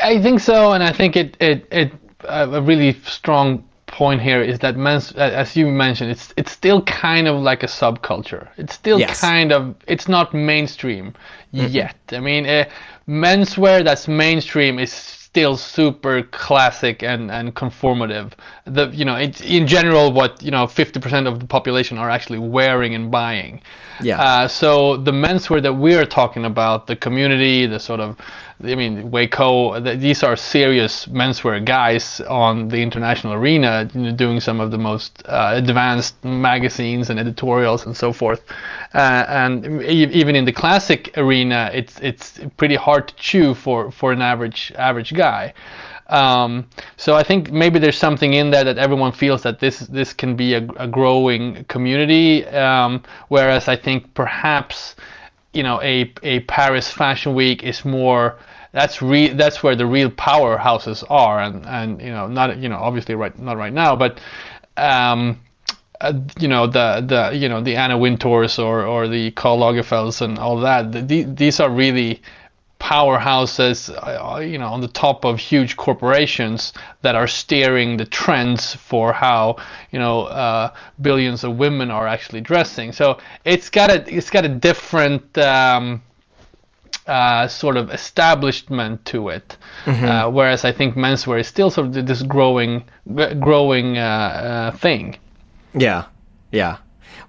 I 0.01 0.21
think 0.21 0.39
so, 0.39 0.71
and 0.71 0.83
I 0.83 0.91
think 0.91 1.15
it 1.15 1.35
it 1.39 1.67
it 1.71 1.91
uh, 2.23 2.47
a 2.51 2.61
really 2.61 2.93
strong 3.03 3.63
point 3.99 4.21
here 4.21 4.41
is 4.51 4.57
that 4.59 4.75
men's, 4.77 5.11
as 5.43 5.55
you 5.59 5.65
mentioned, 5.85 6.09
it's 6.15 6.27
it's 6.37 6.51
still 6.61 6.81
kind 6.83 7.27
of 7.27 7.35
like 7.49 7.61
a 7.63 7.67
subculture. 7.81 8.43
It's 8.57 8.73
still 8.81 8.99
Yes. 8.99 9.21
kind 9.21 9.51
of 9.51 9.61
it's 9.93 10.07
not 10.07 10.33
mainstream 10.33 11.05
yet. 11.51 11.97
I 12.17 12.19
mean, 12.29 12.43
uh, 12.45 12.65
menswear 13.07 13.83
that's 13.83 14.07
mainstream 14.07 14.79
is 14.79 14.91
still 15.29 15.55
super 15.57 16.23
classic 16.45 17.03
and 17.03 17.29
and 17.37 17.53
conformative. 17.55 18.31
The 18.65 18.87
you 18.99 19.05
know 19.05 19.15
it, 19.25 19.41
in 19.41 19.67
general 19.67 20.05
what 20.19 20.31
you 20.41 20.51
know 20.55 20.65
50% 20.67 21.27
of 21.27 21.39
the 21.39 21.45
population 21.57 21.97
are 21.97 22.09
actually 22.17 22.39
wearing 22.39 22.95
and 22.95 23.11
buying. 23.11 23.61
Yeah. 24.01 24.19
Uh, 24.21 24.47
so 24.47 24.97
the 24.97 25.11
menswear 25.11 25.61
that 25.61 25.73
we 25.73 25.91
are 25.95 26.05
talking 26.05 26.45
about, 26.45 26.87
the 26.87 26.95
community, 26.95 27.67
the 27.67 27.79
sort 27.79 27.99
of, 27.99 28.15
I 28.61 28.75
mean, 28.75 29.09
Waco, 29.09 29.79
these 29.79 30.21
are 30.21 30.35
serious 30.35 31.05
menswear 31.05 31.63
guys 31.63 32.19
on 32.21 32.67
the 32.67 32.81
international 32.81 33.31
arena, 33.33 33.89
you 33.93 34.01
know, 34.01 34.11
doing 34.11 34.41
some 34.41 34.59
of 34.59 34.71
the 34.71 34.77
most 34.77 35.23
uh, 35.25 35.51
advanced 35.55 36.21
magazines 36.25 37.09
and 37.09 37.17
editorials 37.17 37.85
and 37.85 37.95
so 37.95 38.11
forth. 38.11 38.43
Uh, 38.93 39.23
and 39.29 39.81
e- 39.83 40.09
even 40.11 40.35
in 40.35 40.43
the 40.43 40.51
classic 40.51 41.17
arena, 41.17 41.71
it's 41.73 41.99
it's 42.01 42.39
pretty 42.57 42.75
hard 42.75 43.07
to 43.07 43.15
chew 43.15 43.53
for 43.53 43.91
for 43.91 44.11
an 44.11 44.21
average 44.21 44.73
average 44.75 45.13
guy. 45.13 45.53
Um, 46.07 46.65
so 46.97 47.15
I 47.15 47.23
think 47.23 47.51
maybe 47.51 47.79
there's 47.79 47.97
something 47.97 48.33
in 48.33 48.49
there 48.51 48.65
that 48.65 48.77
everyone 48.77 49.13
feels 49.13 49.41
that 49.43 49.59
this 49.61 49.79
this 49.79 50.11
can 50.11 50.35
be 50.35 50.55
a, 50.55 50.67
a 50.75 50.87
growing 50.87 51.63
community. 51.65 52.45
Um, 52.47 53.03
whereas 53.29 53.69
I 53.69 53.77
think 53.77 54.13
perhaps 54.15 54.95
you 55.53 55.63
know 55.63 55.81
a 55.81 56.11
a 56.23 56.41
Paris 56.41 56.91
Fashion 56.91 57.33
Week 57.35 57.63
is 57.63 57.85
more 57.85 58.37
that's 58.71 59.01
re- 59.01 59.33
that's 59.33 59.63
where 59.63 59.75
the 59.75 59.85
real 59.85 60.09
powerhouses 60.09 61.03
are 61.09 61.39
and 61.39 61.65
and 61.65 62.01
you 62.01 62.11
know 62.11 62.27
not 62.27 62.57
you 62.57 62.69
know 62.69 62.77
obviously 62.77 63.15
right 63.15 63.37
not 63.39 63.57
right 63.57 63.73
now 63.73 63.95
but 63.95 64.19
um, 64.77 65.39
uh, 66.01 66.13
you 66.39 66.47
know 66.47 66.65
the 66.65 67.03
the 67.05 67.37
you 67.37 67.49
know 67.49 67.61
the 67.61 67.75
Anna 67.75 67.97
Wintours 67.97 68.57
or 68.57 68.85
or 68.85 69.07
the 69.07 69.31
Karl 69.31 69.59
Lagerfelds 69.59 70.21
and 70.21 70.39
all 70.39 70.57
that. 70.61 70.91
The, 71.07 71.23
these 71.23 71.59
are 71.59 71.69
really 71.69 72.21
powerhouses, 72.79 73.89
uh, 73.91 74.39
you 74.39 74.57
know, 74.57 74.67
on 74.67 74.79
the 74.79 74.87
top 74.87 75.25
of 75.25 75.37
huge 75.37 75.75
corporations 75.75 76.71
that 77.01 77.15
are 77.15 77.27
steering 77.27 77.97
the 77.97 78.05
trends 78.05 78.73
for 78.73 79.11
how 79.11 79.57
you 79.91 79.99
know 79.99 80.23
uh, 80.23 80.73
billions 81.01 81.43
of 81.43 81.57
women 81.57 81.91
are 81.91 82.07
actually 82.07 82.41
dressing. 82.41 82.93
So 82.93 83.19
it's 83.43 83.69
got 83.69 83.91
a 83.91 84.15
it's 84.15 84.29
got 84.29 84.45
a 84.45 84.49
different. 84.49 85.37
Um, 85.37 86.01
uh, 87.09 87.47
sort 87.47 87.75
of 87.75 87.89
establishment 87.91 89.03
to 89.05 89.29
it, 89.29 89.57
mm-hmm. 89.85 90.05
uh, 90.05 90.29
whereas 90.29 90.63
I 90.63 90.71
think 90.71 90.95
menswear 90.95 91.39
is 91.39 91.47
still 91.47 91.71
sort 91.71 91.87
of 91.87 92.05
this 92.05 92.21
growing, 92.21 92.83
growing 93.39 93.97
uh, 93.97 94.01
uh, 94.01 94.77
thing. 94.77 95.17
Yeah, 95.73 96.05
yeah. 96.51 96.77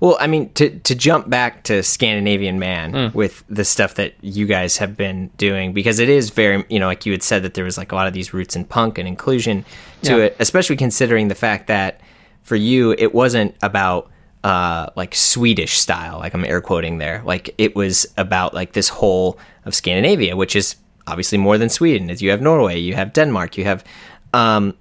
Well, 0.00 0.16
I 0.20 0.26
mean, 0.26 0.52
to 0.54 0.78
to 0.80 0.94
jump 0.94 1.28
back 1.28 1.62
to 1.64 1.82
Scandinavian 1.82 2.58
Man 2.58 2.92
mm. 2.92 3.14
with 3.14 3.44
the 3.48 3.64
stuff 3.64 3.94
that 3.94 4.14
you 4.22 4.46
guys 4.46 4.78
have 4.78 4.96
been 4.96 5.28
doing, 5.36 5.72
because 5.72 5.98
it 5.98 6.08
is 6.08 6.30
very, 6.30 6.64
you 6.68 6.78
know, 6.78 6.86
like 6.86 7.04
you 7.04 7.12
had 7.12 7.22
said 7.22 7.42
that 7.42 7.54
there 7.54 7.64
was 7.64 7.76
like 7.76 7.92
a 7.92 7.94
lot 7.94 8.06
of 8.06 8.12
these 8.12 8.32
roots 8.32 8.56
in 8.56 8.64
punk 8.64 8.98
and 8.98 9.06
inclusion 9.08 9.64
to 10.02 10.16
yeah. 10.16 10.24
it, 10.24 10.36
especially 10.38 10.76
considering 10.76 11.28
the 11.28 11.34
fact 11.34 11.66
that 11.66 12.00
for 12.42 12.56
you 12.56 12.92
it 12.98 13.14
wasn't 13.14 13.54
about 13.62 14.10
uh, 14.42 14.88
like 14.96 15.14
Swedish 15.14 15.78
style, 15.78 16.18
like 16.18 16.32
I'm 16.34 16.44
air 16.44 16.60
quoting 16.60 16.98
there. 16.98 17.22
Like 17.24 17.54
it 17.58 17.76
was 17.76 18.06
about 18.16 18.54
like 18.54 18.72
this 18.72 18.88
whole 18.88 19.38
of 19.64 19.74
Scandinavia, 19.74 20.36
which 20.36 20.56
is 20.56 20.76
obviously 21.06 21.38
more 21.38 21.58
than 21.58 21.68
Sweden. 21.68 22.10
As 22.10 22.22
you 22.22 22.30
have 22.30 22.40
Norway, 22.40 22.78
you 22.78 22.94
have 22.94 23.12
Denmark, 23.12 23.56
you 23.56 23.64
have 23.64 23.84
um, 24.32 24.74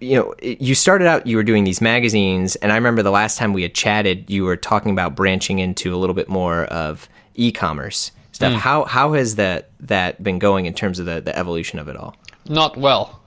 you 0.00 0.16
know, 0.16 0.34
you 0.42 0.74
started 0.74 1.06
out, 1.06 1.26
you 1.26 1.36
were 1.36 1.42
doing 1.42 1.64
these 1.64 1.80
magazines, 1.80 2.56
and 2.56 2.72
I 2.72 2.76
remember 2.76 3.02
the 3.02 3.10
last 3.10 3.36
time 3.36 3.52
we 3.52 3.62
had 3.62 3.74
chatted, 3.74 4.30
you 4.30 4.44
were 4.44 4.56
talking 4.56 4.92
about 4.92 5.14
branching 5.14 5.58
into 5.58 5.94
a 5.94 5.98
little 5.98 6.14
bit 6.14 6.28
more 6.28 6.64
of 6.64 7.08
e-commerce 7.34 8.10
stuff. 8.32 8.52
Mm. 8.52 8.56
How 8.56 8.84
how 8.84 9.12
has 9.12 9.36
that 9.36 9.70
that 9.80 10.22
been 10.22 10.38
going 10.38 10.66
in 10.66 10.74
terms 10.74 10.98
of 10.98 11.06
the, 11.06 11.20
the 11.20 11.36
evolution 11.36 11.78
of 11.78 11.88
it 11.88 11.96
all? 11.96 12.16
Not 12.48 12.76
well. 12.76 13.20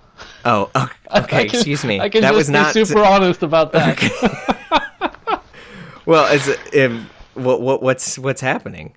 Oh, 0.45 0.71
okay. 1.15 1.45
Can, 1.47 1.55
excuse 1.55 1.85
me. 1.85 1.99
I 1.99 2.09
can 2.09 2.21
that 2.21 2.33
just 2.33 2.49
was 2.51 2.73
be 2.73 2.85
super 2.85 3.05
honest 3.05 3.43
about 3.43 3.71
that. 3.73 4.03
Okay. 4.03 5.37
well, 6.05 6.33
is 6.33 6.47
it, 6.47 7.01
what 7.35 7.61
what 7.61 7.83
what's 7.83 8.17
what's 8.17 8.41
happening? 8.41 8.95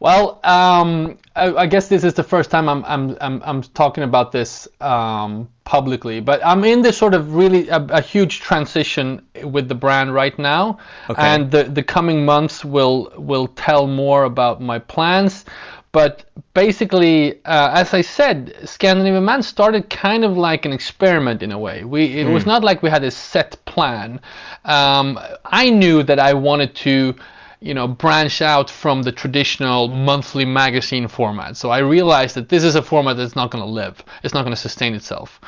Well, 0.00 0.40
um, 0.44 1.18
I, 1.36 1.54
I, 1.54 1.66
guess 1.66 1.88
this 1.88 2.02
is 2.04 2.14
the 2.14 2.24
first 2.24 2.50
time 2.50 2.68
I'm 2.68 2.84
I'm 2.84 3.16
I'm, 3.20 3.42
I'm 3.44 3.62
talking 3.62 4.02
about 4.02 4.32
this 4.32 4.66
um, 4.80 5.48
publicly, 5.64 6.20
but 6.20 6.44
I'm 6.44 6.64
in 6.64 6.82
this 6.82 6.98
sort 6.98 7.14
of 7.14 7.34
really 7.34 7.68
a, 7.68 7.80
a, 7.90 8.00
huge 8.00 8.40
transition 8.40 9.24
with 9.44 9.68
the 9.68 9.74
brand 9.74 10.12
right 10.12 10.36
now, 10.38 10.78
okay. 11.08 11.22
and 11.22 11.50
the 11.50 11.64
the 11.64 11.82
coming 11.82 12.24
months 12.24 12.64
will 12.64 13.12
will 13.16 13.46
tell 13.46 13.86
more 13.86 14.24
about 14.24 14.60
my 14.60 14.78
plans. 14.78 15.44
But 15.92 16.24
basically, 16.54 17.44
uh, 17.44 17.72
as 17.74 17.94
I 17.94 18.00
said, 18.00 18.56
Scandinavian 18.64 19.24
Man 19.24 19.42
started 19.42 19.90
kind 19.90 20.24
of 20.24 20.36
like 20.36 20.64
an 20.64 20.72
experiment 20.72 21.42
in 21.42 21.50
a 21.52 21.58
way. 21.58 21.84
We 21.84 22.20
it 22.20 22.26
mm. 22.26 22.32
was 22.32 22.46
not 22.46 22.64
like 22.64 22.82
we 22.82 22.90
had 22.90 23.04
a 23.04 23.10
set 23.10 23.62
plan. 23.66 24.20
Um, 24.64 25.18
I 25.44 25.70
knew 25.70 26.02
that 26.04 26.18
I 26.18 26.34
wanted 26.34 26.74
to 26.76 27.14
you 27.60 27.74
know 27.74 27.86
branch 27.86 28.40
out 28.40 28.70
from 28.70 29.02
the 29.02 29.12
traditional 29.12 29.88
monthly 29.88 30.44
magazine 30.44 31.06
format. 31.06 31.56
So 31.56 31.70
i 31.70 31.78
realized 31.78 32.34
that 32.36 32.48
this 32.48 32.64
is 32.64 32.74
a 32.74 32.82
format 32.82 33.18
that's 33.18 33.36
not 33.36 33.50
going 33.50 33.62
to 33.62 33.70
live. 33.70 34.02
It's 34.22 34.32
not 34.32 34.42
going 34.42 34.54
to 34.54 34.60
sustain 34.60 34.94
itself. 34.94 35.40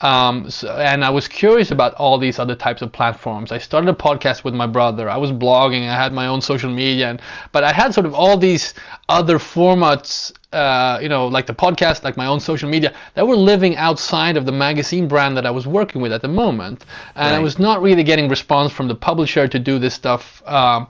Um, 0.00 0.50
so, 0.50 0.76
and 0.76 1.04
i 1.04 1.10
was 1.10 1.28
curious 1.28 1.70
about 1.70 1.94
all 1.94 2.18
these 2.18 2.38
other 2.38 2.56
types 2.56 2.82
of 2.82 2.90
platforms. 2.90 3.52
I 3.52 3.58
started 3.58 3.88
a 3.88 3.94
podcast 3.94 4.42
with 4.42 4.54
my 4.54 4.66
brother. 4.66 5.08
I 5.08 5.16
was 5.16 5.30
blogging. 5.30 5.88
I 5.88 5.94
had 5.94 6.12
my 6.12 6.26
own 6.26 6.40
social 6.40 6.70
media. 6.70 7.10
And, 7.10 7.22
but 7.52 7.62
i 7.62 7.72
had 7.72 7.94
sort 7.94 8.06
of 8.06 8.14
all 8.14 8.36
these 8.36 8.74
other 9.08 9.38
formats 9.38 10.32
uh, 10.52 10.98
you 11.00 11.08
know, 11.08 11.28
like 11.28 11.46
the 11.46 11.54
podcast, 11.54 12.02
like 12.02 12.16
my 12.16 12.26
own 12.26 12.40
social 12.40 12.68
media, 12.68 12.92
that 13.14 13.24
were 13.24 13.36
living 13.36 13.76
outside 13.76 14.36
of 14.36 14.46
the 14.46 14.50
magazine 14.52 15.06
brand 15.06 15.36
that 15.36 15.46
I 15.46 15.50
was 15.52 15.64
working 15.64 16.02
with 16.02 16.12
at 16.12 16.22
the 16.22 16.28
moment, 16.28 16.86
and 17.14 17.30
right. 17.30 17.36
I 17.36 17.38
was 17.38 17.60
not 17.60 17.80
really 17.80 18.02
getting 18.02 18.28
response 18.28 18.72
from 18.72 18.88
the 18.88 18.96
publisher 18.96 19.46
to 19.46 19.58
do 19.60 19.78
this 19.78 19.94
stuff. 19.94 20.42
Um, 20.46 20.88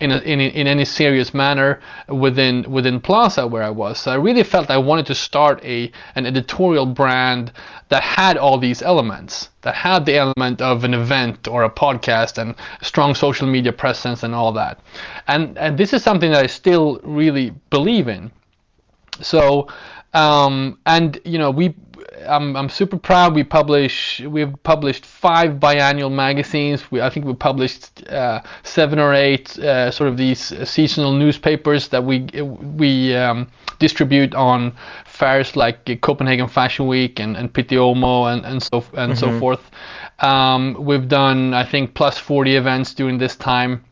in, 0.00 0.12
a, 0.12 0.18
in, 0.18 0.40
in 0.40 0.66
any 0.66 0.84
serious 0.84 1.34
manner 1.34 1.80
within 2.08 2.70
within 2.70 3.00
Plaza 3.00 3.46
where 3.46 3.62
I 3.62 3.70
was. 3.70 4.00
So 4.00 4.10
I 4.10 4.16
really 4.16 4.42
felt 4.42 4.70
I 4.70 4.78
wanted 4.78 5.06
to 5.06 5.14
start 5.14 5.62
a 5.64 5.90
an 6.14 6.26
editorial 6.26 6.86
brand 6.86 7.52
that 7.90 8.02
had 8.02 8.36
all 8.36 8.58
these 8.58 8.82
elements, 8.82 9.50
that 9.62 9.74
had 9.74 10.06
the 10.06 10.16
element 10.16 10.62
of 10.62 10.84
an 10.84 10.94
event 10.94 11.46
or 11.48 11.64
a 11.64 11.70
podcast 11.70 12.38
and 12.38 12.54
strong 12.82 13.14
social 13.14 13.46
media 13.46 13.72
presence 13.72 14.22
and 14.22 14.34
all 14.34 14.52
that. 14.52 14.80
And 15.28 15.58
and 15.58 15.76
this 15.76 15.92
is 15.92 16.02
something 16.02 16.30
that 16.32 16.44
I 16.44 16.46
still 16.46 17.00
really 17.02 17.50
believe 17.70 18.08
in. 18.08 18.32
So 19.20 19.68
um, 20.12 20.78
and 20.86 21.20
you 21.24 21.38
know 21.38 21.50
we 21.50 21.74
I'm, 22.28 22.56
I'm 22.56 22.68
super 22.68 22.98
proud. 22.98 23.34
We 23.34 23.44
publish 23.44 24.20
we've 24.20 24.54
published 24.62 25.06
five 25.06 25.52
biannual 25.52 26.12
magazines. 26.12 26.90
We, 26.90 27.00
I 27.00 27.10
think 27.10 27.26
we 27.26 27.34
published 27.34 28.06
uh, 28.08 28.42
seven 28.62 28.98
or 28.98 29.14
eight 29.14 29.58
uh, 29.58 29.90
sort 29.90 30.08
of 30.08 30.16
these 30.16 30.52
seasonal 30.68 31.12
newspapers 31.12 31.88
that 31.88 32.04
we 32.04 32.20
we 32.76 33.14
um, 33.14 33.48
distribute 33.78 34.34
on 34.34 34.74
fairs 35.04 35.56
like 35.56 36.00
Copenhagen 36.00 36.48
Fashion 36.48 36.86
Week 36.86 37.20
and, 37.20 37.36
and 37.36 37.52
Pitti 37.52 37.76
Uomo 37.76 38.32
and, 38.32 38.44
and 38.44 38.62
so 38.62 38.84
and 38.94 39.12
mm-hmm. 39.12 39.14
so 39.14 39.38
forth. 39.38 39.70
Um, 40.20 40.76
we've 40.78 41.08
done 41.08 41.54
I 41.54 41.64
think 41.64 41.94
plus 41.94 42.18
40 42.18 42.56
events 42.56 42.94
during 42.94 43.18
this 43.18 43.36
time. 43.36 43.84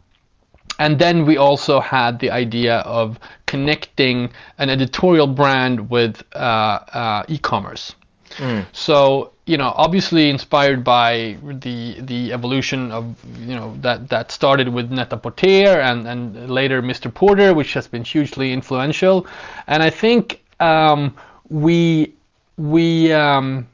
And 0.79 0.99
then 0.99 1.27
we 1.27 1.37
also 1.37 1.81
had 1.81 2.19
the 2.21 2.31
idea 2.31 2.79
of 2.79 3.19
connecting 3.47 4.31
an 4.59 4.71
editorial 4.71 5.27
brand 5.27 5.91
with 5.91 6.23
uh, 6.35 6.39
uh, 6.39 7.25
e-commerce. 7.29 7.95
Mm. 8.37 8.67
So 8.73 9.33
you 9.49 9.57
know, 9.57 9.73
obviously 9.77 10.29
inspired 10.29 10.85
by 10.85 11.39
the 11.43 12.01
the 12.03 12.33
evolution 12.35 12.93
of 12.93 13.17
you 13.41 13.57
know 13.57 13.75
that 13.81 14.09
that 14.11 14.31
started 14.31 14.69
with 14.69 14.93
Net-a-Porter 14.93 15.81
and 15.81 16.07
and 16.07 16.51
later 16.51 16.83
Mr. 16.83 17.13
Porter, 17.13 17.55
which 17.55 17.73
has 17.73 17.89
been 17.89 18.05
hugely 18.05 18.53
influential, 18.53 19.27
and 19.67 19.83
I 19.83 19.91
think 19.91 20.43
um, 20.61 21.17
we 21.49 22.13
we. 22.57 23.13
Um, 23.13 23.67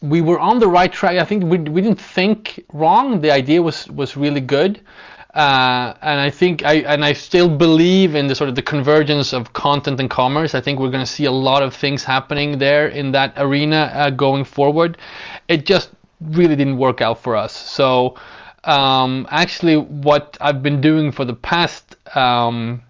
we 0.00 0.20
were 0.20 0.38
on 0.38 0.60
the 0.60 0.68
right 0.68 0.92
track. 0.92 1.16
I 1.16 1.24
think 1.24 1.42
we, 1.42 1.58
we 1.58 1.80
didn't 1.80 2.00
think 2.00 2.64
wrong. 2.72 3.20
The 3.20 3.32
idea 3.32 3.60
was 3.60 3.88
was 3.88 4.16
really 4.16 4.40
good. 4.40 4.80
Uh, 5.34 5.94
and 6.00 6.20
I 6.20 6.30
think 6.30 6.64
I 6.64 6.76
and 6.76 7.04
I 7.04 7.12
still 7.12 7.48
believe 7.48 8.14
in 8.14 8.28
the 8.28 8.34
sort 8.34 8.48
of 8.48 8.56
the 8.56 8.62
convergence 8.62 9.34
of 9.34 9.52
content 9.52 10.00
and 10.00 10.08
commerce. 10.08 10.54
I 10.54 10.60
think 10.60 10.80
we're 10.80 10.90
going 10.90 11.04
to 11.04 11.12
see 11.12 11.26
a 11.26 11.32
lot 11.32 11.62
of 11.62 11.74
things 11.74 12.02
happening 12.02 12.58
there 12.58 12.88
in 12.88 13.12
that 13.12 13.34
arena 13.36 13.92
uh, 13.94 14.10
going 14.10 14.44
forward. 14.44 14.96
It 15.46 15.66
just 15.66 15.90
really 16.20 16.56
didn't 16.56 16.78
work 16.78 17.02
out 17.02 17.22
for 17.22 17.36
us. 17.36 17.54
So 17.54 18.16
um, 18.64 19.26
actually, 19.30 19.76
what 19.76 20.36
I've 20.40 20.62
been 20.62 20.80
doing 20.80 21.12
for 21.12 21.24
the 21.24 21.34
past 21.34 21.96
um, 22.16 22.82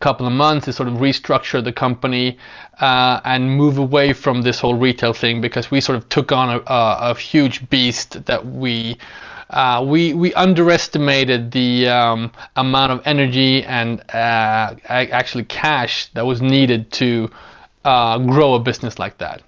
couple 0.00 0.26
of 0.26 0.32
months 0.32 0.68
is 0.68 0.76
sort 0.76 0.88
of 0.88 0.94
restructure 0.94 1.62
the 1.62 1.72
company 1.72 2.38
uh, 2.80 3.20
and 3.24 3.50
move 3.50 3.78
away 3.78 4.12
from 4.12 4.42
this 4.42 4.60
whole 4.60 4.74
retail 4.74 5.12
thing 5.12 5.40
because 5.40 5.70
we 5.70 5.80
sort 5.80 5.96
of 5.96 6.08
took 6.08 6.32
on 6.32 6.50
a, 6.50 6.58
a, 6.66 7.10
a 7.10 7.14
huge 7.14 7.68
beast 7.70 8.24
that 8.26 8.44
we 8.46 8.98
uh, 9.50 9.84
we 9.86 10.12
we 10.14 10.34
underestimated 10.34 11.50
the 11.52 11.88
um, 11.88 12.32
amount 12.56 12.92
of 12.92 13.02
energy 13.04 13.62
and 13.64 14.00
uh, 14.12 14.74
actually 14.88 15.44
cash 15.44 16.06
that 16.14 16.26
was 16.26 16.42
needed 16.42 16.90
to 16.92 17.30
uh, 17.84 18.18
grow 18.18 18.54
a 18.54 18.60
business 18.60 18.98
like 18.98 19.18
that. 19.18 19.42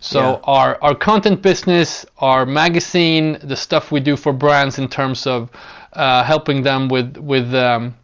So 0.00 0.20
yeah. 0.20 0.40
our 0.44 0.78
our 0.82 0.94
content 0.94 1.42
business, 1.42 2.06
our 2.18 2.44
magazine, 2.44 3.38
the 3.42 3.56
stuff 3.56 3.92
we 3.92 4.00
do 4.00 4.16
for 4.16 4.32
brands 4.32 4.78
in 4.78 4.88
terms 4.88 5.26
of 5.26 5.50
uh, 5.92 6.24
helping 6.24 6.62
them 6.62 6.88
with 6.88 7.16
with 7.18 7.54
um, 7.54 7.94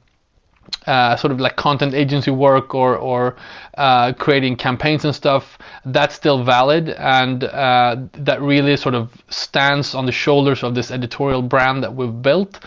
uh, 0.87 1.17
sort 1.17 1.33
of 1.33 1.41
like 1.41 1.57
content 1.57 1.95
agency 1.95 2.31
work 2.31 2.75
or 2.75 2.97
or 2.97 3.37
uh, 3.77 4.12
creating 4.12 4.57
campaigns 4.57 5.05
and 5.05 5.14
stuff 5.14 5.59
that's 5.85 6.14
still 6.14 6.45
valid. 6.45 6.91
And 6.91 7.45
uh, 7.45 7.97
that 8.12 8.41
really 8.41 8.77
sort 8.77 8.95
of 8.95 9.11
stands 9.29 9.95
on 9.95 10.07
the 10.07 10.12
shoulders 10.12 10.62
of 10.62 10.75
this 10.75 10.91
editorial 10.91 11.43
brand 11.43 11.83
that 11.83 11.95
we've 11.95 12.23
built. 12.23 12.61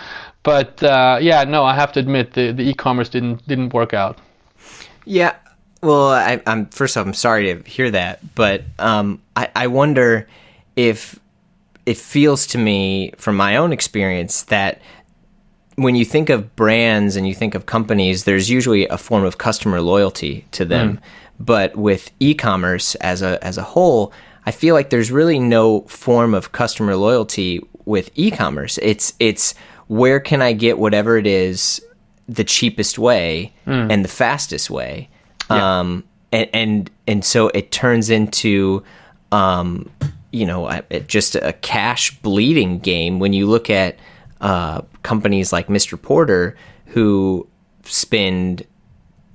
But 0.44 0.82
uh, 0.84 1.20
yeah 1.22 1.44
no 1.44 1.64
I 1.64 1.76
have 1.76 1.92
to 1.94 2.00
admit 2.00 2.34
the, 2.34 2.52
the 2.52 2.64
e-commerce 2.64 3.10
didn't 3.10 3.48
didn't 3.48 3.74
work 3.74 3.94
out. 3.94 4.18
Yeah. 5.06 5.36
Well 5.82 6.10
I, 6.10 6.42
am 6.46 6.68
first 6.68 6.98
off 6.98 7.06
I'm 7.06 7.14
sorry 7.14 7.54
to 7.54 7.70
hear 7.70 7.92
that. 7.92 8.36
But 8.36 8.64
um, 8.80 9.22
I, 9.36 9.50
I 9.56 9.68
wonder 9.68 10.28
if 10.76 11.20
it 11.86 11.98
feels 11.98 12.46
to 12.48 12.58
me 12.58 13.12
from 13.18 13.36
my 13.36 13.56
own 13.56 13.74
experience 13.74 14.44
that 14.44 14.80
when 15.84 15.96
you 15.96 16.06
think 16.06 16.30
of 16.30 16.56
brands 16.56 17.16
and 17.16 17.28
you 17.28 17.34
think 17.34 17.56
of 17.56 17.66
companies, 17.66 18.24
there's 18.26 18.50
usually 18.50 18.88
a 18.88 18.98
form 18.98 19.24
of 19.24 19.38
customer 19.38 19.82
loyalty 19.82 20.46
to 20.52 20.66
them. 20.66 20.98
Mm. 20.98 21.02
But 21.40 21.76
with 21.78 22.12
e-commerce 22.20 22.96
as 22.96 23.22
a 23.22 23.42
as 23.44 23.58
a 23.58 23.64
whole, 23.64 24.12
I 24.46 24.52
feel 24.52 24.76
like 24.76 24.90
there's 24.90 25.10
really 25.12 25.40
no 25.40 25.82
form 25.82 26.34
of 26.34 26.52
customer 26.52 26.96
loyalty 26.96 27.62
with 27.86 28.12
e-commerce. 28.16 28.78
It's 28.82 29.14
it's 29.20 29.56
where 29.88 30.20
can 30.20 30.42
I 30.42 30.54
get 30.54 30.78
whatever 30.78 31.18
it 31.18 31.26
is 31.26 31.82
the 32.28 32.44
cheapest 32.44 33.00
way 33.00 33.54
and 33.66 34.04
the 34.04 34.10
fastest 34.10 34.70
way. 34.70 35.10
Yeah. 35.50 35.80
Um, 35.80 36.04
and, 36.32 36.50
and 36.54 36.92
and 37.08 37.26
so 37.26 37.48
it 37.50 37.72
turns 37.72 38.10
into 38.10 38.84
um, 39.32 39.90
you 40.32 40.46
know 40.46 40.68
it- 40.90 41.08
just 41.08 41.36
a 41.36 41.54
cash 41.54 42.12
bleeding 42.22 42.80
game 42.80 43.20
when 43.20 43.34
you 43.34 43.48
look 43.48 43.70
at 43.70 43.98
uh, 44.42 44.82
companies 45.04 45.52
like 45.52 45.68
Mr. 45.68 46.02
Porter 46.02 46.56
who 46.88 47.48
spend 47.84 48.66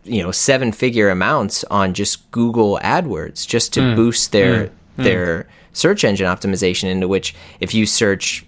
you 0.05 0.23
know 0.23 0.31
seven 0.31 0.73
figure 0.73 1.09
amounts 1.09 1.65
on 1.65 1.95
just 1.95 2.31
Google 2.31 2.79
AdWords 2.83 3.47
just 3.47 3.73
to 3.75 3.95
boost 3.97 4.33
their 4.33 4.71
their 4.97 5.49
search 5.73 6.05
engine 6.05 6.27
optimization 6.27 6.85
into 6.85 7.09
which 7.09 7.35
if 7.61 7.75
you 7.75 7.87
search 7.87 8.45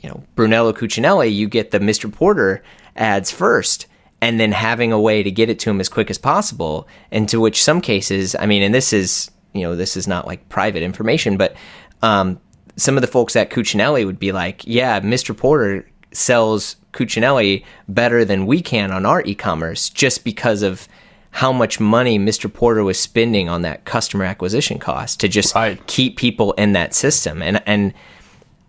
you 0.00 0.08
know 0.08 0.22
Brunello 0.36 0.72
Cucinelli 0.72 1.34
you 1.34 1.48
get 1.48 1.70
the 1.70 1.80
Mr. 1.80 2.12
Porter 2.12 2.62
ads 2.96 3.30
first 3.30 3.86
and 4.20 4.38
then 4.38 4.52
having 4.52 4.92
a 4.92 5.00
way 5.00 5.22
to 5.22 5.30
get 5.30 5.48
it 5.48 5.58
to 5.60 5.70
him 5.70 5.80
as 5.80 5.88
quick 5.88 6.10
as 6.10 6.18
possible 6.18 6.86
and 7.10 7.28
to 7.28 7.40
which 7.40 7.62
some 7.62 7.80
cases 7.80 8.36
I 8.38 8.46
mean 8.46 8.62
and 8.62 8.74
this 8.74 8.92
is 8.92 9.30
you 9.52 9.62
know 9.62 9.74
this 9.74 9.96
is 9.96 10.06
not 10.06 10.26
like 10.26 10.48
private 10.48 10.82
information 10.82 11.36
but 11.36 11.56
um, 12.02 12.40
some 12.76 12.96
of 12.96 13.00
the 13.00 13.08
folks 13.08 13.34
at 13.34 13.50
Cucinelli 13.50 14.06
would 14.06 14.18
be 14.18 14.30
like 14.32 14.62
yeah 14.66 15.00
Mr. 15.00 15.36
Porter 15.36 15.88
sells 16.12 16.76
Cucinelli 16.92 17.64
better 17.88 18.24
than 18.24 18.46
we 18.46 18.60
can 18.60 18.90
on 18.90 19.06
our 19.06 19.22
e-commerce 19.22 19.90
just 19.90 20.24
because 20.24 20.62
of 20.62 20.88
how 21.30 21.52
much 21.52 21.78
money 21.78 22.18
Mr. 22.18 22.52
Porter 22.52 22.82
was 22.82 22.98
spending 22.98 23.48
on 23.48 23.62
that 23.62 23.84
customer 23.84 24.24
acquisition 24.24 24.78
cost 24.78 25.20
to 25.20 25.28
just 25.28 25.54
Right. 25.54 25.84
keep 25.86 26.16
people 26.16 26.52
in 26.52 26.72
that 26.72 26.94
system. 26.94 27.42
And 27.42 27.62
and 27.66 27.92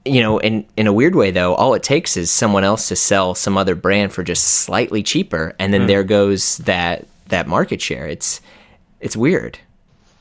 you 0.05 0.21
know, 0.21 0.37
in 0.39 0.65
in 0.75 0.87
a 0.87 0.93
weird 0.93 1.15
way 1.15 1.31
though, 1.31 1.55
all 1.55 1.73
it 1.73 1.83
takes 1.83 2.17
is 2.17 2.31
someone 2.31 2.63
else 2.63 2.87
to 2.89 2.95
sell 2.95 3.35
some 3.35 3.57
other 3.57 3.75
brand 3.75 4.13
for 4.13 4.23
just 4.23 4.43
slightly 4.43 5.03
cheaper 5.03 5.55
and 5.59 5.73
then 5.73 5.81
hmm. 5.81 5.87
there 5.87 6.03
goes 6.03 6.57
that 6.59 7.07
that 7.27 7.47
market 7.47 7.81
share. 7.81 8.05
It's 8.07 8.41
it's 8.99 9.15
weird. 9.15 9.59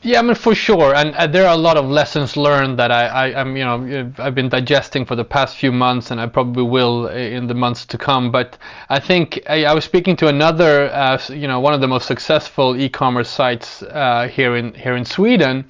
Yeah, 0.00 0.20
I 0.20 0.22
mean 0.22 0.36
for 0.36 0.54
sure, 0.54 0.94
and 0.94 1.12
uh, 1.16 1.26
there 1.26 1.44
are 1.44 1.54
a 1.54 1.56
lot 1.56 1.76
of 1.76 1.84
lessons 1.86 2.36
learned 2.36 2.78
that 2.78 2.92
I, 2.92 3.06
I, 3.06 3.40
I'm, 3.40 3.56
you 3.56 3.64
know, 3.64 4.12
I've 4.18 4.34
been 4.34 4.48
digesting 4.48 5.04
for 5.04 5.16
the 5.16 5.24
past 5.24 5.56
few 5.56 5.72
months, 5.72 6.12
and 6.12 6.20
I 6.20 6.26
probably 6.26 6.62
will 6.62 7.06
uh, 7.08 7.14
in 7.14 7.48
the 7.48 7.54
months 7.54 7.84
to 7.86 7.98
come. 7.98 8.30
But 8.30 8.58
I 8.88 9.00
think 9.00 9.40
I, 9.48 9.64
I 9.64 9.74
was 9.74 9.84
speaking 9.84 10.14
to 10.18 10.28
another, 10.28 10.88
uh, 10.92 11.18
you 11.30 11.48
know, 11.48 11.58
one 11.58 11.74
of 11.74 11.80
the 11.80 11.88
most 11.88 12.06
successful 12.06 12.76
e-commerce 12.76 13.28
sites 13.28 13.82
uh, 13.82 14.28
here 14.28 14.54
in 14.54 14.72
here 14.74 14.94
in 14.94 15.04
Sweden, 15.04 15.64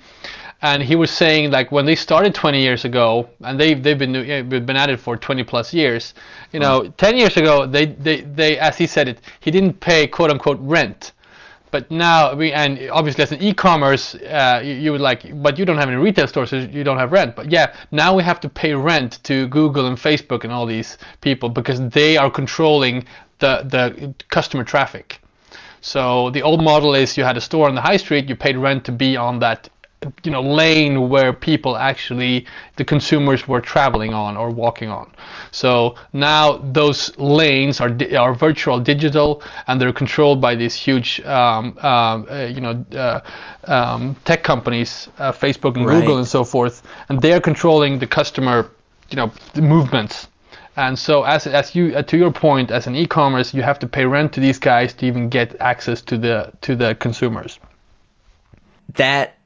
and 0.60 0.82
he 0.82 0.94
was 0.94 1.10
saying 1.10 1.50
like 1.50 1.72
when 1.72 1.86
they 1.86 1.94
started 1.94 2.34
20 2.34 2.60
years 2.60 2.84
ago, 2.84 3.30
and 3.40 3.58
they've, 3.58 3.82
they've 3.82 3.98
been 3.98 4.12
they've 4.12 4.66
been 4.66 4.76
at 4.76 4.90
it 4.90 5.00
for 5.00 5.16
20 5.16 5.42
plus 5.44 5.72
years. 5.72 6.12
You 6.52 6.60
know, 6.60 6.92
10 6.98 7.16
years 7.16 7.38
ago, 7.38 7.64
they 7.64 7.86
they 7.86 8.20
they 8.20 8.58
as 8.58 8.76
he 8.76 8.86
said 8.86 9.08
it, 9.08 9.22
he 9.40 9.50
didn't 9.50 9.80
pay 9.80 10.06
quote 10.06 10.30
unquote 10.30 10.58
rent 10.60 11.12
but 11.70 11.90
now 11.90 12.34
we 12.34 12.52
and 12.52 12.90
obviously 12.90 13.22
as 13.22 13.32
an 13.32 13.42
e-commerce 13.42 14.14
uh, 14.14 14.60
you, 14.64 14.74
you 14.74 14.92
would 14.92 15.00
like 15.00 15.22
but 15.42 15.58
you 15.58 15.64
don't 15.64 15.78
have 15.78 15.88
any 15.88 15.96
retail 15.96 16.26
stores 16.26 16.50
so 16.50 16.56
you 16.56 16.84
don't 16.84 16.98
have 16.98 17.12
rent. 17.12 17.36
But 17.36 17.50
yeah 17.50 17.74
now 17.90 18.14
we 18.14 18.22
have 18.22 18.40
to 18.40 18.48
pay 18.48 18.74
rent 18.74 19.22
to 19.24 19.46
google 19.48 19.86
and 19.86 19.96
facebook 19.96 20.44
and 20.44 20.52
all 20.52 20.66
these 20.66 20.98
people 21.20 21.48
because 21.48 21.80
they 21.90 22.16
are 22.16 22.30
controlling 22.30 23.04
the 23.38 23.62
the 23.64 24.14
customer 24.28 24.64
traffic. 24.64 25.20
So 25.80 26.30
the 26.30 26.42
old 26.42 26.62
model 26.62 26.94
is 26.94 27.16
you 27.16 27.24
had 27.24 27.36
a 27.36 27.40
store 27.40 27.68
on 27.68 27.74
the 27.74 27.80
high 27.80 27.98
street 27.98 28.28
you 28.28 28.36
paid 28.36 28.56
rent 28.56 28.84
to 28.86 28.92
be 28.92 29.16
on 29.16 29.38
that 29.40 29.68
you 30.22 30.30
know 30.30 30.40
lane 30.40 31.08
where 31.08 31.32
people 31.32 31.76
actually 31.76 32.46
the 32.76 32.84
consumers 32.84 33.48
were 33.48 33.60
traveling 33.60 34.14
on 34.14 34.36
or 34.36 34.48
walking 34.48 34.88
on 34.88 35.10
so 35.50 35.96
now 36.12 36.58
those 36.72 37.16
lanes 37.18 37.80
are 37.80 37.96
are 38.16 38.32
virtual 38.32 38.78
digital 38.78 39.42
and 39.66 39.80
they're 39.80 39.92
controlled 39.92 40.40
by 40.40 40.54
these 40.54 40.74
huge 40.74 41.20
um, 41.22 41.76
um, 41.78 42.26
uh, 42.30 42.42
you 42.44 42.60
know 42.60 42.84
uh, 42.96 43.20
um, 43.64 44.14
tech 44.24 44.44
companies 44.44 45.08
uh, 45.18 45.32
facebook 45.32 45.76
and 45.76 45.86
Right. 45.86 46.00
google 46.00 46.18
and 46.18 46.28
so 46.28 46.44
forth 46.44 46.82
and 47.08 47.20
they're 47.20 47.40
controlling 47.40 47.98
the 47.98 48.06
customer 48.06 48.70
you 49.10 49.16
know 49.16 49.32
movements 49.56 50.28
and 50.76 50.96
so, 50.96 51.24
as 51.24 51.48
as 51.48 51.74
you 51.74 51.96
uh, 51.96 52.02
to 52.02 52.16
your 52.16 52.30
point, 52.30 52.70
as 52.70 52.86
an 52.86 52.94
e-commerce, 52.94 53.52
you 53.52 53.62
have 53.62 53.80
to 53.80 53.88
pay 53.88 54.04
rent 54.06 54.32
to 54.34 54.40
these 54.40 54.60
guys 54.60 54.94
to 54.94 55.06
even 55.06 55.28
get 55.28 55.60
access 55.60 56.00
to 56.02 56.16
the 56.16 56.52
to 56.60 56.76
the 56.76 56.94
consumers. 56.94 57.58
That 58.94 59.37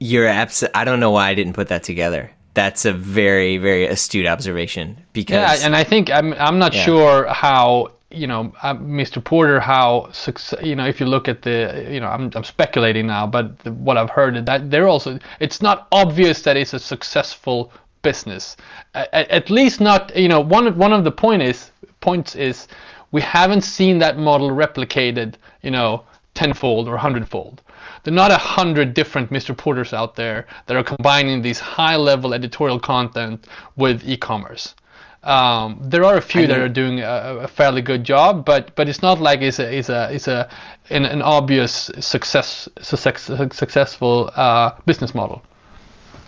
you're 0.00 0.26
abs- 0.26 0.64
I 0.74 0.84
don't 0.84 0.98
know 1.00 1.10
why 1.12 1.28
I 1.28 1.34
didn't 1.34 1.52
put 1.52 1.68
that 1.68 1.82
together. 1.82 2.30
That's 2.54 2.84
a 2.84 2.92
very 2.92 3.58
very 3.58 3.86
astute 3.86 4.26
observation 4.26 4.96
because 5.12 5.60
Yeah, 5.60 5.66
and 5.66 5.76
I 5.76 5.84
think 5.84 6.10
I'm 6.10 6.32
I'm 6.34 6.58
not 6.58 6.74
Yeah. 6.74 6.84
sure 6.84 7.26
how 7.28 7.92
you 8.10 8.26
know 8.26 8.52
uh, 8.62 8.74
Mr. 8.74 9.22
Porter 9.22 9.60
how 9.60 10.10
success 10.10 10.58
you 10.64 10.74
know 10.74 10.84
if 10.86 10.98
you 11.00 11.06
look 11.06 11.28
at 11.28 11.42
the 11.42 11.86
you 11.88 12.00
know 12.00 12.08
I'm 12.08 12.30
I'm 12.34 12.42
speculating 12.44 13.06
now, 13.06 13.26
but 13.26 13.56
the, 13.60 13.72
what 13.72 13.96
I've 13.96 14.10
heard 14.10 14.36
is 14.36 14.44
that 14.46 14.70
they're 14.70 14.88
also 14.88 15.18
it's 15.38 15.62
not 15.62 15.86
obvious 15.92 16.42
that 16.42 16.56
it's 16.56 16.74
a 16.74 16.78
successful 16.80 17.72
business. 18.02 18.56
At, 18.94 19.30
at 19.30 19.50
least 19.50 19.80
not 19.80 20.14
you 20.16 20.28
know 20.28 20.40
one 20.40 20.66
of- 20.66 20.76
one 20.76 20.92
of 20.92 21.04
the 21.04 21.12
point 21.12 21.42
is 21.42 21.70
points 22.00 22.34
is 22.34 22.66
we 23.12 23.20
haven't 23.20 23.62
seen 23.62 23.98
that 24.00 24.16
model 24.18 24.50
replicated 24.50 25.34
you 25.62 25.70
know 25.70 26.02
tenfold 26.34 26.88
or 26.88 26.96
hundredfold. 26.96 27.62
There 28.02 28.12
are 28.12 28.16
not 28.16 28.30
a 28.30 28.38
hundred 28.38 28.94
different 28.94 29.30
Mr. 29.30 29.56
Porters 29.56 29.92
out 29.92 30.16
there 30.16 30.46
that 30.66 30.76
are 30.76 30.82
combining 30.82 31.42
these 31.42 31.58
high-level 31.58 32.32
editorial 32.34 32.80
content 32.80 33.46
with 33.76 34.02
e-commerce. 34.04 34.74
Um, 35.22 35.78
there 35.82 36.04
are 36.04 36.16
a 36.16 36.22
few 36.22 36.46
that 36.46 36.58
are 36.58 36.68
doing 36.68 37.00
a, 37.00 37.40
a 37.42 37.48
fairly 37.48 37.82
good 37.82 38.04
job, 38.04 38.46
but 38.46 38.74
but 38.74 38.88
it's 38.88 39.02
not 39.02 39.20
like 39.20 39.42
it's 39.42 39.58
a 39.58 39.70
it's 39.70 39.90
a 39.90 40.08
it's 40.10 40.28
a 40.28 40.48
an, 40.88 41.04
an 41.04 41.20
obvious 41.20 41.90
success 42.00 42.70
success 42.80 43.30
successful 43.52 44.30
uh, 44.34 44.72
business 44.86 45.14
model. 45.14 45.42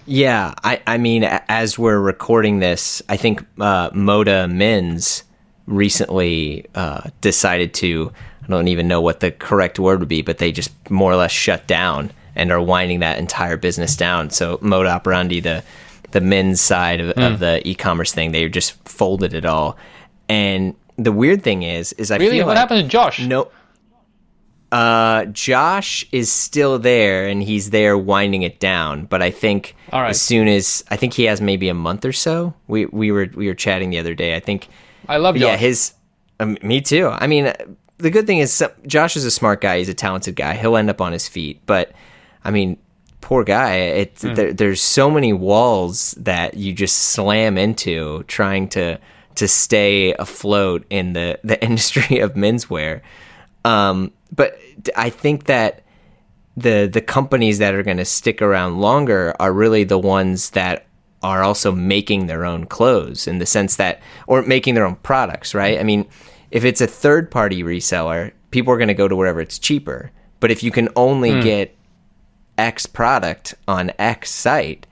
Yeah, 0.04 0.52
I, 0.64 0.82
I 0.86 0.98
mean, 0.98 1.24
as 1.24 1.78
we're 1.78 2.00
recording 2.00 2.58
this, 2.58 3.02
I 3.08 3.16
think 3.16 3.40
uh, 3.60 3.90
Moda 3.90 4.50
Men's 4.50 5.22
recently 5.66 6.66
uh, 6.74 7.08
decided 7.20 7.72
to, 7.74 8.12
I 8.42 8.46
don't 8.48 8.68
even 8.68 8.88
know 8.88 9.00
what 9.00 9.20
the 9.20 9.30
correct 9.30 9.78
word 9.78 10.00
would 10.00 10.08
be, 10.08 10.22
but 10.22 10.38
they 10.38 10.52
just 10.52 10.72
more 10.90 11.12
or 11.12 11.16
less 11.16 11.30
shut 11.30 11.66
down 11.66 12.12
and 12.34 12.50
are 12.50 12.60
winding 12.60 13.00
that 13.00 13.18
entire 13.18 13.56
business 13.56 13.96
down. 13.96 14.30
So 14.30 14.58
Moda 14.58 14.88
Operandi, 14.88 15.40
the 15.40 15.62
the 16.12 16.20
men's 16.20 16.60
side 16.60 17.00
of, 17.00 17.10
of 17.12 17.38
the 17.38 17.66
e-commerce 17.66 18.12
thing, 18.12 18.32
they 18.32 18.46
just 18.48 18.72
folded 18.86 19.32
it 19.32 19.46
all. 19.46 19.78
And 20.28 20.74
the 20.96 21.12
weird 21.12 21.42
thing 21.42 21.62
is, 21.62 21.94
is 21.94 22.10
I 22.10 22.18
Really, 22.18 22.38
what 22.40 22.48
like 22.48 22.58
happened 22.58 22.82
to 22.82 22.88
Josh? 22.88 23.20
no. 23.20 23.50
Uh, 24.70 25.26
Josh 25.26 26.06
is 26.12 26.32
still 26.32 26.78
there, 26.78 27.28
and 27.28 27.42
he's 27.42 27.70
there 27.70 27.98
winding 27.98 28.40
it 28.40 28.58
down. 28.58 29.04
But 29.04 29.20
I 29.20 29.30
think 29.30 29.76
right. 29.92 30.08
as 30.08 30.20
soon 30.20 30.48
as 30.48 30.82
I 30.90 30.96
think 30.96 31.12
he 31.12 31.24
has 31.24 31.42
maybe 31.42 31.68
a 31.68 31.74
month 31.74 32.06
or 32.06 32.12
so. 32.12 32.54
We 32.68 32.86
we 32.86 33.12
were 33.12 33.28
we 33.34 33.48
were 33.48 33.54
chatting 33.54 33.90
the 33.90 33.98
other 33.98 34.14
day. 34.14 34.34
I 34.34 34.40
think 34.40 34.68
I 35.08 35.18
love 35.18 35.34
Josh. 35.34 35.42
yeah, 35.42 35.56
his 35.58 35.92
um, 36.40 36.56
me 36.62 36.80
too. 36.80 37.08
I 37.08 37.26
mean, 37.26 37.52
the 38.02 38.10
good 38.10 38.26
thing 38.26 38.38
is 38.38 38.62
Josh 38.86 39.16
is 39.16 39.24
a 39.24 39.30
smart 39.30 39.60
guy. 39.60 39.78
He's 39.78 39.88
a 39.88 39.94
talented 39.94 40.36
guy. 40.36 40.54
He'll 40.54 40.76
end 40.76 40.90
up 40.90 41.00
on 41.00 41.12
his 41.12 41.28
feet. 41.28 41.62
But 41.66 41.92
I 42.44 42.50
mean, 42.50 42.76
poor 43.20 43.44
guy. 43.44 43.76
It 43.76 44.16
there, 44.16 44.52
there's 44.52 44.82
so 44.82 45.10
many 45.10 45.32
walls 45.32 46.12
that 46.18 46.54
you 46.54 46.72
just 46.72 46.96
slam 46.96 47.56
into 47.56 48.24
trying 48.24 48.68
to 48.70 48.98
to 49.36 49.48
stay 49.48 50.12
afloat 50.14 50.84
in 50.90 51.12
the 51.12 51.38
the 51.44 51.62
industry 51.64 52.18
of 52.18 52.34
menswear. 52.34 53.00
Um, 53.64 54.12
but 54.34 54.58
I 54.96 55.08
think 55.08 55.44
that 55.44 55.84
the 56.56 56.90
the 56.92 57.00
companies 57.00 57.58
that 57.58 57.74
are 57.74 57.84
going 57.84 57.98
to 57.98 58.04
stick 58.04 58.42
around 58.42 58.80
longer 58.80 59.34
are 59.38 59.52
really 59.52 59.84
the 59.84 59.98
ones 59.98 60.50
that 60.50 60.86
are 61.22 61.42
also 61.44 61.70
making 61.70 62.26
their 62.26 62.44
own 62.44 62.66
clothes 62.66 63.28
in 63.28 63.38
the 63.38 63.46
sense 63.46 63.76
that 63.76 64.02
or 64.26 64.42
making 64.42 64.74
their 64.74 64.84
own 64.84 64.96
products 64.96 65.54
right 65.54 65.78
i 65.78 65.82
mean 65.84 66.04
if 66.52 66.64
it's 66.64 66.80
a 66.80 66.86
third 66.86 67.30
party 67.30 67.64
reseller 67.64 68.30
people 68.52 68.72
are 68.72 68.76
going 68.76 68.88
to 68.88 68.94
go 68.94 69.08
to 69.08 69.16
wherever 69.16 69.40
it's 69.40 69.58
cheaper. 69.58 70.12
But 70.38 70.50
if 70.52 70.62
you 70.62 70.70
can 70.70 70.88
only 70.94 71.30
get 71.42 71.74
x 72.58 72.86
product 72.86 73.54
on 73.66 73.90
x 73.98 74.30
site 74.30 74.86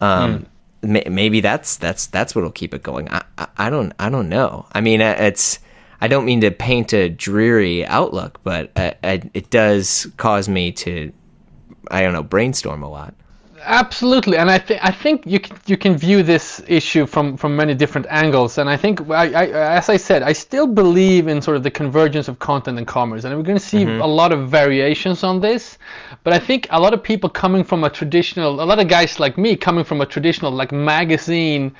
um 0.00 0.46
ma- 0.82 1.08
maybe 1.08 1.40
that's 1.40 1.76
that's 1.76 2.06
that's 2.06 2.34
what'll 2.34 2.50
keep 2.50 2.74
it 2.74 2.82
going. 2.82 3.08
I, 3.10 3.22
I 3.38 3.46
i 3.58 3.70
don't 3.70 3.92
i 4.00 4.08
don't 4.08 4.28
know. 4.28 4.66
I 4.72 4.80
mean 4.80 5.00
uh, 5.02 5.14
it's 5.18 5.58
i 6.00 6.08
don't 6.08 6.24
mean 6.24 6.40
to 6.40 6.50
paint 6.50 6.92
a 6.92 7.08
dreary 7.08 7.86
outlook 7.86 8.40
but 8.42 8.72
uh, 8.76 8.94
uh, 9.02 9.18
it 9.34 9.50
does 9.50 10.06
cause 10.16 10.48
me 10.48 10.72
to 10.72 11.12
i 11.90 12.02
don't 12.02 12.12
know 12.12 12.22
brainstorm 12.22 12.82
a 12.82 12.88
lot 12.88 13.14
Absolutely, 13.66 14.36
and 14.36 14.50
I 14.50 14.58
think 14.58 14.80
I 14.84 14.90
think 14.90 15.24
you 15.26 15.40
can, 15.40 15.56
you 15.66 15.76
can 15.76 15.96
view 15.96 16.22
this 16.22 16.62
issue 16.68 17.06
from 17.06 17.36
from 17.36 17.56
many 17.56 17.74
different 17.74 18.06
angles. 18.10 18.58
And 18.58 18.68
I 18.68 18.76
think, 18.76 19.08
I, 19.10 19.26
I, 19.32 19.46
as 19.76 19.88
I 19.88 19.96
said, 19.96 20.22
I 20.22 20.32
still 20.32 20.66
believe 20.66 21.28
in 21.28 21.40
sort 21.40 21.56
of 21.56 21.62
the 21.62 21.70
convergence 21.70 22.28
of 22.28 22.38
content 22.38 22.78
and 22.78 22.86
commerce, 22.86 23.24
and 23.24 23.34
we're 23.36 23.42
going 23.42 23.58
to 23.58 23.64
see 23.64 23.84
a 23.84 24.06
lot 24.06 24.32
of 24.32 24.50
variations 24.50 25.24
on 25.24 25.40
this. 25.40 25.78
But 26.24 26.34
I 26.34 26.38
think 26.38 26.66
a 26.70 26.80
lot 26.80 26.92
of 26.92 27.02
people 27.02 27.30
coming 27.30 27.64
from 27.64 27.84
a 27.84 27.90
traditional, 27.90 28.62
a 28.62 28.66
lot 28.66 28.78
of 28.78 28.88
guys 28.88 29.18
like 29.18 29.38
me 29.38 29.56
coming 29.56 29.84
from 29.84 30.00
a 30.00 30.06
traditional 30.06 30.52
like 30.52 30.70
magazine 30.72 31.74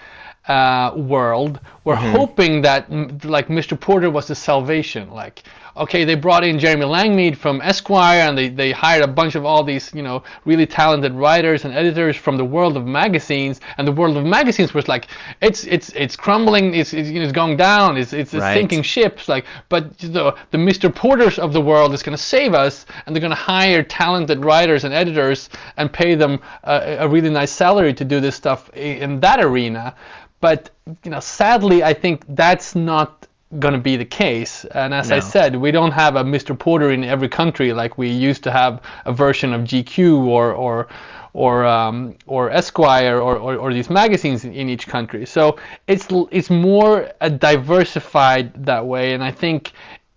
uh, 0.48 0.92
world 0.94 1.60
were 1.84 1.96
hoping 1.96 2.62
that 2.62 2.90
like 3.24 3.48
Mr. 3.48 3.78
Porter 3.78 4.10
was 4.10 4.26
the 4.28 4.34
salvation. 4.34 5.10
Like, 5.10 5.42
okay, 5.76 6.04
they 6.04 6.14
brought 6.14 6.44
in 6.44 6.58
Jeremy 6.58 6.84
Langmead 6.86 7.36
from 7.36 7.60
Esquire, 7.60 8.28
and 8.28 8.36
they, 8.38 8.48
they 8.48 8.72
hired 8.72 9.02
a 9.02 9.08
bunch 9.08 9.34
of 9.34 9.44
all 9.44 9.64
these 9.64 9.92
you 9.94 10.02
know 10.02 10.22
really 10.44 10.66
talented 10.66 11.12
writers 11.14 11.64
and 11.64 11.74
editors 11.74 12.16
from 12.16 12.36
the 12.36 12.44
world 12.44 12.76
of 12.76 12.86
magazines, 12.86 13.60
and 13.78 13.86
the 13.86 13.92
world 13.92 14.16
of 14.16 14.24
magazines 14.24 14.74
was 14.74 14.88
like, 14.88 15.08
it's 15.40 15.64
it's 15.64 15.90
it's 15.90 16.16
crumbling, 16.16 16.74
it's 16.74 16.92
it's, 16.94 17.08
you 17.08 17.18
know, 17.18 17.24
it's 17.24 17.32
going 17.32 17.56
down, 17.56 17.96
it's 17.96 18.12
it's, 18.12 18.34
it's 18.34 18.42
Right. 18.42 18.54
sinking 18.54 18.82
ships. 18.82 19.28
Like, 19.28 19.44
but 19.68 19.96
the 19.98 20.34
the 20.50 20.58
Mr. 20.58 20.94
Porters 20.94 21.38
of 21.38 21.52
the 21.52 21.60
world 21.60 21.92
is 21.94 22.02
going 22.02 22.16
to 22.16 22.22
save 22.22 22.54
us, 22.54 22.86
and 23.06 23.14
they're 23.14 23.20
going 23.20 23.30
to 23.30 23.36
hire 23.36 23.82
talented 23.82 24.44
writers 24.44 24.84
and 24.84 24.94
editors 24.94 25.48
and 25.76 25.92
pay 25.92 26.14
them 26.14 26.40
a, 26.64 26.96
a 27.00 27.08
really 27.08 27.30
nice 27.30 27.50
salary 27.50 27.94
to 27.94 28.04
do 28.04 28.20
this 28.20 28.36
stuff 28.36 28.70
in 28.76 29.20
that 29.20 29.40
arena. 29.42 29.94
But 30.40 30.70
you 31.04 31.10
know, 31.10 31.20
sadly, 31.20 31.82
I 31.82 31.94
think 31.94 32.24
that's 32.28 32.74
not 32.74 33.26
going 33.58 33.74
to 33.74 33.80
be 33.80 33.96
the 33.96 34.04
case. 34.04 34.64
And 34.66 34.92
as 34.94 35.10
I 35.10 35.20
said, 35.20 35.56
we 35.56 35.70
don't 35.70 35.92
have 35.92 36.16
a 36.16 36.24
Mr. 36.24 36.58
Porter 36.58 36.90
in 36.90 37.04
every 37.04 37.28
country 37.28 37.72
like 37.72 37.98
we 37.98 38.08
used 38.08 38.42
to 38.44 38.50
have 38.50 38.80
a 39.04 39.12
version 39.12 39.52
of 39.52 39.62
GQ 39.62 40.26
or 40.26 40.52
or 40.52 40.88
or 41.32 41.64
um, 41.64 42.16
or 42.26 42.50
Esquire 42.50 43.18
or, 43.18 43.36
or, 43.36 43.56
or 43.56 43.72
these 43.72 43.90
magazines 43.90 44.44
in, 44.44 44.52
in 44.52 44.68
each 44.68 44.86
country. 44.86 45.26
So 45.26 45.58
it's 45.86 46.06
it's 46.30 46.50
more 46.50 47.10
uh, 47.20 47.28
diversified 47.28 48.64
that 48.64 48.86
way, 48.86 49.14
and 49.14 49.22
I 49.22 49.30
think. 49.30 49.72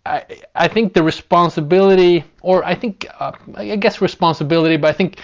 I, 0.05 0.23
I 0.55 0.69
think 0.69 0.93
the 0.93 1.03
responsibility, 1.03 2.23
or 2.41 2.63
I 2.63 2.75
think, 2.75 3.05
uh, 3.19 3.33
I 3.55 3.75
guess 3.75 3.99
responsibility, 3.99 4.77
but 4.77 4.87
I 4.87 4.93
think 4.93 5.19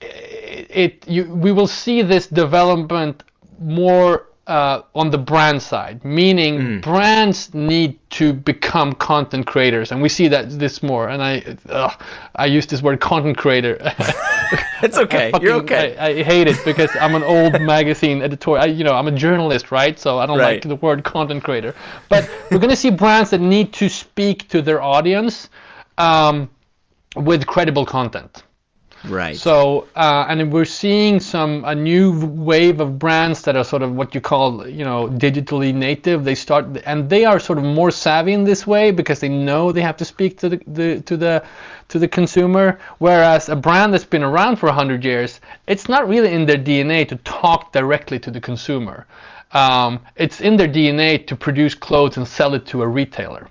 it 0.00 1.06
you 1.06 1.24
we 1.24 1.52
will 1.52 1.66
see 1.66 2.02
this 2.02 2.26
development 2.26 3.22
more 3.60 4.27
uh, 4.48 4.82
on 4.94 5.10
the 5.10 5.18
brand 5.18 5.62
side, 5.62 6.04
meaning 6.04 6.80
brands 6.80 7.52
need 7.54 7.98
to 8.10 8.32
become 8.32 8.94
content 8.94 9.46
creators, 9.46 9.92
and 9.92 10.00
we 10.02 10.08
see 10.08 10.26
that 10.28 10.50
this 10.58 10.82
more. 10.82 11.08
And 11.10 11.22
I, 11.22 11.94
I 12.34 12.46
use 12.46 12.66
this 12.66 12.82
word 12.82 13.00
content 13.00 13.36
creator. 13.36 13.76
It's 14.80 14.96
okay. 14.96 15.30
Fucking- 15.32 15.46
You're 15.46 15.56
okay. 15.56 15.96
I, 15.98 16.08
I 16.20 16.22
hate 16.22 16.46
it 16.48 16.56
because 16.64 16.88
I'm 17.00 17.14
an 17.14 17.22
old 17.24 17.60
magazine 17.74 18.22
editor. 18.22 18.56
I, 18.56 18.66
you 18.66 18.84
know, 18.84 18.94
I'm 18.94 19.08
a 19.08 19.12
journalist, 19.12 19.70
right? 19.70 19.98
So 19.98 20.18
I 20.18 20.24
don't 20.24 20.38
Right. 20.38 20.54
like 20.54 20.62
the 20.62 20.76
word 20.76 21.02
content 21.04 21.42
creator. 21.44 21.74
But 22.08 22.30
we're 22.50 22.58
gonna 22.60 22.76
see 22.76 22.90
brands 22.90 23.28
that 23.30 23.40
need 23.40 23.72
to 23.74 23.88
speak 23.88 24.48
to 24.48 24.62
their 24.62 24.80
audience 24.80 25.50
um, 25.98 26.48
with 27.16 27.46
credible 27.46 27.84
content. 27.84 28.44
Right. 29.04 29.36
So, 29.36 29.88
uh, 29.94 30.26
and 30.28 30.52
we're 30.52 30.64
seeing 30.64 31.20
some 31.20 31.64
a 31.64 31.74
new 31.74 32.26
wave 32.26 32.80
of 32.80 32.98
brands 32.98 33.42
that 33.42 33.56
are 33.56 33.64
sort 33.64 33.82
of 33.82 33.94
what 33.94 34.14
you 34.14 34.20
call, 34.20 34.66
you 34.68 34.84
know, 34.84 35.08
digitally 35.08 35.74
native. 35.74 36.24
They 36.24 36.34
start 36.34 36.66
and 36.86 37.08
they 37.08 37.24
are 37.24 37.38
sort 37.38 37.58
of 37.58 37.64
more 37.64 37.90
savvy 37.90 38.32
in 38.32 38.44
this 38.44 38.66
way 38.66 38.90
because 38.90 39.20
they 39.20 39.28
know 39.28 39.72
they 39.72 39.82
have 39.82 39.96
to 39.98 40.04
speak 40.04 40.38
to 40.38 40.48
the, 40.48 40.60
the 40.66 41.00
to 41.02 41.16
the 41.16 41.44
to 41.88 41.98
the 41.98 42.08
consumer. 42.08 42.78
Whereas 42.98 43.48
a 43.48 43.56
brand 43.56 43.92
that's 43.92 44.04
been 44.04 44.22
around 44.24 44.56
for 44.56 44.70
hundred 44.70 45.04
years, 45.04 45.40
it's 45.66 45.88
not 45.88 46.08
really 46.08 46.32
in 46.32 46.46
their 46.46 46.58
DNA 46.58 47.08
to 47.08 47.16
talk 47.16 47.72
directly 47.72 48.18
to 48.20 48.30
the 48.30 48.40
consumer. 48.40 49.06
Um, 49.52 50.00
it's 50.16 50.40
in 50.40 50.56
their 50.56 50.68
DNA 50.68 51.26
to 51.26 51.36
produce 51.36 51.74
clothes 51.74 52.16
and 52.18 52.28
sell 52.28 52.54
it 52.54 52.66
to 52.66 52.82
a 52.82 52.88
retailer 52.88 53.48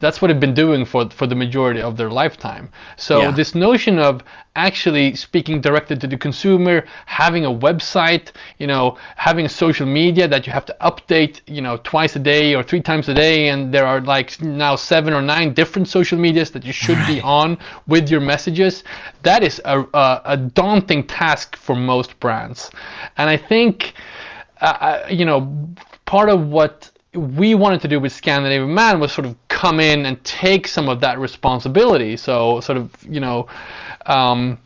that's 0.00 0.20
what 0.22 0.28
they've 0.28 0.40
been 0.40 0.54
doing 0.54 0.84
for 0.84 1.08
for 1.10 1.26
the 1.26 1.34
majority 1.34 1.80
of 1.80 1.96
their 1.96 2.10
lifetime. 2.10 2.70
So 2.96 3.20
Yeah. 3.20 3.30
this 3.32 3.54
notion 3.54 3.98
of 3.98 4.22
actually 4.54 5.14
speaking 5.14 5.60
directly 5.60 5.96
to 5.96 6.06
the 6.06 6.16
consumer, 6.16 6.84
having 7.06 7.44
a 7.44 7.50
website, 7.50 8.32
you 8.58 8.66
know, 8.66 8.96
having 9.16 9.48
social 9.48 9.86
media 9.86 10.26
that 10.28 10.46
you 10.46 10.52
have 10.52 10.66
to 10.66 10.76
update, 10.80 11.40
you 11.46 11.60
know, 11.62 11.76
twice 11.84 12.16
a 12.16 12.18
day 12.18 12.54
or 12.54 12.62
three 12.62 12.80
times 12.80 13.08
a 13.08 13.14
day, 13.14 13.48
and 13.48 13.72
there 13.72 13.86
are 13.86 14.00
like 14.00 14.40
now 14.42 14.74
seven 14.76 15.12
or 15.14 15.22
nine 15.22 15.52
different 15.54 15.86
social 15.88 16.18
medias 16.18 16.50
that 16.50 16.64
you 16.64 16.72
should 16.72 17.04
be 17.06 17.20
on 17.20 17.56
with 17.86 18.08
your 18.10 18.20
messages. 18.20 18.84
That 19.22 19.42
is 19.42 19.60
a, 19.64 19.80
a, 19.94 20.22
a 20.24 20.36
daunting 20.36 21.04
task 21.06 21.56
for 21.56 21.74
most 21.76 22.18
brands, 22.20 22.70
and 23.16 23.30
I 23.30 23.36
think 23.36 23.94
uh, 24.60 24.64
uh, 24.64 25.06
you 25.08 25.24
know, 25.24 25.68
part 26.04 26.28
of 26.28 26.48
what 26.48 26.90
we 27.14 27.54
wanted 27.54 27.80
to 27.82 27.88
do 27.88 28.00
with 28.00 28.12
Scandinavian 28.12 28.72
Man 28.72 29.00
was 29.00 29.12
sort 29.12 29.26
of 29.26 29.36
come 29.48 29.80
in 29.80 30.06
and 30.06 30.22
take 30.24 30.68
some 30.68 30.88
of 30.88 31.00
that 31.00 31.18
responsibility. 31.18 32.16
So 32.16 32.60
sort 32.60 32.78
of, 32.78 32.90
you 33.08 33.20
know, 33.20 33.48
um, 34.06 34.58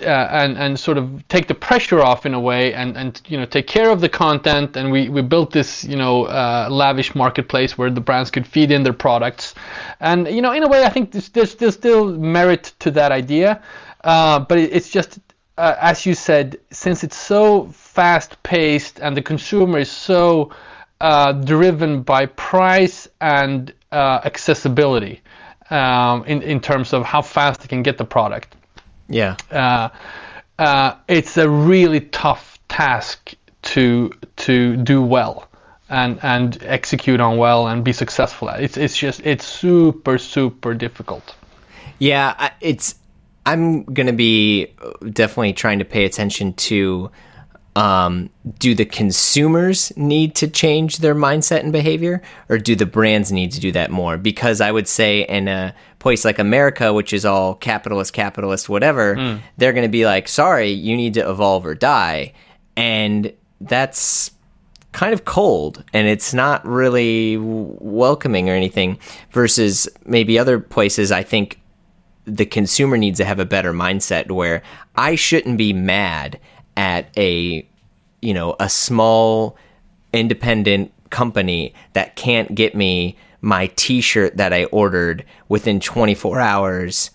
uh, 0.00 0.04
and 0.04 0.56
and 0.56 0.78
sort 0.78 0.96
of 0.96 1.26
take 1.26 1.48
the 1.48 1.54
pressure 1.54 2.00
off 2.00 2.24
in 2.24 2.34
a 2.34 2.40
way, 2.40 2.72
and 2.72 2.96
and 2.96 3.20
you 3.26 3.36
know 3.36 3.44
take 3.44 3.66
care 3.66 3.90
of 3.90 4.00
the 4.00 4.08
content. 4.08 4.76
And 4.76 4.92
we 4.92 5.08
we 5.08 5.22
built 5.22 5.50
this 5.50 5.82
you 5.82 5.96
know 5.96 6.24
uh, 6.24 6.68
lavish 6.70 7.14
marketplace 7.16 7.76
where 7.76 7.90
the 7.90 8.00
brands 8.00 8.30
could 8.30 8.46
feed 8.46 8.70
in 8.70 8.84
their 8.84 8.92
products, 8.92 9.54
and 9.98 10.28
you 10.28 10.40
know 10.40 10.52
in 10.52 10.62
a 10.62 10.68
way 10.68 10.84
I 10.84 10.88
think 10.88 11.10
there's 11.10 11.28
there's, 11.30 11.56
there's 11.56 11.74
still 11.74 12.16
merit 12.16 12.72
to 12.78 12.92
that 12.92 13.10
idea, 13.10 13.60
uh, 14.04 14.38
but 14.38 14.58
it, 14.58 14.72
it's 14.72 14.88
just 14.88 15.18
uh, 15.58 15.74
as 15.80 16.06
you 16.06 16.14
said, 16.14 16.58
since 16.70 17.02
it's 17.02 17.16
so 17.16 17.66
fast 17.66 18.40
paced 18.44 19.00
and 19.00 19.16
the 19.16 19.22
consumer 19.22 19.80
is 19.80 19.90
so 19.90 20.52
uh, 21.02 21.32
driven 21.32 22.02
by 22.02 22.26
price 22.26 23.08
and 23.20 23.74
uh, 23.90 24.20
accessibility 24.24 25.20
um, 25.68 26.24
in, 26.24 26.40
in 26.42 26.60
terms 26.60 26.92
of 26.92 27.04
how 27.04 27.20
fast 27.20 27.60
they 27.60 27.66
can 27.66 27.82
get 27.82 27.98
the 27.98 28.04
product. 28.04 28.54
yeah. 29.08 29.36
Uh, 29.50 29.88
uh, 30.58 30.94
it's 31.08 31.36
a 31.36 31.48
really 31.48 32.00
tough 32.00 32.58
task 32.68 33.34
to 33.62 34.12
to 34.36 34.76
do 34.76 35.02
well 35.02 35.48
and 35.88 36.20
and 36.22 36.62
execute 36.62 37.20
on 37.20 37.36
well 37.36 37.66
and 37.66 37.82
be 37.82 37.92
successful 37.92 38.48
at. 38.48 38.62
It's 38.62 38.76
it's 38.76 38.96
just 38.96 39.20
it's 39.24 39.44
super 39.44 40.18
super 40.18 40.72
difficult. 40.72 41.34
Yeah, 41.98 42.50
it's. 42.60 42.94
I'm 43.44 43.82
gonna 43.84 44.12
be 44.12 44.72
definitely 45.12 45.54
trying 45.54 45.80
to 45.80 45.84
pay 45.84 46.04
attention 46.04 46.52
to. 46.54 47.10
Um, 47.74 48.28
do 48.58 48.74
the 48.74 48.84
consumers 48.84 49.96
need 49.96 50.34
to 50.36 50.48
change 50.48 50.98
their 50.98 51.14
mindset 51.14 51.60
and 51.60 51.72
behavior, 51.72 52.20
or 52.50 52.58
do 52.58 52.76
the 52.76 52.84
brands 52.84 53.32
need 53.32 53.52
to 53.52 53.60
do 53.60 53.72
that 53.72 53.90
more? 53.90 54.18
Because 54.18 54.60
I 54.60 54.70
would 54.70 54.86
say 54.86 55.22
in 55.22 55.48
a 55.48 55.74
place 55.98 56.24
like 56.24 56.38
America, 56.38 56.92
which 56.92 57.14
is 57.14 57.24
all 57.24 57.54
capitalist, 57.54 58.12
capitalist, 58.12 58.68
whatever, 58.68 59.40
they're 59.56 59.72
going 59.72 59.86
to 59.86 59.88
be 59.88 60.04
like, 60.04 60.28
"Sorry, 60.28 60.70
you 60.70 60.96
need 60.96 61.14
to 61.14 61.30
evolve 61.30 61.64
or 61.64 61.74
die," 61.74 62.34
and 62.76 63.32
that's 63.60 64.32
kind 64.92 65.14
of 65.14 65.24
cold 65.24 65.82
and 65.94 66.06
it's 66.06 66.34
not 66.34 66.66
really 66.66 67.38
welcoming 67.38 68.50
or 68.50 68.52
anything 68.52 68.98
versus 69.30 69.88
maybe 70.04 70.38
other 70.38 70.60
places 70.60 71.10
i 71.10 71.22
think 71.22 71.58
the 72.26 72.44
consumer 72.44 72.98
needs 72.98 73.18
to 73.18 73.24
have 73.24 73.38
a 73.38 73.46
better 73.46 73.72
mindset 73.72 74.30
where 74.30 74.62
i 74.94 75.14
shouldn't 75.14 75.56
be 75.56 75.72
mad 75.72 76.38
at 76.76 77.06
a 77.16 77.66
you 78.20 78.34
know 78.34 78.56
a 78.60 78.68
small 78.68 79.56
independent 80.12 80.92
company 81.10 81.74
that 81.92 82.16
can't 82.16 82.54
get 82.54 82.74
me 82.74 83.16
my 83.40 83.66
t-shirt 83.76 84.36
that 84.36 84.52
i 84.52 84.64
ordered 84.66 85.24
within 85.48 85.80
24 85.80 86.40
hours 86.40 87.10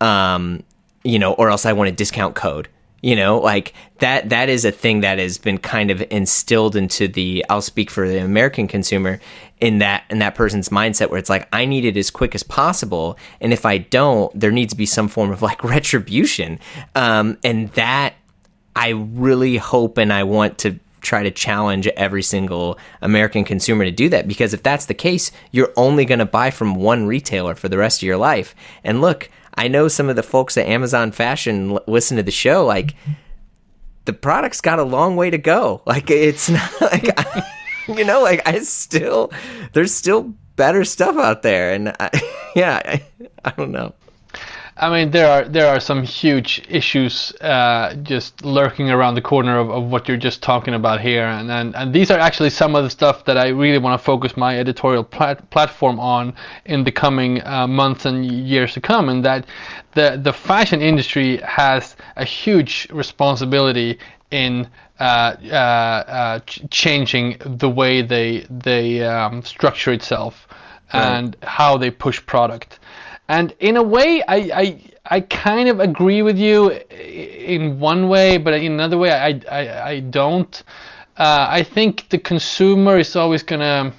um 0.00 0.62
you 1.04 1.18
know 1.18 1.32
or 1.34 1.50
else 1.50 1.66
i 1.66 1.72
want 1.72 1.88
a 1.88 1.92
discount 1.92 2.34
code 2.34 2.68
you 3.06 3.14
know? 3.14 3.38
Like 3.38 3.72
that 3.98 4.30
that 4.30 4.48
is 4.48 4.64
a 4.64 4.72
thing 4.72 5.00
that 5.00 5.18
has 5.18 5.38
been 5.38 5.58
kind 5.58 5.90
of 5.90 6.04
instilled 6.10 6.76
into 6.76 7.08
the 7.08 7.44
i'll 7.48 7.62
speak 7.62 7.90
for 7.90 8.06
the 8.06 8.18
american 8.18 8.68
consumer 8.68 9.18
in 9.58 9.78
that 9.78 10.04
in 10.10 10.18
that 10.18 10.34
person's 10.34 10.68
mindset 10.68 11.08
where 11.08 11.18
it's 11.18 11.30
like 11.30 11.48
i 11.50 11.64
need 11.64 11.86
it 11.86 11.96
as 11.96 12.10
quick 12.10 12.34
as 12.34 12.42
possible 12.42 13.16
and 13.40 13.54
if 13.54 13.64
i 13.64 13.78
don't 13.78 14.38
there 14.38 14.50
needs 14.50 14.74
to 14.74 14.76
be 14.76 14.84
some 14.84 15.08
form 15.08 15.30
of 15.30 15.40
like 15.40 15.62
retribution. 15.76 16.58
Um 16.94 17.38
and 17.42 17.70
that 17.72 18.14
i 18.76 18.90
really 18.90 19.56
hope 19.56 19.98
and 19.98 20.12
i 20.12 20.22
want 20.22 20.56
to 20.58 20.78
try 21.06 21.22
to 21.22 21.30
challenge 21.30 21.86
every 21.88 22.22
single 22.22 22.78
American 23.00 23.44
consumer 23.44 23.84
to 23.84 23.90
do 23.92 24.08
that 24.08 24.26
because 24.26 24.52
if 24.52 24.62
that's 24.62 24.86
the 24.86 24.94
case, 24.94 25.30
you're 25.52 25.72
only 25.76 26.04
going 26.04 26.18
to 26.18 26.26
buy 26.26 26.50
from 26.50 26.74
one 26.74 27.06
retailer 27.06 27.54
for 27.54 27.68
the 27.68 27.78
rest 27.78 28.00
of 28.00 28.06
your 28.06 28.16
life. 28.16 28.54
And 28.82 29.00
look, 29.00 29.30
I 29.54 29.68
know 29.68 29.88
some 29.88 30.08
of 30.08 30.16
the 30.16 30.22
folks 30.22 30.58
at 30.58 30.66
Amazon 30.66 31.12
Fashion 31.12 31.78
listen 31.86 32.16
to 32.16 32.22
the 32.22 32.30
show 32.30 32.66
like 32.66 32.94
the 34.04 34.12
product's 34.12 34.60
got 34.60 34.78
a 34.78 34.84
long 34.84 35.16
way 35.16 35.30
to 35.30 35.38
go. 35.38 35.82
Like 35.86 36.10
it's 36.10 36.50
not 36.50 36.80
like 36.80 37.08
I, 37.18 37.42
you 37.88 38.04
know 38.04 38.20
like 38.20 38.46
I 38.46 38.58
still 38.60 39.32
there's 39.72 39.94
still 39.94 40.34
better 40.56 40.84
stuff 40.84 41.16
out 41.16 41.42
there 41.42 41.72
and 41.72 41.94
I, 42.00 42.10
yeah, 42.56 42.82
I, 42.84 43.02
I 43.44 43.50
don't 43.52 43.70
know. 43.70 43.94
I 44.78 44.90
mean, 44.90 45.10
there 45.10 45.26
are 45.30 45.48
there 45.48 45.68
are 45.68 45.80
some 45.80 46.02
huge 46.02 46.62
issues 46.68 47.32
uh, 47.40 47.94
just 48.02 48.44
lurking 48.44 48.90
around 48.90 49.14
the 49.14 49.22
corner 49.22 49.58
of, 49.58 49.70
of 49.70 49.84
what 49.84 50.06
you're 50.06 50.18
just 50.18 50.42
talking 50.42 50.74
about 50.74 51.00
here, 51.00 51.24
and, 51.24 51.50
and 51.50 51.74
and 51.74 51.94
these 51.94 52.10
are 52.10 52.18
actually 52.18 52.50
some 52.50 52.76
of 52.76 52.84
the 52.84 52.90
stuff 52.90 53.24
that 53.24 53.38
I 53.38 53.48
really 53.48 53.78
want 53.78 53.98
to 53.98 54.04
focus 54.04 54.36
my 54.36 54.58
editorial 54.58 55.02
plat- 55.02 55.48
platform 55.48 55.98
on 55.98 56.34
in 56.66 56.84
the 56.84 56.92
coming 56.92 57.42
uh, 57.46 57.66
months 57.66 58.04
and 58.04 58.26
years 58.26 58.74
to 58.74 58.82
come, 58.82 59.08
and 59.08 59.24
that 59.24 59.46
the 59.94 60.20
the 60.22 60.32
fashion 60.34 60.82
industry 60.82 61.38
has 61.38 61.96
a 62.16 62.24
huge 62.24 62.86
responsibility 62.92 63.98
in 64.30 64.68
uh, 65.00 65.36
uh, 65.44 65.54
uh, 65.54 66.38
ch- 66.40 66.60
changing 66.70 67.38
the 67.46 67.70
way 67.70 68.02
they 68.02 68.46
they 68.50 69.02
um, 69.02 69.42
structure 69.42 69.92
itself 69.92 70.46
and 70.92 71.36
how 71.42 71.76
they 71.78 71.90
push 71.90 72.24
product. 72.26 72.78
And 73.28 73.54
in 73.58 73.76
a 73.76 73.82
way, 73.82 74.22
I, 74.28 74.36
I 74.36 74.80
I 75.08 75.20
kind 75.20 75.68
of 75.68 75.80
agree 75.80 76.22
with 76.22 76.38
you 76.38 76.70
in 76.90 77.80
one 77.80 78.08
way, 78.08 78.38
but 78.38 78.54
in 78.54 78.72
another 78.72 78.98
way, 78.98 79.10
I 79.10 79.40
I, 79.50 79.90
I 79.90 80.00
don't. 80.00 80.62
Uh, 81.16 81.46
I 81.48 81.62
think 81.62 82.08
the 82.10 82.18
consumer 82.18 82.98
is 82.98 83.16
always 83.16 83.42
gonna 83.42 83.92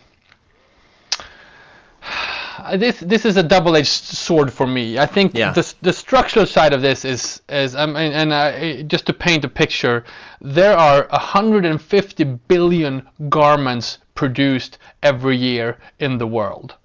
this 2.75 2.99
this 2.99 3.25
is 3.25 3.37
a 3.37 3.43
double-edged 3.43 3.87
sword 3.87 4.51
for 4.51 4.67
me. 4.67 4.97
I 4.99 5.05
think 5.05 5.31
Yeah. 5.35 5.51
the 5.51 5.73
the 5.81 5.93
structural 5.93 6.45
side 6.45 6.73
of 6.73 6.81
this 6.81 7.05
is 7.05 7.41
is 7.49 7.75
I 7.75 7.85
mean, 7.85 8.13
and 8.13 8.31
uh, 8.33 8.83
just 8.83 9.05
to 9.07 9.13
paint 9.13 9.45
a 9.45 9.49
picture, 9.49 10.03
there 10.41 10.77
are 10.77 11.07
150 11.09 12.23
billion 12.47 13.07
garments 13.29 13.99
produced 14.15 14.77
every 15.03 15.37
year 15.37 15.77
in 15.99 16.17
the 16.17 16.27
world, 16.27 16.75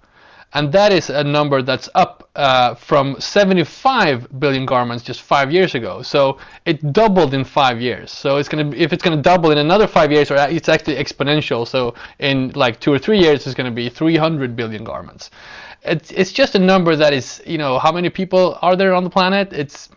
and 0.53 0.71
that 0.71 0.91
is 0.91 1.09
a 1.09 1.23
number 1.23 1.61
that's 1.61 1.89
up 1.95 2.29
uh, 2.35 2.75
from 2.75 3.15
75 3.19 4.39
billion 4.39 4.65
garments 4.65 5.03
just 5.03 5.21
five 5.21 5.51
years 5.51 5.75
ago. 5.75 6.01
So 6.01 6.37
it 6.65 6.93
doubled 6.93 7.33
in 7.33 7.43
five 7.43 7.81
years. 7.81 8.11
So 8.11 8.37
it's 8.37 8.49
gonna 8.49 8.69
if 8.75 8.93
it's 8.93 9.03
gonna 9.03 9.21
double 9.21 9.51
in 9.51 9.57
another 9.57 9.87
five 9.87 10.11
years, 10.11 10.31
or 10.31 10.35
it's 10.35 10.69
actually 10.69 10.95
exponential. 10.95 11.67
So 11.67 11.95
in 12.19 12.51
like 12.55 12.79
two 12.79 12.93
or 12.93 12.99
three 12.99 13.19
years, 13.19 13.45
it's 13.45 13.55
gonna 13.55 13.71
be 13.71 13.89
300 13.89 14.55
billion 14.55 14.83
garments. 14.83 15.31
It's 15.83 16.11
it's 16.11 16.31
just 16.31 16.55
a 16.55 16.59
number 16.59 16.95
that 16.95 17.13
is 17.13 17.41
you 17.45 17.57
know 17.57 17.79
how 17.79 17.91
many 17.91 18.09
people 18.09 18.57
are 18.61 18.75
there 18.75 18.93
on 18.93 19.03
the 19.03 19.09
planet? 19.09 19.53
It's 19.53 19.89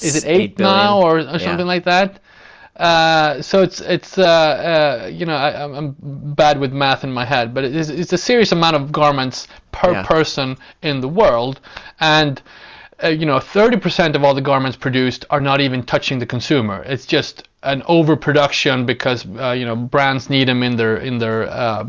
is 0.00 0.16
it 0.16 0.24
Eight 0.26 0.40
eight, 0.40 0.58
now 0.58 1.00
or, 1.00 1.18
or 1.18 1.38
Yeah. 1.38 1.38
something 1.38 1.66
like 1.66 1.84
that? 1.84 2.20
Uh, 2.76 3.40
so 3.40 3.62
it's 3.62 3.80
it's 3.80 4.18
uh, 4.18 4.22
uh, 5.04 5.06
you 5.06 5.24
know 5.26 5.36
I, 5.36 5.50
I'm- 5.50 5.74
I'm 5.74 5.96
bad 6.34 6.58
with 6.58 6.72
math 6.72 7.04
in 7.04 7.12
my 7.12 7.24
head, 7.24 7.54
but 7.54 7.64
it's, 7.64 7.88
it's 7.88 8.12
a 8.12 8.18
serious 8.18 8.50
amount 8.52 8.74
of 8.76 8.90
garments 8.90 9.46
per 9.70 9.92
Yeah. 9.92 10.02
person 10.02 10.56
in 10.82 11.00
the 11.00 11.08
world, 11.08 11.60
and 12.00 12.42
uh, 13.02 13.08
you 13.08 13.26
know 13.26 13.38
30% 13.38 14.16
of 14.16 14.24
all 14.24 14.34
the 14.34 14.40
garments 14.40 14.76
produced 14.76 15.24
are 15.30 15.40
not 15.40 15.60
even 15.60 15.84
touching 15.84 16.18
the 16.18 16.26
consumer. 16.26 16.82
It's 16.84 17.06
just 17.06 17.48
an 17.62 17.82
overproduction 17.86 18.86
because 18.86 19.24
uh, 19.38 19.52
you 19.52 19.64
know 19.66 19.76
brands 19.76 20.28
need 20.28 20.48
them 20.48 20.62
in 20.64 20.74
their 20.76 20.96
in 20.96 21.18
their 21.18 21.84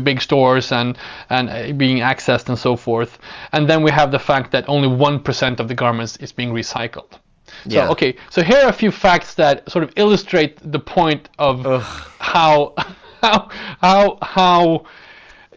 big 0.00 0.20
stores 0.20 0.72
and 0.72 0.98
and 1.30 1.78
being 1.78 1.98
accessed 1.98 2.48
and 2.48 2.58
so 2.58 2.74
forth. 2.76 3.18
And 3.52 3.68
then 3.70 3.82
we 3.84 3.92
have 3.92 4.10
the 4.10 4.18
fact 4.18 4.50
that 4.52 4.68
only 4.68 4.88
one 4.88 5.20
percent 5.20 5.60
of 5.60 5.68
the 5.68 5.74
garments 5.74 6.16
is 6.16 6.32
being 6.32 6.52
recycled. 6.52 7.12
So 7.68 7.80
Yeah. 7.80 7.90
okay, 7.90 8.16
so 8.30 8.42
here 8.42 8.58
are 8.58 8.68
a 8.68 8.72
few 8.72 8.90
facts 8.90 9.34
that 9.34 9.68
sort 9.70 9.84
of 9.84 9.92
illustrate 9.96 10.58
the 10.72 10.78
point 10.78 11.28
of 11.38 11.66
how 12.18 12.74
how 13.22 13.48
how 13.80 14.18
how 14.22 14.84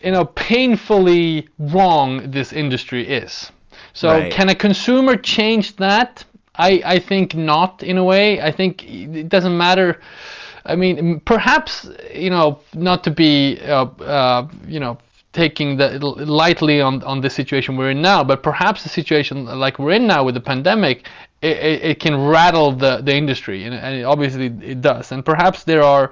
you 0.03 0.12
know 0.12 0.26
painfully 0.26 1.47
wrong 1.60 2.32
this 2.32 2.53
industry 2.53 3.07
is. 3.07 3.51
So 3.93 4.10
Right. 4.10 4.32
can 4.32 4.49
a 4.49 4.55
consumer 4.55 5.16
change 5.16 5.76
that? 5.78 6.24
I 6.55 6.82
I 6.86 6.99
think 6.99 7.36
not 7.36 7.84
in 7.84 7.97
a 7.97 8.03
way. 8.03 8.41
I 8.41 8.51
think 8.51 8.84
it 8.84 9.30
doesn't 9.30 9.57
matter. 9.57 9.99
I 10.66 10.76
mean, 10.76 11.20
perhaps 11.22 11.88
you 12.14 12.30
know 12.30 12.60
not 12.74 13.03
to 13.03 13.12
be 13.12 13.60
uh, 13.62 13.86
uh, 14.03 14.47
you 14.68 14.80
know 14.80 14.97
taking 15.34 15.77
the 15.77 15.99
lightly 15.99 16.82
on 16.82 17.03
on 17.03 17.21
the 17.21 17.30
situation 17.30 17.77
we're 17.77 17.91
in 17.91 18.01
now, 18.01 18.23
but 18.23 18.41
perhaps 18.41 18.84
the 18.84 18.89
situation 18.89 19.45
like 19.45 19.80
we're 19.80 19.91
in 19.91 20.07
now 20.07 20.23
with 20.23 20.36
the 20.36 20.41
pandemic, 20.41 21.07
it, 21.41 21.57
it, 21.57 21.82
it 21.84 21.99
can 21.99 22.15
rattle 22.27 22.71
the 22.71 23.01
the 23.01 23.15
industry, 23.15 23.65
and, 23.65 23.75
and 23.75 24.05
obviously 24.05 24.47
it 24.61 24.82
does. 24.82 25.11
And 25.11 25.23
perhaps 25.23 25.63
there 25.63 25.84
are 25.84 26.11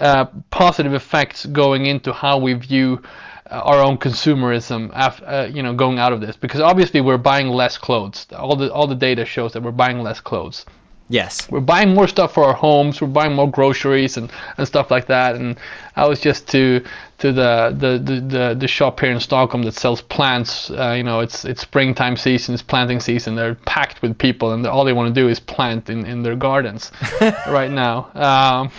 uh, 0.00 0.26
positive 0.50 0.94
effects 0.94 1.46
going 1.46 1.86
into 1.86 2.12
how 2.12 2.38
we 2.38 2.52
view 2.54 3.02
uh, 3.50 3.60
our 3.64 3.82
own 3.82 3.96
consumerism, 3.98 4.90
af- 4.94 5.22
uh, 5.24 5.48
you 5.50 5.62
know, 5.62 5.74
going 5.74 5.98
out 5.98 6.12
of 6.12 6.20
this, 6.20 6.36
because 6.36 6.60
obviously 6.60 7.00
we're 7.00 7.18
buying 7.18 7.48
less 7.48 7.78
clothes. 7.78 8.26
All 8.36 8.56
the 8.56 8.72
all 8.72 8.86
the 8.86 8.94
data 8.94 9.24
shows 9.24 9.52
that 9.54 9.62
we're 9.62 9.72
buying 9.72 10.00
less 10.02 10.20
clothes 10.20 10.66
Yes. 11.10 11.50
we're 11.50 11.58
buying 11.58 11.92
more 11.92 12.06
stuff 12.06 12.34
for 12.34 12.44
our 12.44 12.54
homes. 12.54 13.00
We're 13.00 13.08
buying 13.08 13.34
more 13.34 13.50
groceries 13.50 14.16
and, 14.16 14.30
and 14.56 14.66
stuff 14.66 14.92
like 14.92 15.06
that. 15.06 15.34
And 15.34 15.58
I 15.96 16.06
was 16.06 16.20
just 16.20 16.46
to 16.48 16.84
to 17.18 17.32
the 17.32 17.74
the, 17.76 17.98
the, 17.98 18.20
the, 18.20 18.56
the 18.60 18.68
shop 18.68 19.00
here 19.00 19.10
in 19.10 19.18
Stockholm 19.18 19.64
that 19.64 19.74
sells 19.74 20.00
plants. 20.02 20.70
Uh, 20.70 20.94
you 20.96 21.02
know, 21.02 21.18
it's 21.18 21.44
it's 21.44 21.62
springtime 21.62 22.16
season, 22.16 22.54
it's 22.54 22.62
planting 22.62 23.00
season. 23.00 23.34
They're 23.34 23.56
packed 23.56 24.02
with 24.02 24.16
people, 24.18 24.52
and 24.52 24.64
all 24.66 24.84
they 24.84 24.92
want 24.92 25.12
to 25.12 25.20
do 25.20 25.28
is 25.28 25.40
plant 25.40 25.90
in, 25.90 26.06
in 26.06 26.22
their 26.22 26.36
gardens 26.36 26.92
right 27.48 27.72
now. 27.72 28.10
Um, 28.14 28.70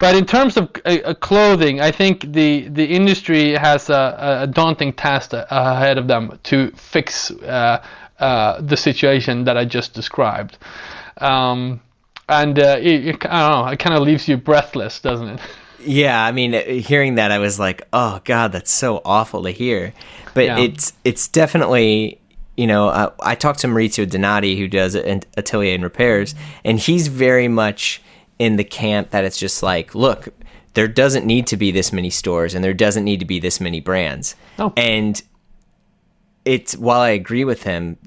but 0.00 0.16
in 0.16 0.26
terms 0.26 0.56
of 0.56 0.70
uh, 0.84 0.98
uh, 1.04 1.14
clothing, 1.14 1.80
I 1.80 1.92
think 1.92 2.32
the 2.32 2.68
the 2.68 2.84
industry 2.84 3.52
has 3.52 3.88
a, 3.88 4.40
a 4.42 4.46
daunting 4.48 4.92
task 4.92 5.32
ahead 5.32 5.96
of 5.96 6.08
them 6.08 6.38
to 6.42 6.72
fix 6.72 7.30
uh, 7.30 7.84
uh, 8.18 8.60
the 8.60 8.76
situation 8.76 9.44
that 9.44 9.56
I 9.56 9.64
just 9.64 9.94
described 9.94 10.58
um, 11.18 11.80
and 12.28 12.58
uh, 12.58 12.76
it, 12.80 13.06
it, 13.06 13.26
I 13.26 13.48
don't 13.48 13.66
know, 13.66 13.72
it 13.72 13.78
kind 13.78 13.94
of 13.96 14.02
leaves 14.02 14.28
you 14.28 14.36
breathless, 14.36 15.00
doesn't 15.00 15.28
it? 15.28 15.40
Yeah, 15.80 16.22
I 16.24 16.32
mean, 16.32 16.54
hearing 16.80 17.14
that, 17.14 17.30
I 17.30 17.38
was 17.38 17.60
like, 17.60 17.86
"Oh 17.92 18.20
God, 18.24 18.50
that's 18.50 18.72
so 18.72 19.00
awful 19.04 19.44
to 19.44 19.50
hear." 19.52 19.94
But 20.34 20.46
Yeah. 20.46 20.58
it's 20.58 20.92
it's 21.04 21.28
definitely, 21.28 22.20
you 22.56 22.66
know, 22.66 22.88
uh, 22.88 23.12
I 23.20 23.36
talked 23.36 23.60
to 23.60 23.68
Maurizio 23.68 24.04
Donadi, 24.04 24.58
who 24.58 24.66
does 24.66 24.96
atelier 24.96 25.76
and 25.76 25.84
repairs, 25.84 26.34
and 26.64 26.80
he's 26.80 27.06
very 27.06 27.46
much 27.46 28.02
in 28.40 28.56
the 28.56 28.64
camp 28.64 29.10
that 29.10 29.24
it's 29.24 29.38
just 29.38 29.62
like, 29.62 29.94
look, 29.94 30.28
there 30.74 30.88
doesn't 30.88 31.24
need 31.24 31.46
to 31.46 31.56
be 31.56 31.70
this 31.70 31.92
many 31.92 32.10
stores, 32.10 32.54
and 32.54 32.64
there 32.64 32.74
doesn't 32.74 33.04
need 33.04 33.20
to 33.20 33.24
be 33.26 33.38
this 33.38 33.60
many 33.60 33.80
brands, 33.80 34.34
No. 34.58 34.72
and 34.76 35.22
it's 36.44 36.76
while 36.76 37.00
I 37.00 37.10
agree 37.10 37.44
with 37.44 37.62
him, 37.62 37.98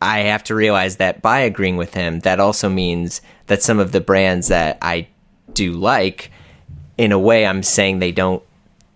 I 0.00 0.20
have 0.20 0.44
to 0.44 0.54
realize 0.54 0.96
that 0.96 1.22
by 1.22 1.40
agreeing 1.40 1.76
with 1.76 1.94
him, 1.94 2.20
that 2.20 2.40
also 2.40 2.68
means 2.68 3.20
that 3.46 3.62
some 3.62 3.78
of 3.78 3.92
the 3.92 4.00
brands 4.00 4.48
that 4.48 4.78
I 4.80 5.08
do 5.52 5.72
like, 5.72 6.30
in 6.96 7.12
a 7.12 7.18
way, 7.18 7.46
I'm 7.46 7.62
saying 7.62 7.98
they 7.98 8.12
don't 8.12 8.42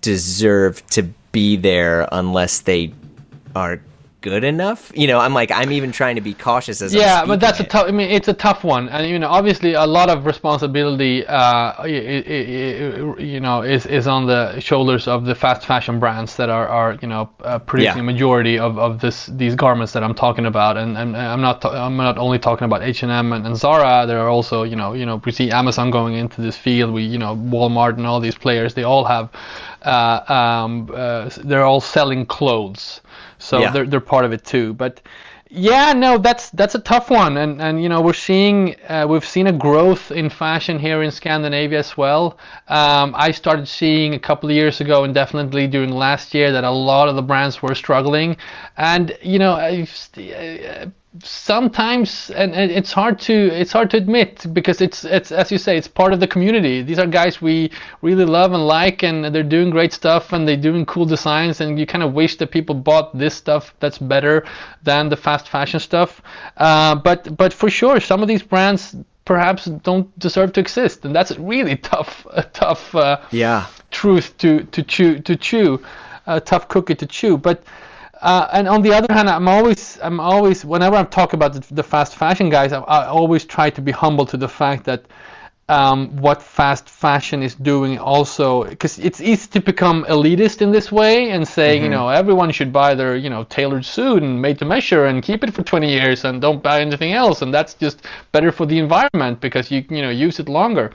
deserve 0.00 0.86
to 0.88 1.03
be 1.32 1.57
there 1.57 2.09
unless 2.12 2.61
they 2.61 2.92
are 3.57 3.80
good 4.23 4.45
enough. 4.45 4.91
You 4.95 5.07
know, 5.09 5.18
I'm 5.18 5.35
like, 5.35 5.51
I'm 5.51 5.70
even 5.73 5.93
trying 5.93 6.14
to 6.16 6.23
be 6.23 6.33
cautious 6.33 6.81
as 6.81 6.95
yeah, 6.95 7.27
but 7.27 7.41
that's 7.41 7.61
a 7.61 7.64
tough. 7.64 7.87
I 7.89 7.91
mean, 7.91 8.11
it's 8.11 8.29
a 8.29 8.33
tough 8.33 8.64
one, 8.64 8.89
and 8.89 9.07
you 9.09 9.18
know, 9.18 9.29
obviously, 9.29 9.75
a 9.75 9.85
lot 9.87 10.09
of 10.09 10.25
responsibility, 10.25 11.27
uh, 11.27 11.85
you 13.18 13.41
know, 13.41 13.62
is 13.62 13.87
is 13.87 14.07
on 14.07 14.27
the 14.27 14.61
shoulders 14.61 15.09
of 15.09 15.25
the 15.25 15.35
fast 15.35 15.66
fashion 15.66 15.99
brands 16.01 16.37
that 16.37 16.49
are 16.49 16.68
are 16.68 16.99
you 17.03 17.09
know 17.09 17.29
uh, 17.43 17.59
producing 17.59 17.97
Yeah. 17.97 18.01
a 18.01 18.12
majority 18.12 18.59
of, 18.59 18.79
of 18.79 19.01
this 19.01 19.27
these 19.27 19.55
garments 19.55 19.93
that 19.93 20.03
I'm 20.03 20.14
talking 20.14 20.47
about, 20.47 20.77
and, 20.77 20.97
and 20.97 21.16
I'm 21.16 21.41
not 21.41 21.64
I'm 21.64 21.97
not 21.97 22.18
only 22.18 22.39
talking 22.39 22.64
about 22.64 22.83
H 22.83 23.03
and 23.03 23.12
M 23.12 23.33
and 23.33 23.57
Zara. 23.57 24.07
There 24.07 24.20
are 24.20 24.29
also 24.29 24.62
you 24.62 24.77
know 24.77 24.93
you 24.95 25.07
know 25.07 25.20
we 25.25 25.33
see 25.33 25.51
Amazon 25.51 25.91
going 25.91 26.14
into 26.14 26.41
this 26.41 26.57
field. 26.57 26.93
We 26.95 27.03
you 27.03 27.18
know 27.18 27.37
Walmart 27.37 27.97
and 27.97 28.07
all 28.07 28.20
these 28.20 28.37
players. 28.37 28.75
They 28.75 28.85
all 28.85 29.05
have, 29.05 29.29
uh, 29.83 30.20
um, 30.33 30.91
uh, 30.95 31.31
they're 31.45 31.64
all 31.64 31.81
selling 31.81 32.27
clothes. 32.27 33.01
So 33.43 33.61
Yeah. 33.61 33.72
they're 33.72 33.86
they're 33.86 34.01
part 34.01 34.24
of 34.24 34.32
it 34.32 34.45
too. 34.45 34.72
But 34.74 35.01
yeah, 35.51 35.93
no, 35.93 36.16
that's 36.16 36.49
that's 36.51 36.74
a 36.74 36.78
tough 36.78 37.11
one, 37.11 37.36
and 37.36 37.61
and 37.61 37.82
you 37.82 37.88
know 37.88 38.01
we're 38.01 38.14
seeing 38.14 38.76
uh, 38.88 39.07
we've 39.09 39.26
seen 39.26 39.49
a 39.49 39.53
growth 39.53 40.11
in 40.11 40.30
fashion 40.30 40.78
here 40.78 41.03
in 41.03 41.11
Scandinavia 41.11 41.80
as 41.80 41.97
well. 41.97 42.38
Um, 42.68 43.14
I 43.16 43.32
started 43.32 43.68
seeing 43.68 44.14
a 44.14 44.18
couple 44.18 44.49
of 44.49 44.55
years 44.55 44.80
ago, 44.80 45.05
and 45.05 45.12
definitely 45.12 45.66
during 45.66 45.90
last 45.90 46.32
year, 46.34 46.53
that 46.53 46.64
a 46.64 46.70
lot 46.70 47.09
of 47.09 47.16
the 47.16 47.22
brands 47.22 47.61
were 47.61 47.74
struggling, 47.74 48.36
and 48.78 49.16
you 49.22 49.38
know 49.38 49.53
I've, 49.55 49.93
uh, 50.16 50.86
sometimes 51.23 52.31
and, 52.31 52.55
and 52.55 52.71
it's 52.71 52.93
hard 52.93 53.19
to 53.21 53.33
it's 53.35 53.73
hard 53.73 53.91
to 53.91 53.97
admit 53.97 54.47
because 54.55 54.81
it's 54.81 55.05
it's 55.05 55.31
as 55.31 55.53
you 55.53 55.59
say 55.59 55.77
it's 55.77 55.89
part 55.89 56.13
of 56.13 56.21
the 56.21 56.27
community. 56.27 56.83
These 56.83 56.99
are 56.99 57.07
guys 57.07 57.43
we 57.43 57.71
really 58.01 58.25
love 58.25 58.53
and 58.53 58.67
like 58.67 59.03
and 59.03 59.25
they're 59.35 59.43
doing 59.43 59.71
great 59.71 59.93
stuff 59.93 60.33
and 60.33 60.47
they're 60.49 60.57
doing 60.57 60.87
cool 60.87 61.05
designs 61.05 61.61
and 61.61 61.79
you 61.79 61.87
kind 61.87 62.03
of 62.03 62.15
wish 62.15 62.37
that 62.37 62.51
people 62.51 62.75
bought 62.75 63.17
this 63.17 63.35
stuff 63.35 63.75
that's 63.81 63.99
better 63.99 64.45
than 64.83 65.09
the 65.09 65.17
fast 65.17 65.49
fashion 65.49 65.81
stuff. 65.81 66.23
Uh, 66.57 66.95
but 66.95 67.37
but 67.37 67.53
for 67.53 67.69
sure 67.69 68.01
some 68.01 68.23
of 68.23 68.29
these 68.29 68.43
brands 68.43 68.97
perhaps 69.25 69.67
don't 69.67 70.19
deserve 70.19 70.53
to 70.53 70.61
exist 70.61 71.05
and 71.05 71.15
that's 71.15 71.31
a 71.31 71.41
really 71.41 71.77
tough 71.93 72.27
a 72.33 72.43
tough 72.43 72.95
uh, 72.95 73.21
Yeah. 73.31 73.67
truth 73.91 74.37
to 74.39 74.65
to 74.65 74.83
chew 74.83 75.19
to 75.21 75.37
chew 75.37 75.83
a 76.27 76.41
tough 76.41 76.69
cookie 76.69 76.95
to 76.95 77.07
chew. 77.07 77.37
But 77.37 77.65
uh, 78.23 78.49
and 78.53 78.68
on 78.68 78.83
the 78.83 78.93
other 78.93 79.12
hand 79.12 79.29
i'm 79.29 79.49
always 79.49 79.99
i'm 80.03 80.20
always 80.20 80.64
whenever 80.64 80.97
i'm 80.97 81.09
talking 81.09 81.37
about 81.39 81.53
the, 81.53 81.75
the 81.75 81.83
fast 81.83 82.16
fashion 82.16 82.49
guys 82.49 82.73
I, 82.73 82.81
I 82.81 83.07
always 83.07 83.45
try 83.45 83.68
to 83.70 83.81
be 83.83 83.93
humble 83.93 84.25
to 84.27 84.37
the 84.37 84.49
fact 84.49 84.85
that 84.85 85.05
um, 85.68 86.16
what 86.16 86.43
fast 86.43 86.89
fashion 86.89 87.43
is 87.43 87.55
doing 87.55 87.99
also 87.99 88.64
because 88.64 88.99
it's 88.99 89.20
easy 89.20 89.49
to 89.51 89.61
become 89.61 90.05
elitist 90.05 90.61
in 90.61 90.70
this 90.70 90.91
way 90.91 91.31
and 91.31 91.47
say 91.47 91.77
mm-hmm. 91.77 91.85
you 91.85 91.91
know 91.91 92.09
everyone 92.09 92.51
should 92.53 92.73
buy 92.73 92.95
their 92.95 93.16
you 93.16 93.31
know 93.31 93.45
tailored 93.45 93.85
suit 93.85 94.23
and 94.23 94.43
made 94.43 94.59
to 94.59 94.64
measure 94.64 95.07
and 95.07 95.23
keep 95.23 95.43
it 95.45 95.55
for 95.55 95.62
20 95.62 95.89
years 95.89 96.25
and 96.25 96.41
don't 96.41 96.62
buy 96.62 96.81
anything 96.81 97.12
else 97.12 97.43
and 97.43 97.55
that's 97.55 97.75
just 97.75 98.03
better 98.33 98.53
for 98.53 98.66
the 98.66 98.79
environment 98.79 99.41
because 99.41 99.70
you 99.70 99.85
you 99.89 100.03
know 100.03 100.11
use 100.11 100.39
it 100.41 100.49
longer 100.49 100.93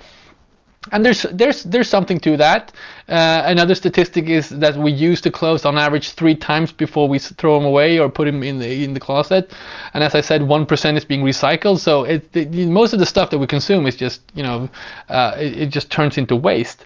and 0.91 1.05
there's 1.05 1.23
there's 1.31 1.63
there's 1.63 1.89
something 1.89 2.19
to 2.21 2.37
that. 2.37 2.71
Uh, 3.07 3.43
another 3.45 3.75
statistic 3.75 4.27
is 4.27 4.49
that 4.49 4.75
we 4.75 4.91
use 4.91 5.21
the 5.21 5.31
clothes 5.31 5.65
on 5.65 5.77
average 5.77 6.11
three 6.11 6.35
times 6.35 6.71
before 6.71 7.07
we 7.07 7.19
throw 7.19 7.57
them 7.57 7.65
away 7.65 7.99
or 7.99 8.09
put 8.09 8.25
them 8.25 8.43
in 8.43 8.59
the 8.59 8.83
in 8.83 8.93
the 8.93 8.99
closet. 8.99 9.51
And 9.93 10.03
as 10.03 10.15
I 10.15 10.21
said, 10.21 10.43
one 10.43 10.65
percent 10.65 10.97
is 10.97 11.05
being 11.05 11.23
recycled. 11.23 11.79
So 11.79 12.03
it, 12.03 12.35
it, 12.35 12.53
most 12.69 12.93
of 12.93 12.99
the 12.99 13.05
stuff 13.05 13.29
that 13.29 13.39
we 13.39 13.47
consume 13.47 13.87
is 13.87 13.95
just 13.95 14.21
you 14.33 14.43
know 14.43 14.69
uh, 15.09 15.35
it, 15.37 15.57
it, 15.57 15.69
just 15.69 15.89
turns 15.91 16.17
into 16.17 16.35
waste. 16.35 16.85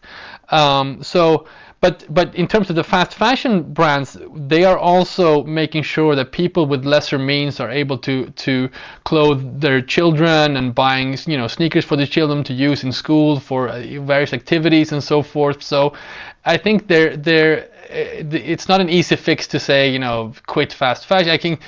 Um, 0.50 1.02
so 1.04 1.48
but 1.82 2.06
but 2.14 2.34
in 2.36 2.48
terms 2.48 2.70
of 2.70 2.76
the 2.76 2.84
fast 2.84 3.16
fashion 3.16 3.74
brands, 3.74 4.16
they 4.36 4.64
are 4.64 4.78
also 4.78 5.44
making 5.44 5.82
sure 5.82 6.16
that 6.16 6.32
people 6.32 6.68
with 6.68 6.86
lesser 6.86 7.18
means 7.18 7.60
are 7.60 7.72
able 7.72 7.98
to 7.98 8.30
to 8.46 8.70
clothe 9.04 9.60
their 9.60 9.82
children 9.82 10.58
and 10.58 10.76
buying 10.76 11.18
you 11.26 11.38
know 11.38 11.48
sneakers 11.48 11.84
for 11.84 11.96
the 11.96 12.06
children 12.06 12.44
to 12.44 12.54
use 12.54 12.84
in 12.84 12.92
school 12.92 13.40
for 13.40 13.68
uh, 13.68 13.82
various 14.02 14.32
activities 14.32 14.92
and 14.92 15.04
so 15.04 15.24
forth. 15.24 15.64
So 15.64 15.94
I 16.46 16.58
think 16.58 16.88
they're 16.88 17.18
they're 17.18 17.64
uh, 17.90 18.30
it's 18.54 18.70
not 18.70 18.80
an 18.80 18.90
easy 18.90 19.16
fix 19.16 19.48
to 19.48 19.60
say 19.60 19.92
you 19.92 20.00
know 20.00 20.34
quit 20.46 20.72
fast 20.72 21.08
fashion. 21.08 21.32
I 21.32 21.38
think 21.40 21.62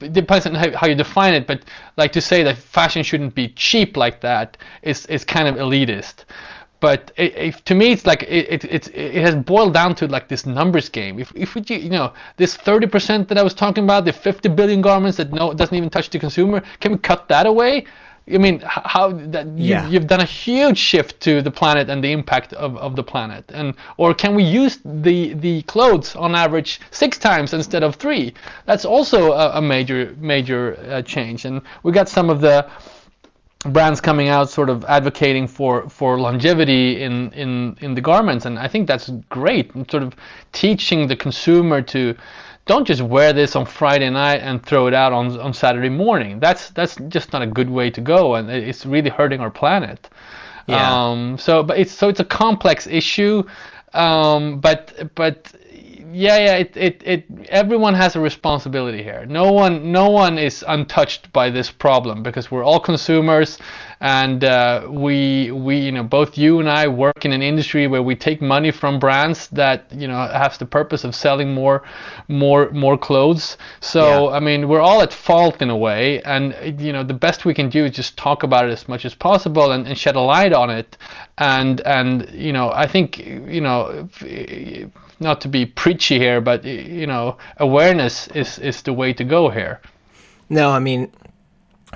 it 0.00 0.12
depends 0.12 0.44
on 0.44 0.56
how, 0.56 0.76
how 0.76 0.88
you 0.88 0.96
define 0.96 1.34
it, 1.34 1.46
but 1.46 1.62
like 1.96 2.10
to 2.14 2.20
say 2.20 2.42
that 2.42 2.58
fashion 2.58 3.04
shouldn't 3.04 3.36
be 3.36 3.46
cheap 3.50 3.96
like 3.96 4.20
that 4.22 4.56
is 4.82 5.06
is 5.06 5.24
kind 5.24 5.46
of 5.46 5.54
elitist 5.54 6.24
but 6.82 7.12
it, 7.16 7.32
it, 7.36 7.54
to 7.64 7.74
me 7.76 7.92
it's 7.92 8.04
like 8.04 8.24
it, 8.24 8.64
it, 8.64 8.88
it 8.88 9.22
has 9.22 9.36
boiled 9.36 9.72
down 9.72 9.94
to 9.94 10.08
like 10.08 10.26
this 10.26 10.44
numbers 10.44 10.88
game. 10.88 11.20
If, 11.20 11.32
if 11.36 11.54
we 11.54 11.62
you 11.68 11.90
know 11.90 12.12
this 12.36 12.56
30% 12.56 13.28
that 13.28 13.38
i 13.38 13.42
was 13.42 13.54
talking 13.54 13.84
about 13.84 14.04
the 14.04 14.12
50 14.12 14.48
billion 14.50 14.80
garments 14.82 15.16
that 15.18 15.32
no 15.32 15.54
doesn't 15.54 15.76
even 15.80 15.90
touch 15.90 16.10
the 16.10 16.18
consumer 16.18 16.62
can 16.80 16.90
we 16.92 16.98
cut 16.98 17.28
that 17.28 17.46
away? 17.46 17.86
I 18.34 18.38
mean 18.38 18.60
how 18.64 19.12
that 19.34 19.46
yeah. 19.56 19.86
you, 19.88 19.98
have 19.98 20.06
done 20.06 20.20
a 20.20 20.32
huge 20.44 20.78
shift 20.78 21.20
to 21.22 21.42
the 21.42 21.50
planet 21.50 21.88
and 21.90 22.02
the 22.02 22.12
impact 22.12 22.52
of, 22.52 22.76
of 22.76 22.94
the 22.94 23.02
planet. 23.02 23.44
And 23.52 23.74
or 23.96 24.14
can 24.14 24.34
we 24.34 24.44
use 24.44 24.78
the 24.84 25.34
the 25.34 25.62
clothes 25.62 26.14
on 26.14 26.34
average 26.34 26.80
six 26.92 27.18
times 27.18 27.52
instead 27.52 27.82
of 27.82 27.96
three? 27.96 28.34
That's 28.66 28.84
also 28.84 29.32
a, 29.32 29.58
a 29.58 29.62
major 29.62 30.14
major 30.20 30.78
uh, 30.88 31.02
change. 31.02 31.44
And 31.44 31.62
we 31.82 31.90
got 31.90 32.08
some 32.08 32.30
of 32.30 32.40
the 32.40 32.68
brands 33.64 34.00
coming 34.00 34.28
out 34.28 34.50
sort 34.50 34.68
of 34.68 34.84
advocating 34.84 35.46
for 35.46 35.88
for 35.88 36.18
longevity 36.18 37.02
in 37.02 37.32
in 37.32 37.76
in 37.80 37.94
the 37.94 38.00
garments. 38.00 38.44
And 38.44 38.58
i 38.58 38.68
think 38.68 38.86
that's 38.86 39.10
great 39.28 39.74
and 39.74 39.88
sort 39.90 40.02
of 40.02 40.14
teaching 40.52 41.06
the 41.06 41.16
consumer 41.16 41.82
to 41.82 42.16
don't 42.66 42.86
just 42.86 43.02
wear 43.02 43.32
this 43.32 43.56
on 43.56 43.66
friday 43.66 44.10
night 44.10 44.40
and 44.40 44.64
throw 44.64 44.86
it 44.86 44.94
out 44.94 45.12
on 45.12 45.38
on 45.40 45.52
saturday 45.52 45.88
morning. 45.88 46.40
That's 46.40 46.70
that's 46.70 46.96
just 47.08 47.32
not 47.32 47.42
a 47.42 47.46
good 47.46 47.70
way 47.70 47.90
to 47.90 48.00
go 48.00 48.34
and 48.34 48.50
it's 48.50 48.84
really 48.84 49.10
hurting 49.10 49.40
our 49.40 49.50
planet. 49.50 50.08
Yeah. 50.66 50.92
Um, 50.92 51.38
so 51.38 51.62
but 51.62 51.78
it's 51.78 51.92
so 51.92 52.08
it's 52.08 52.20
a 52.20 52.24
complex 52.24 52.86
issue 52.86 53.44
um, 53.94 54.60
but 54.60 55.14
but 55.14 55.52
yeah, 56.12 56.38
yeah. 56.38 56.54
It, 56.56 56.76
it, 56.76 57.02
it. 57.04 57.24
Everyone 57.48 57.94
has 57.94 58.16
a 58.16 58.20
responsibility 58.20 59.02
here. 59.02 59.26
No 59.26 59.52
one, 59.52 59.90
no 59.90 60.10
one 60.10 60.38
is 60.38 60.64
untouched 60.66 61.32
by 61.32 61.50
this 61.50 61.70
problem 61.70 62.22
because 62.22 62.50
we're 62.50 62.64
all 62.64 62.78
consumers, 62.78 63.58
and 64.00 64.44
uh, 64.44 64.86
we, 64.88 65.50
we, 65.50 65.78
you 65.78 65.92
know, 65.92 66.02
both 66.02 66.36
you 66.36 66.60
and 66.60 66.68
I 66.68 66.88
work 66.88 67.24
in 67.24 67.32
an 67.32 67.42
industry 67.42 67.86
where 67.86 68.02
we 68.02 68.14
take 68.14 68.42
money 68.42 68.70
from 68.70 68.98
brands 68.98 69.48
that, 69.48 69.86
you 69.92 70.08
know, 70.08 70.16
has 70.16 70.58
the 70.58 70.66
purpose 70.66 71.04
of 71.04 71.14
selling 71.14 71.54
more, 71.54 71.82
more, 72.28 72.70
more 72.70 72.98
clothes. 72.98 73.56
So, 73.80 74.30
yeah. 74.30 74.36
I 74.36 74.40
mean, 74.40 74.68
we're 74.68 74.80
all 74.80 75.02
at 75.02 75.12
fault 75.12 75.62
in 75.62 75.70
a 75.70 75.76
way, 75.76 76.22
and 76.22 76.80
you 76.80 76.92
know, 76.92 77.02
the 77.02 77.14
best 77.14 77.44
we 77.44 77.54
can 77.54 77.68
do 77.68 77.84
is 77.84 77.92
just 77.92 78.16
talk 78.16 78.42
about 78.42 78.68
it 78.68 78.72
as 78.72 78.88
much 78.88 79.04
as 79.04 79.14
possible 79.14 79.72
and, 79.72 79.86
and 79.86 79.96
shed 79.96 80.16
a 80.16 80.20
light 80.20 80.52
on 80.52 80.70
it, 80.70 80.96
and 81.38 81.80
and 81.82 82.28
you 82.32 82.52
know, 82.52 82.70
I 82.72 82.86
think 82.86 83.18
you 83.18 83.60
know. 83.60 84.08
If, 84.20 84.90
not 85.22 85.40
to 85.42 85.48
be 85.48 85.66
preachy 85.66 86.18
here, 86.18 86.40
but 86.40 86.64
you 86.64 87.06
know, 87.06 87.36
awareness 87.56 88.28
is 88.28 88.58
is 88.58 88.82
the 88.82 88.92
way 88.92 89.12
to 89.14 89.24
go 89.24 89.48
here. 89.48 89.80
No, 90.48 90.70
I 90.70 90.80
mean, 90.80 91.10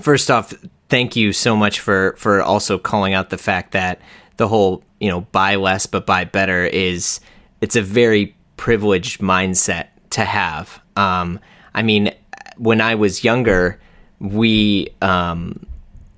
first 0.00 0.30
off, 0.30 0.54
thank 0.88 1.16
you 1.16 1.32
so 1.32 1.56
much 1.56 1.80
for 1.80 2.14
for 2.16 2.42
also 2.42 2.78
calling 2.78 3.14
out 3.14 3.30
the 3.30 3.38
fact 3.38 3.72
that 3.72 4.00
the 4.36 4.48
whole 4.48 4.82
you 5.00 5.10
know 5.10 5.22
buy 5.32 5.56
less 5.56 5.86
but 5.86 6.06
buy 6.06 6.24
better 6.24 6.64
is 6.64 7.20
it's 7.60 7.76
a 7.76 7.82
very 7.82 8.34
privileged 8.56 9.20
mindset 9.20 9.88
to 10.10 10.24
have. 10.24 10.80
Um, 10.96 11.40
I 11.74 11.82
mean, 11.82 12.14
when 12.56 12.80
I 12.80 12.94
was 12.94 13.24
younger, 13.24 13.80
we 14.20 14.88
um, 15.02 15.66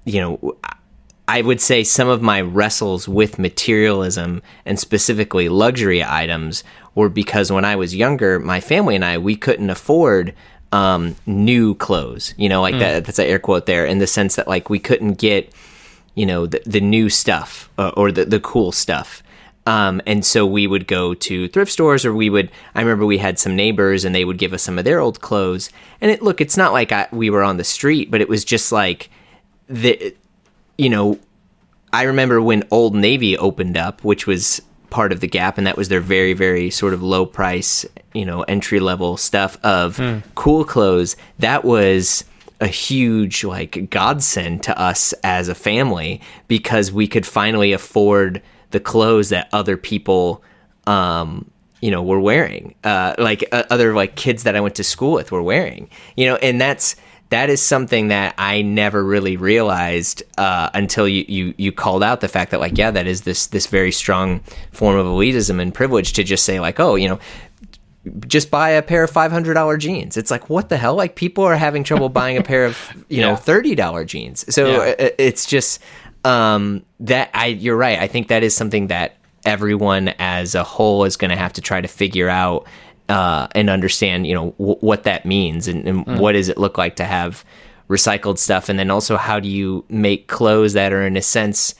you 0.04 0.20
know 0.20 0.56
I 1.28 1.42
would 1.42 1.60
say 1.60 1.84
some 1.84 2.08
of 2.08 2.22
my 2.22 2.40
wrestles 2.40 3.06
with 3.06 3.38
materialism 3.38 4.42
and 4.64 4.78
specifically 4.78 5.50
luxury 5.50 6.02
items 6.02 6.64
were 6.98 7.08
because 7.08 7.50
when 7.50 7.64
I 7.64 7.76
was 7.76 7.94
younger, 7.94 8.38
my 8.38 8.60
family 8.60 8.94
and 8.94 9.04
I 9.04 9.18
we 9.18 9.36
couldn't 9.36 9.70
afford 9.70 10.34
um, 10.72 11.16
new 11.26 11.74
clothes. 11.74 12.34
You 12.36 12.48
know, 12.48 12.60
like 12.60 12.74
mm. 12.74 12.80
that. 12.80 13.04
That's 13.04 13.18
an 13.18 13.26
air 13.26 13.38
quote 13.38 13.66
there 13.66 13.86
in 13.86 13.98
the 13.98 14.06
sense 14.06 14.36
that 14.36 14.48
like 14.48 14.68
we 14.68 14.78
couldn't 14.78 15.14
get 15.14 15.52
you 16.14 16.26
know 16.26 16.46
the, 16.46 16.60
the 16.66 16.80
new 16.80 17.08
stuff 17.08 17.70
uh, 17.78 17.92
or 17.96 18.12
the 18.12 18.24
the 18.24 18.40
cool 18.40 18.72
stuff. 18.72 19.22
Um, 19.66 20.00
and 20.06 20.24
so 20.24 20.46
we 20.46 20.66
would 20.66 20.86
go 20.86 21.12
to 21.12 21.46
thrift 21.48 21.70
stores, 21.70 22.04
or 22.06 22.14
we 22.14 22.30
would. 22.30 22.50
I 22.74 22.80
remember 22.80 23.04
we 23.04 23.18
had 23.18 23.38
some 23.38 23.54
neighbors, 23.54 24.04
and 24.04 24.14
they 24.14 24.24
would 24.24 24.38
give 24.38 24.52
us 24.52 24.62
some 24.62 24.78
of 24.78 24.84
their 24.84 24.98
old 24.98 25.20
clothes. 25.20 25.70
And 26.00 26.10
it 26.10 26.22
look, 26.22 26.40
it's 26.40 26.56
not 26.56 26.72
like 26.72 26.90
I, 26.90 27.06
we 27.12 27.30
were 27.30 27.42
on 27.42 27.58
the 27.58 27.64
street, 27.64 28.10
but 28.10 28.20
it 28.20 28.28
was 28.28 28.44
just 28.44 28.72
like 28.72 29.10
the 29.68 30.14
you 30.78 30.88
know, 30.88 31.18
I 31.92 32.04
remember 32.04 32.40
when 32.40 32.64
Old 32.70 32.94
Navy 32.94 33.36
opened 33.36 33.76
up, 33.76 34.02
which 34.04 34.26
was 34.26 34.62
part 34.90 35.12
of 35.12 35.20
the 35.20 35.28
gap 35.28 35.58
and 35.58 35.66
that 35.66 35.76
was 35.76 35.88
their 35.88 36.00
very 36.00 36.32
very 36.32 36.70
sort 36.70 36.94
of 36.94 37.02
low 37.02 37.26
price 37.26 37.84
you 38.14 38.24
know 38.24 38.42
entry 38.42 38.80
level 38.80 39.16
stuff 39.16 39.58
of 39.62 39.96
mm. 39.96 40.22
cool 40.34 40.64
clothes 40.64 41.16
that 41.38 41.64
was 41.64 42.24
a 42.60 42.66
huge 42.66 43.44
like 43.44 43.90
godsend 43.90 44.62
to 44.62 44.78
us 44.80 45.12
as 45.22 45.48
a 45.48 45.54
family 45.54 46.20
because 46.48 46.90
we 46.90 47.06
could 47.06 47.26
finally 47.26 47.72
afford 47.72 48.42
the 48.70 48.80
clothes 48.80 49.28
that 49.28 49.48
other 49.52 49.76
people 49.76 50.42
um 50.86 51.48
you 51.80 51.90
know 51.90 52.02
were 52.02 52.20
wearing 52.20 52.74
uh 52.84 53.14
like 53.18 53.44
uh, 53.52 53.64
other 53.70 53.94
like 53.94 54.16
kids 54.16 54.42
that 54.42 54.56
I 54.56 54.60
went 54.60 54.74
to 54.76 54.84
school 54.84 55.12
with 55.12 55.30
were 55.30 55.42
wearing 55.42 55.88
you 56.16 56.26
know 56.26 56.36
and 56.36 56.60
that's 56.60 56.96
that 57.30 57.50
is 57.50 57.60
something 57.60 58.08
that 58.08 58.34
I 58.38 58.62
never 58.62 59.04
really 59.04 59.36
realized 59.36 60.22
uh, 60.38 60.70
until 60.74 61.06
you, 61.06 61.24
you 61.28 61.54
you 61.58 61.72
called 61.72 62.02
out 62.02 62.20
the 62.20 62.28
fact 62.28 62.50
that 62.52 62.60
like 62.60 62.78
yeah 62.78 62.90
that 62.90 63.06
is 63.06 63.22
this 63.22 63.48
this 63.48 63.66
very 63.66 63.92
strong 63.92 64.40
form 64.72 64.96
of 64.96 65.06
elitism 65.06 65.60
and 65.60 65.74
privilege 65.74 66.14
to 66.14 66.24
just 66.24 66.44
say 66.44 66.60
like 66.60 66.80
oh 66.80 66.94
you 66.94 67.08
know 67.08 67.18
just 68.26 68.50
buy 68.50 68.70
a 68.70 68.82
pair 68.82 69.04
of 69.04 69.10
five 69.10 69.30
hundred 69.30 69.54
dollar 69.54 69.76
jeans. 69.76 70.16
It's 70.16 70.30
like 70.30 70.48
what 70.48 70.68
the 70.68 70.76
hell? 70.76 70.94
Like 70.94 71.14
people 71.14 71.44
are 71.44 71.56
having 71.56 71.84
trouble 71.84 72.08
buying 72.08 72.36
a 72.36 72.42
pair 72.42 72.64
of 72.64 72.78
you 73.08 73.20
yeah. 73.20 73.30
know 73.30 73.36
thirty 73.36 73.74
dollar 73.74 74.04
jeans. 74.04 74.52
So 74.54 74.82
yeah. 74.82 75.10
it's 75.18 75.46
just 75.46 75.82
um, 76.24 76.84
that 77.00 77.30
I 77.34 77.46
you're 77.46 77.76
right. 77.76 77.98
I 77.98 78.06
think 78.06 78.28
that 78.28 78.42
is 78.42 78.54
something 78.54 78.88
that 78.88 79.16
everyone 79.44 80.08
as 80.18 80.54
a 80.54 80.64
whole 80.64 81.04
is 81.04 81.16
going 81.16 81.30
to 81.30 81.36
have 81.36 81.52
to 81.54 81.60
try 81.60 81.80
to 81.80 81.88
figure 81.88 82.28
out 82.28 82.66
uh, 83.08 83.48
and 83.52 83.70
understand, 83.70 84.26
you 84.26 84.34
know, 84.34 84.54
w- 84.58 84.78
what 84.80 85.04
that 85.04 85.24
means 85.24 85.68
and, 85.68 85.86
and 85.86 86.06
mm. 86.06 86.18
what 86.18 86.32
does 86.32 86.48
it 86.48 86.58
look 86.58 86.76
like 86.76 86.96
to 86.96 87.04
have 87.04 87.44
recycled 87.88 88.38
stuff, 88.38 88.68
and 88.68 88.78
then 88.78 88.90
also 88.90 89.16
how 89.16 89.40
do 89.40 89.48
you 89.48 89.84
make 89.88 90.28
clothes 90.28 90.74
that 90.74 90.92
are 90.92 91.06
in 91.06 91.16
a 91.16 91.22
sense 91.22 91.74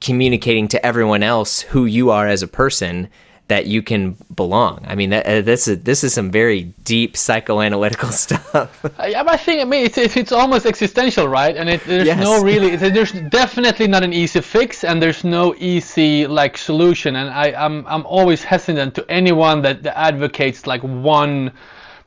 communicating 0.00 0.66
to 0.66 0.84
everyone 0.84 1.22
else 1.22 1.60
who 1.60 1.84
you 1.84 2.10
are 2.10 2.26
as 2.26 2.42
a 2.42 2.48
person 2.48 3.08
that 3.52 3.66
you 3.66 3.82
can 3.82 4.16
belong. 4.34 4.82
I 4.88 4.94
mean, 4.94 5.10
that, 5.10 5.26
uh, 5.26 5.42
this 5.42 5.68
is 5.68 5.82
this 5.82 6.02
is 6.02 6.14
some 6.14 6.30
very 6.30 6.62
deep 6.84 7.16
psychoanalytical 7.26 8.10
stuff. 8.26 8.70
yeah, 9.06 9.22
I 9.26 9.36
think 9.36 9.60
I 9.60 9.64
mean 9.64 9.84
it's 9.84 9.98
it's 9.98 10.32
almost 10.32 10.64
existential, 10.64 11.28
right? 11.28 11.54
And 11.54 11.68
it, 11.68 11.84
there's 11.84 12.06
yes. 12.06 12.18
no 12.18 12.42
really 12.42 12.76
there's 12.76 13.12
definitely 13.28 13.88
not 13.88 14.02
an 14.02 14.14
easy 14.14 14.40
fix, 14.40 14.84
and 14.84 15.02
there's 15.02 15.22
no 15.22 15.54
easy 15.58 16.26
like 16.26 16.56
solution. 16.56 17.16
And 17.16 17.28
I 17.28 17.46
I'm 17.64 17.86
I'm 17.86 18.06
always 18.06 18.42
hesitant 18.42 18.94
to 18.94 19.02
anyone 19.10 19.60
that, 19.66 19.82
that 19.82 19.98
advocates 19.98 20.66
like 20.66 20.82
one 20.82 21.52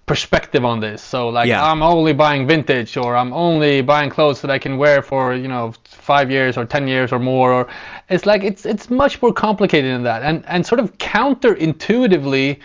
perspective 0.05 0.63
on 0.63 0.79
this. 0.79 1.01
So 1.01 1.29
like 1.29 1.47
yeah. 1.47 1.63
I'm 1.63 1.81
only 1.81 2.13
buying 2.13 2.47
vintage 2.47 2.95
or 2.97 3.15
I'm 3.15 3.33
only 3.33 3.81
buying 3.81 4.09
clothes 4.09 4.41
that 4.41 4.51
I 4.51 4.59
can 4.59 4.77
wear 4.77 5.01
for, 5.01 5.33
you 5.33 5.47
know, 5.47 5.73
5 5.85 6.29
years 6.29 6.57
or 6.57 6.65
10 6.65 6.87
years 6.87 7.11
or 7.11 7.19
more 7.19 7.51
or 7.51 7.67
it's 8.09 8.25
like 8.25 8.43
it's 8.43 8.65
it's 8.65 8.89
much 8.89 9.21
more 9.21 9.33
complicated 9.33 9.93
than 9.93 10.03
that. 10.03 10.21
And 10.21 10.45
and 10.47 10.65
sort 10.65 10.79
of 10.79 10.97
counterintuitively 10.97 12.59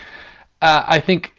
uh, 0.63 0.85
I 0.87 1.01
think 1.01 1.33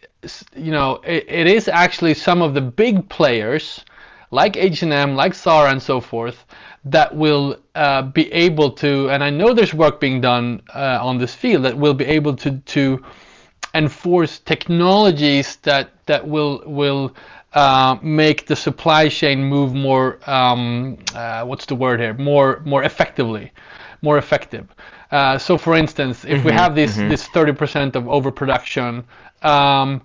you 0.55 0.71
know, 0.71 1.01
it, 1.05 1.25
it 1.27 1.47
is 1.47 1.67
actually 1.67 2.13
some 2.13 2.41
of 2.41 2.53
the 2.53 2.61
big 2.61 3.09
players 3.09 3.83
like 4.31 4.55
H&M, 4.55 5.15
like 5.15 5.33
Zara 5.33 5.71
and 5.71 5.81
so 5.81 5.99
forth 5.99 6.45
that 6.85 7.15
will 7.15 7.57
uh, 7.75 8.01
be 8.01 8.31
able 8.31 8.71
to, 8.71 9.09
and 9.09 9.23
I 9.23 9.29
know 9.29 9.53
there's 9.53 9.73
work 9.73 9.99
being 9.99 10.21
done 10.21 10.61
uh, 10.73 10.99
on 11.01 11.17
this 11.17 11.35
field 11.35 11.63
that 11.65 11.77
will 11.77 11.93
be 11.93 12.05
able 12.05 12.35
to 12.37 12.57
to 12.57 13.03
enforce 13.73 14.39
technologies 14.39 15.57
that 15.57 15.91
that 16.05 16.27
will 16.27 16.63
will 16.65 17.15
uh, 17.53 17.97
make 18.01 18.47
the 18.47 18.55
supply 18.55 19.09
chain 19.09 19.43
move 19.43 19.73
more 19.73 20.19
um, 20.29 20.97
uh, 21.15 21.43
what's 21.43 21.65
the 21.65 21.75
word 21.75 21.99
here 21.99 22.13
more 22.13 22.61
more 22.65 22.83
effectively 22.83 23.51
more 24.01 24.17
effective 24.17 24.67
uh, 25.11 25.37
so 25.37 25.57
for 25.57 25.75
instance 25.75 26.23
if 26.25 26.37
mm-hmm, 26.39 26.47
we 26.47 26.51
have 26.51 26.75
this 26.75 26.97
mm-hmm. 26.97 27.09
this 27.09 27.27
30% 27.29 27.95
of 27.95 28.07
overproduction 28.07 29.03
um, 29.41 30.01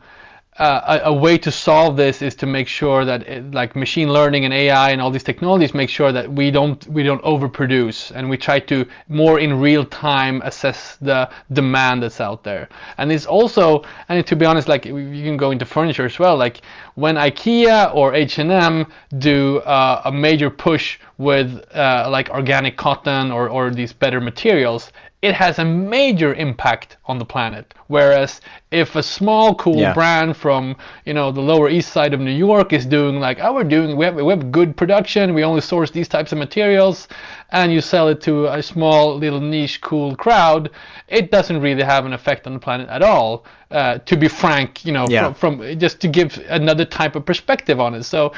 uh, 0.59 1.01
a, 1.05 1.11
a, 1.11 1.13
way 1.13 1.37
to 1.37 1.51
solve 1.51 1.97
this 1.97 2.23
is 2.23 2.35
to 2.35 2.47
make 2.47 2.67
sure 2.67 3.05
that 3.05 3.29
it, 3.29 3.53
like 3.53 3.77
machine 3.77 4.11
learning 4.11 4.45
and 4.47 4.55
AI 4.55 4.91
and 4.91 5.03
all 5.03 5.11
these 5.11 5.23
technologies 5.23 5.75
make 5.75 5.91
sure 5.91 6.13
that 6.13 6.33
we 6.33 6.51
don't 6.51 6.87
we 6.89 7.03
don't 7.03 7.23
overproduce 7.23 8.11
and 8.13 8.29
we 8.31 8.39
try 8.39 8.59
to 8.59 8.87
more 9.09 9.39
in 9.39 9.61
real 9.61 9.85
time 9.85 10.41
assess 10.45 10.97
the 11.03 11.29
demand 11.53 12.03
that's 12.03 12.21
out 12.21 12.43
there. 12.43 12.69
And 12.97 13.13
it's 13.13 13.27
also 13.27 13.85
and 14.09 14.27
to 14.27 14.37
be 14.37 14.47
honest, 14.47 14.67
like 14.67 14.87
you 14.87 15.25
can 15.25 15.37
go 15.37 15.51
into 15.51 15.67
furniture 15.67 16.07
as 16.07 16.19
well. 16.19 16.37
Like 16.39 16.63
when 16.95 17.17
IKEA 17.17 17.95
or 17.95 18.15
H&M 18.15 18.87
do 19.19 19.59
uh, 19.59 20.03
a 20.07 20.13
major 20.13 20.49
push 20.49 20.99
with 21.19 21.63
uh, 21.75 22.09
like 22.11 22.31
organic 22.31 22.79
cotton 22.79 23.31
or 23.31 23.51
or 23.51 23.71
these 23.71 23.93
better 23.93 24.21
materials, 24.23 24.91
it 25.27 25.35
has 25.35 25.59
a 25.59 25.64
major 25.64 26.35
impact 26.35 26.97
on 27.07 27.18
the 27.18 27.24
planet. 27.24 27.74
Whereas 27.89 28.41
if 28.70 28.95
a 28.95 29.03
small 29.03 29.55
cool 29.57 29.77
yeah. 29.77 29.93
brand 29.93 30.37
from 30.37 30.77
you 31.05 31.14
know 31.14 31.33
the 31.33 31.41
lower 31.41 31.68
east 31.68 31.93
side 31.93 32.14
of 32.14 32.20
New 32.20 32.39
York 32.49 32.72
is 32.72 32.87
doing 32.87 33.18
like 33.20 33.39
oh 33.41 33.53
we're 33.55 33.64
doing 33.64 33.97
we 33.97 34.05
have, 34.05 34.14
we 34.14 34.31
have 34.31 34.53
good 34.53 34.77
production 34.77 35.35
we 35.35 35.43
only 35.45 35.61
source 35.61 35.91
these 35.91 36.09
types 36.09 36.31
of 36.33 36.39
materials 36.39 37.09
and 37.51 37.72
you 37.72 37.81
sell 37.81 38.09
it 38.09 38.20
to 38.22 38.47
a 38.47 38.62
small 38.62 39.16
little 39.16 39.41
niche 39.41 39.81
cool 39.81 40.16
crowd 40.16 40.70
it 41.09 41.31
doesn't 41.31 41.61
really 41.61 41.83
have 41.83 42.07
an 42.07 42.12
effect 42.12 42.47
on 42.47 42.53
the 42.55 42.59
planet 42.59 42.89
at 42.89 43.03
all 43.03 43.45
uh, 43.70 43.99
to 43.99 44.16
be 44.16 44.29
frank 44.29 44.85
you 44.85 44.93
know 44.93 45.07
yeah. 45.09 45.33
from, 45.33 45.59
from 45.59 45.79
just 45.79 46.01
to 46.01 46.09
give 46.09 46.43
another 46.49 46.85
type 46.85 47.14
of 47.14 47.24
perspective 47.24 47.79
on 47.81 47.95
it 47.95 48.03
so 48.03 48.33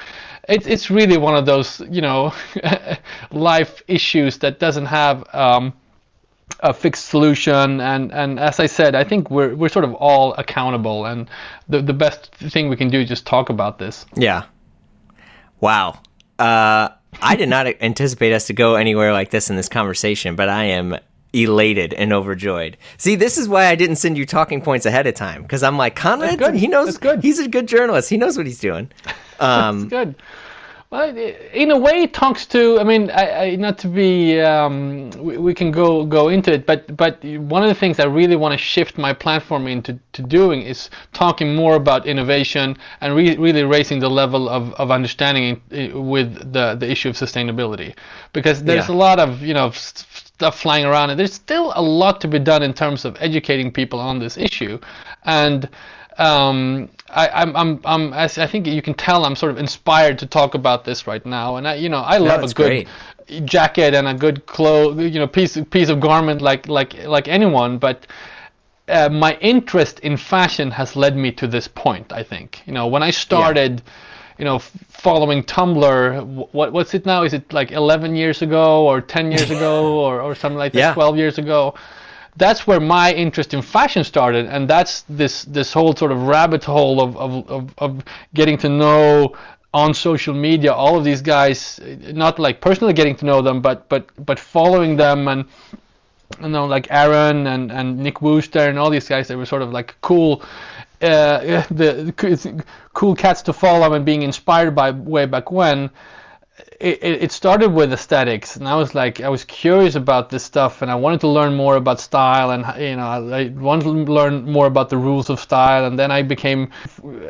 it's 0.49 0.67
it's 0.67 0.91
really 0.91 1.17
one 1.17 1.35
of 1.35 1.47
those 1.47 1.81
you 1.91 2.03
know 2.03 2.33
life 3.31 3.83
issues 3.89 4.39
that 4.39 4.59
doesn't 4.59 4.87
have 4.87 5.25
um, 5.35 5.73
a 6.61 6.73
fixed 6.73 7.07
solution. 7.07 7.81
And 7.81 8.13
and 8.13 8.39
as 8.39 8.61
I 8.61 8.67
said 8.67 8.95
I 8.95 9.05
think 9.05 9.31
we're 9.31 9.55
we're 9.55 9.69
sort 9.69 9.85
of 9.85 9.95
all 9.95 10.35
accountable. 10.35 11.07
And 11.07 11.29
the 11.69 11.81
the 11.83 11.93
best 11.93 12.35
thing 12.37 12.69
we 12.69 12.77
can 12.77 12.89
do 12.91 13.01
is 13.01 13.09
just 13.09 13.27
talk 13.27 13.49
about 13.51 13.79
this. 13.79 14.07
Yeah. 14.17 14.45
Wow. 15.61 16.01
Uh, 16.39 16.91
I 17.21 17.37
did 17.37 17.49
not 17.49 17.67
anticipate 17.81 18.33
us 18.33 18.47
to 18.47 18.53
go 18.53 18.77
anywhere 18.77 19.13
like 19.13 19.31
this 19.31 19.51
in 19.51 19.57
this 19.57 19.69
conversation 19.69 20.37
but 20.37 20.49
I 20.49 20.65
am 20.65 20.97
elated 21.33 21.93
and 21.95 22.13
overjoyed. 22.13 22.77
See 22.97 23.15
this 23.15 23.37
is 23.39 23.49
why 23.49 23.67
I 23.67 23.75
didn't 23.75 23.97
send 23.97 24.17
you 24.17 24.25
talking 24.25 24.63
points 24.63 24.87
ahead 24.87 25.07
of 25.07 25.15
time 25.15 25.43
because 25.43 25.63
I'm 25.63 25.77
like 25.77 25.95
Conrad 25.95 26.55
he 26.55 26.69
knows 26.69 26.97
good. 26.97 27.23
he's 27.23 27.39
a 27.39 27.49
good 27.49 27.69
journalist. 27.69 28.09
He 28.09 28.17
knows 28.17 28.37
what 28.37 28.47
he's 28.47 28.61
doing. 28.61 28.91
Um, 29.41 29.89
That's 29.89 29.91
good 29.91 30.15
well, 30.91 31.15
in 31.15 31.71
a 31.71 31.79
way, 31.79 32.05
it 32.05 32.15
talks 32.15 32.47
to. 32.47 32.81
I 32.81 32.85
mean, 32.85 33.11
I, 33.11 33.31
I, 33.31 33.57
not 33.57 33.77
to 33.79 33.89
be. 33.89 34.41
Um, 34.41 35.11
we, 35.19 35.37
we, 35.37 35.53
can 35.53 35.71
go 35.71 36.07
go 36.07 36.29
into 36.29 36.51
it, 36.51 36.65
but 36.65 36.97
but 36.97 37.23
one 37.23 37.63
of 37.63 37.69
the 37.69 37.75
things 37.75 38.01
I 38.01 38.07
really 38.07 38.37
want 38.37 38.53
to 38.53 38.59
shift 38.59 38.97
my 38.97 39.13
platform 39.13 39.67
into 39.67 39.99
to 40.13 40.23
doing 40.23 40.63
is 40.63 40.89
talking 41.13 41.55
more 41.55 41.75
about 41.75 42.07
innovation 42.07 42.75
and 43.03 43.15
re- 43.15 43.37
really 43.37 43.65
raising 43.65 43.99
the 43.99 44.09
level 44.09 44.49
of, 44.49 44.73
of 44.75 44.91
understanding 44.91 45.61
with 45.71 46.53
the 46.55 46.75
the 46.75 46.91
issue 46.91 47.11
of 47.11 47.17
sustainability, 47.17 47.95
because 48.33 48.65
there's 48.65 48.89
yeah. 48.89 48.95
a 48.95 48.97
lot 48.97 49.21
of 49.21 49.43
you 49.43 49.53
know 49.53 49.71
stuff 49.73 50.59
flying 50.59 50.87
around, 50.87 51.11
and 51.11 51.21
there's 51.21 51.35
still 51.35 51.71
a 51.77 51.83
lot 51.83 52.19
to 52.23 52.29
be 52.29 52.39
done 52.39 52.63
in 52.63 52.73
terms 52.73 53.05
of 53.05 53.15
educating 53.21 53.71
people 53.71 54.01
on 54.01 54.19
this 54.19 54.39
issue, 54.39 54.79
and 55.25 55.69
um, 56.17 56.89
I, 57.11 57.29
I'm, 57.29 57.57
I'm, 57.57 57.81
I'm, 57.85 58.13
I 58.13 58.29
think 58.29 58.67
you 58.67 58.83
can 58.83 58.95
tell 58.95 59.25
I'm 59.25 59.37
sort 59.37 59.53
of 59.53 59.59
inspired 59.59 60.19
to 60.19 60.27
talk 60.27 60.55
about 60.55 60.85
this 60.85 61.07
right 61.07 61.25
now. 61.25 61.57
And 61.57 61.67
I, 61.67 61.75
you 61.75 61.89
know, 61.89 62.01
I 62.01 62.19
love 62.19 62.41
no, 62.41 62.47
a 62.47 62.53
good 62.53 62.87
great. 63.27 63.47
jacket 63.47 63.95
and 63.95 64.07
a 64.07 64.15
good 64.15 64.47
clothes, 64.47 65.01
you 65.01 65.19
know, 65.19 65.27
piece, 65.27 65.59
piece 65.71 65.89
of 65.89 66.01
garment 66.01 66.43
like, 66.43 66.69
like, 66.69 66.95
like 67.05 67.27
anyone. 67.29 67.79
But 67.79 68.07
uh, 68.89 69.09
my 69.09 69.37
interest 69.41 70.01
in 70.01 70.17
fashion 70.17 70.71
has 70.71 70.97
led 70.97 71.17
me 71.17 71.33
to 71.33 71.47
this 71.47 71.67
point. 71.69 72.13
I 72.13 72.23
think, 72.23 72.63
you 72.67 72.73
know, 72.73 72.87
when 72.87 73.03
I 73.03 73.11
started, 73.11 73.83
yeah. 73.85 73.93
you 74.39 74.45
know, 74.45 74.59
following 74.59 75.43
Tumblr, 75.45 76.49
what, 76.53 76.73
what's 76.73 76.93
it 76.93 77.07
now? 77.07 77.23
Is 77.23 77.33
it 77.33 77.53
like 77.53 77.73
11 77.73 78.17
years 78.17 78.43
ago 78.43 78.87
or 78.87 79.01
10 79.01 79.33
years 79.33 79.51
ago 79.51 79.99
or, 80.05 80.21
or 80.21 80.35
something 80.35 80.59
like 80.59 80.73
that? 80.75 80.79
Yeah. 80.79 80.95
12 80.95 81.17
years 81.17 81.39
ago 81.39 81.75
that's 82.39 82.67
where 82.67 82.81
my 82.81 83.13
interest 83.13 83.53
in 83.53 83.63
fashion 83.63 84.05
started, 84.05 84.47
and 84.47 84.69
that's 84.69 85.03
this 85.09 85.45
this 85.45 85.73
whole 85.73 85.95
sort 85.95 86.13
of 86.13 86.23
rabbit 86.23 86.65
hole 86.65 87.01
of 87.01 87.17
of, 87.17 87.51
of, 87.51 87.75
of 87.79 88.05
getting 88.35 88.57
to 88.59 88.69
know 88.69 89.35
on 89.75 89.93
social 89.93 90.35
media 90.35 90.73
all 90.73 90.97
of 90.97 91.05
these 91.05 91.21
guys, 91.21 91.81
not 92.13 92.39
like 92.39 92.61
personally 92.61 92.95
getting 92.95 93.17
to 93.17 93.27
know 93.27 93.43
them, 93.43 93.61
but 93.61 93.89
but 93.89 94.07
but 94.25 94.39
following 94.39 94.97
them 94.97 95.29
and 95.29 95.45
you 96.41 96.49
know 96.49 96.65
like 96.65 96.87
Aaron 96.91 97.47
and 97.47 97.73
and 97.73 97.99
Nick 97.99 98.23
Wooster 98.23 98.61
and 98.61 98.79
all 98.79 98.91
these 98.91 99.09
guys. 99.09 99.29
They 99.29 99.37
were 99.37 99.47
sort 99.47 99.63
of 99.63 99.73
like 99.73 99.97
cool. 100.01 100.43
Uh, 101.01 101.63
the 101.71 102.65
cool 102.93 103.15
cats 103.15 103.43
to 103.43 103.53
follow 103.53 103.93
and 103.93 104.05
being 104.05 104.23
inspired 104.23 104.75
by 104.75 104.91
way 104.91 105.27
back 105.27 105.51
when 105.51 105.91
it, 106.81 107.03
it 107.03 107.33
started 107.33 107.71
with 107.71 107.93
aesthetics 107.93 108.57
and 108.57 108.69
i 108.69 108.75
was 108.75 108.95
like 108.95 109.21
i 109.21 109.29
was 109.29 109.45
curious 109.45 109.97
about 109.97 110.31
this 110.31 110.45
stuff 110.45 110.81
and 110.83 110.91
i 110.91 110.95
wanted 110.95 111.21
to 111.21 111.29
learn 111.29 111.55
more 111.55 111.77
about 111.77 112.01
style 112.01 112.51
and 112.53 112.65
you 112.81 112.97
know 112.97 113.07
i 113.07 113.49
wanted 113.49 113.85
to 113.85 113.91
learn 113.91 114.45
more 114.45 114.67
about 114.67 114.89
the 114.89 114.97
rules 114.97 115.29
of 115.29 115.41
style 115.41 115.87
and 115.87 115.99
then 115.99 116.11
i 116.11 116.23
became 116.23 116.71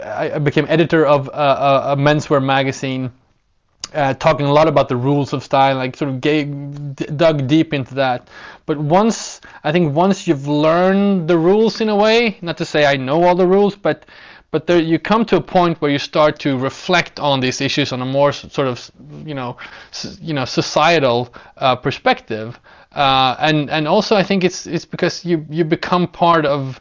i 0.05 0.38
became 0.38 0.66
editor 0.68 1.07
of 1.07 1.28
a, 1.28 1.92
a 1.92 1.96
menswear 1.96 2.44
magazine 2.44 3.11
uh, 3.94 4.12
talking 4.14 4.44
a 4.44 4.53
lot 4.53 4.68
about 4.68 4.88
the 4.88 4.96
rules 4.96 5.32
of 5.32 5.42
style 5.42 5.76
like 5.76 5.96
sort 5.96 6.11
of 6.11 6.20
gave, 6.20 6.94
dug 7.16 7.46
deep 7.46 7.72
into 7.72 7.94
that. 7.94 8.28
But 8.66 8.76
once 8.76 9.40
i 9.64 9.72
think 9.72 9.94
once 9.94 10.28
you've 10.28 10.46
learned 10.46 11.26
the 11.26 11.38
rules 11.38 11.80
in 11.80 11.88
a 11.88 11.96
way 11.96 12.36
not 12.42 12.59
to 12.59 12.66
say 12.66 12.84
i 12.84 12.96
know 12.96 13.22
all 13.24 13.34
the 13.34 13.46
rules 13.46 13.74
but 13.74 14.05
but 14.51 14.66
there, 14.66 14.80
you 14.80 14.99
come 14.99 15.24
to 15.26 15.36
a 15.36 15.40
point 15.40 15.80
where 15.80 15.90
you 15.90 15.99
start 15.99 16.38
to 16.40 16.57
reflect 16.59 17.20
on 17.20 17.40
these 17.40 17.61
issues 17.61 17.92
on 17.92 18.01
a 18.01 18.07
more 18.07 18.32
sort 18.32 18.68
of 18.68 18.90
you 19.24 19.34
know 19.34 19.57
you 20.20 20.32
know 20.32 20.44
societal 20.44 21.34
uh, 21.59 21.76
perspective 21.76 22.59
uh, 22.92 23.36
and 23.38 23.70
and 23.70 23.86
also 23.86 24.16
I 24.16 24.22
think 24.22 24.44
it's 24.44 24.66
it's 24.66 24.84
because 24.84 25.24
you 25.24 25.46
you 25.51 25.64
become 25.64 26.09
part 26.09 26.46
of 26.46 26.80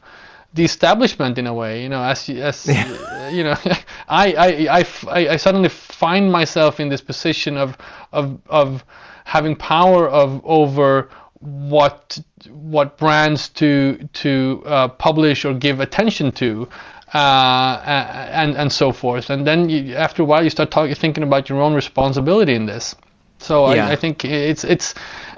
the 0.53 0.63
establishment 0.63 1.38
in 1.38 1.45
a 1.45 1.53
way 1.53 1.84
you 1.84 1.89
know 1.89 2.01
as 2.01 2.30
as 2.30 2.65
yeah. 2.68 3.30
you 3.38 3.43
know 3.43 3.55
I, 4.07 4.34
I, 4.34 4.86
I, 5.09 5.28
I 5.34 5.36
suddenly 5.38 5.70
find 5.70 6.32
myself 6.32 6.80
in 6.80 6.89
this 6.89 7.01
position 7.01 7.57
of 7.57 7.78
of 8.13 8.39
of 8.47 8.86
having 9.26 9.55
power 9.55 10.07
of 10.07 10.41
over 10.45 11.09
what 11.39 12.18
what 12.49 12.97
brands 12.97 13.49
to 13.49 13.97
to 14.13 14.63
uh, 14.65 14.88
publish 14.88 15.45
or 15.45 15.53
give 15.53 15.80
attention 15.82 16.32
to 16.32 16.68
uh, 17.14 17.82
and 17.86 18.55
and 18.55 18.72
so 18.72 18.91
forth. 18.91 19.30
And 19.30 19.47
then 19.47 19.70
you, 19.70 19.95
after 19.95 20.24
a 20.24 20.26
while, 20.26 20.43
you 20.43 20.49
start 20.49 20.72
talking, 20.72 20.93
thinking 20.95 21.24
about 21.24 21.49
your 21.49 21.62
own 21.62 21.74
responsibility 21.74 22.53
in 22.53 22.66
this. 22.66 22.95
So 23.39 23.72
yeah. 23.74 23.88
I, 23.88 23.91
I, 23.91 23.95
think 23.95 24.26
it's 24.26 24.64
it's 24.64 24.95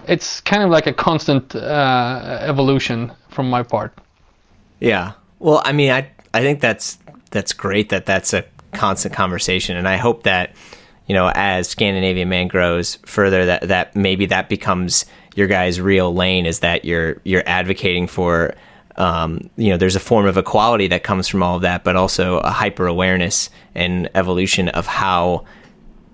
it's 0.08 0.42
kind 0.42 0.64
of 0.64 0.70
like 0.70 0.88
a 0.88 0.94
constant 0.94 1.56
uh, 1.56 2.40
evolution 2.42 3.12
from 3.30 3.50
my 3.50 3.64
part. 3.64 3.94
Yeah. 4.80 5.14
Well, 5.40 5.62
I 5.66 5.74
mean, 5.74 5.92
I 5.92 6.10
I 6.34 6.42
think 6.42 6.62
that's 6.62 6.98
that's 7.32 7.54
great 7.54 7.90
that 7.90 8.06
that's 8.06 8.34
a 8.34 8.46
constant 8.74 9.14
conversation, 9.14 9.78
and 9.78 9.88
I 9.88 9.98
hope 9.98 10.24
that 10.24 10.56
you 11.08 11.14
know 11.14 11.32
as 11.36 11.68
Scandinavian 11.68 12.30
Man 12.30 12.48
grows 12.48 12.98
further, 13.06 13.46
that 13.46 13.68
that 13.68 13.96
maybe 13.96 14.26
that 14.28 14.50
becomes 14.50 15.06
your 15.36 15.48
guys' 15.48 15.80
real 15.80 16.14
lane 16.14 16.46
is 16.46 16.60
that 16.62 16.86
you're 16.86 17.22
you're 17.24 17.44
advocating 17.46 18.08
for 18.08 18.56
um, 19.00 19.50
you 19.56 19.70
know, 19.70 19.78
there's 19.78 19.95
a 19.95 20.00
form 20.00 20.26
of 20.26 20.38
equality 20.38 20.88
that 20.89 21.04
comes 21.04 21.28
from 21.28 21.41
all 21.41 21.56
of 21.56 21.62
that, 21.64 21.84
but 21.84 21.95
also 21.95 22.39
a 22.39 22.52
hyper 22.52 22.86
awareness 22.86 23.50
and 23.74 24.10
evolution 24.14 24.68
of 24.70 24.86
how 24.86 25.45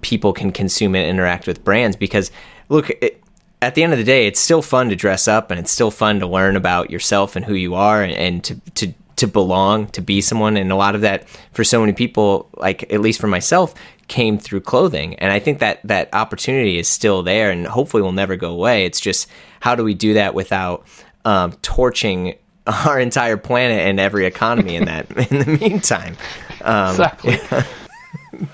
people 0.01 0.31
can 0.31 0.51
consume 0.51 0.93
and 0.95 1.09
interact 1.09 1.47
with 1.47 1.63
brands. 1.63 1.97
Because 1.97 2.31
look, 2.69 2.91
it, 3.01 3.21
at 3.61 3.73
the 3.73 3.83
end 3.83 3.91
of 3.91 3.97
the 3.97 4.05
day, 4.05 4.27
it's 4.27 4.39
still 4.39 4.61
fun 4.61 4.89
to 4.89 4.95
dress 4.95 5.27
up 5.27 5.49
and 5.49 5.59
it's 5.59 5.71
still 5.71 5.89
fun 5.89 6.19
to 6.19 6.27
learn 6.27 6.55
about 6.55 6.91
yourself 6.91 7.35
and 7.35 7.43
who 7.43 7.55
you 7.55 7.73
are 7.73 8.03
and, 8.03 8.13
and 8.13 8.43
to, 8.43 8.55
to 8.75 8.93
to 9.15 9.27
belong, 9.27 9.87
to 9.87 10.01
be 10.01 10.19
someone. 10.19 10.57
And 10.57 10.71
a 10.71 10.75
lot 10.75 10.93
of 10.93 11.01
that 11.01 11.27
for 11.53 11.63
so 11.63 11.79
many 11.79 11.93
people, 11.93 12.49
like 12.57 12.91
at 12.91 12.99
least 12.99 13.21
for 13.21 13.27
myself, 13.27 13.73
came 14.09 14.37
through 14.37 14.59
clothing. 14.59 15.15
And 15.15 15.31
I 15.31 15.39
think 15.39 15.59
that 15.59 15.79
that 15.85 16.13
opportunity 16.13 16.77
is 16.77 16.87
still 16.87 17.23
there 17.23 17.49
and 17.49 17.65
hopefully 17.65 18.03
will 18.03 18.11
never 18.11 18.35
go 18.35 18.51
away. 18.51 18.85
It's 18.85 18.99
just 18.99 19.27
how 19.61 19.73
do 19.73 19.83
we 19.83 19.93
do 19.93 20.15
that 20.15 20.35
without 20.35 20.85
um, 21.23 21.53
torching 21.61 22.35
our 22.85 22.99
entire 22.99 23.37
planet 23.37 23.79
and 23.79 23.99
every 23.99 24.25
economy 24.25 24.75
in 24.75 24.85
that 24.85 25.09
in 25.31 25.39
the 25.39 25.57
meantime. 25.59 26.17
Um, 26.61 26.89
exactly. 26.89 27.39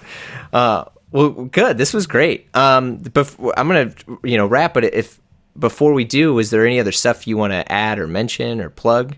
uh, 0.53 0.85
Well, 1.11 1.29
good. 1.29 1.77
This 1.77 1.93
was 1.93 2.07
great. 2.07 2.47
Um, 2.55 2.97
before, 2.97 3.53
I'm 3.57 3.67
gonna 3.67 3.93
you 4.23 4.37
know 4.37 4.45
wrap, 4.45 4.73
but 4.73 4.85
if 4.85 5.19
before 5.59 5.93
we 5.93 6.05
do, 6.05 6.39
is 6.39 6.49
there 6.49 6.65
any 6.65 6.79
other 6.79 6.91
stuff 6.91 7.27
you 7.27 7.37
want 7.37 7.51
to 7.51 7.69
add 7.71 7.99
or 7.99 8.07
mention 8.07 8.61
or 8.61 8.69
plug? 8.69 9.15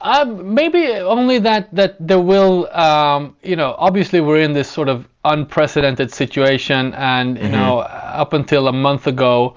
Uh, 0.00 0.24
maybe 0.24 0.88
only 0.88 1.38
that 1.38 1.72
that 1.72 1.96
there 2.00 2.18
will, 2.18 2.66
um, 2.76 3.36
you 3.42 3.54
know, 3.54 3.76
obviously 3.78 4.20
we're 4.20 4.40
in 4.40 4.52
this 4.52 4.68
sort 4.68 4.88
of 4.88 5.06
unprecedented 5.24 6.12
situation, 6.12 6.92
and 6.94 7.36
you 7.36 7.44
mm-hmm. 7.44 7.52
know, 7.52 7.78
up 7.80 8.32
until 8.32 8.66
a 8.66 8.72
month 8.72 9.06
ago, 9.06 9.54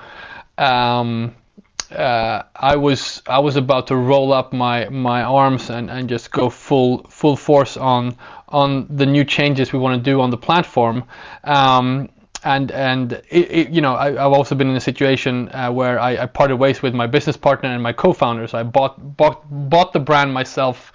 um, 0.57 1.33
uh, 1.91 2.43
I 2.55 2.75
was 2.75 3.21
I 3.27 3.39
was 3.39 3.55
about 3.55 3.87
to 3.87 3.95
roll 3.95 4.33
up 4.33 4.53
my 4.53 4.89
my 4.89 5.23
arms 5.23 5.69
and, 5.69 5.89
and 5.89 6.09
just 6.09 6.31
go 6.31 6.49
full 6.49 7.03
full 7.09 7.35
force 7.35 7.77
on 7.77 8.15
on 8.49 8.87
the 8.89 9.05
new 9.05 9.23
changes 9.23 9.73
we 9.73 9.79
want 9.79 10.03
to 10.03 10.11
do 10.11 10.21
on 10.21 10.29
the 10.29 10.37
platform. 10.37 11.03
Um, 11.43 12.09
and 12.45 12.71
and 12.71 13.13
it, 13.29 13.51
it, 13.51 13.69
you 13.69 13.81
know 13.81 13.95
I, 13.95 14.11
have 14.11 14.31
also 14.31 14.55
been 14.55 14.69
in 14.69 14.75
a 14.75 14.81
situation 14.81 15.49
uh, 15.49 15.71
where 15.71 15.99
I, 15.99 16.17
I, 16.17 16.25
parted 16.27 16.57
ways 16.57 16.81
with 16.81 16.93
my 16.93 17.07
business 17.07 17.35
partner 17.35 17.69
and 17.69 17.83
my 17.83 17.91
co-founder. 17.91 18.47
So 18.47 18.59
I 18.59 18.63
bought 18.63 19.17
bought 19.17 19.43
bought 19.49 19.91
the 19.91 19.99
brand 19.99 20.33
myself. 20.33 20.93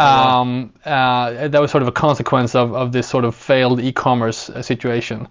Oh, 0.00 0.04
um, 0.04 0.72
uh, 0.84 1.48
that 1.48 1.60
was 1.60 1.72
sort 1.72 1.82
of 1.82 1.88
a 1.88 1.92
consequence 1.92 2.54
of, 2.54 2.72
of 2.72 2.92
this 2.92 3.08
sort 3.08 3.24
of 3.24 3.34
failed 3.34 3.80
e-commerce 3.80 4.48
uh, 4.48 4.62
situation. 4.62 5.26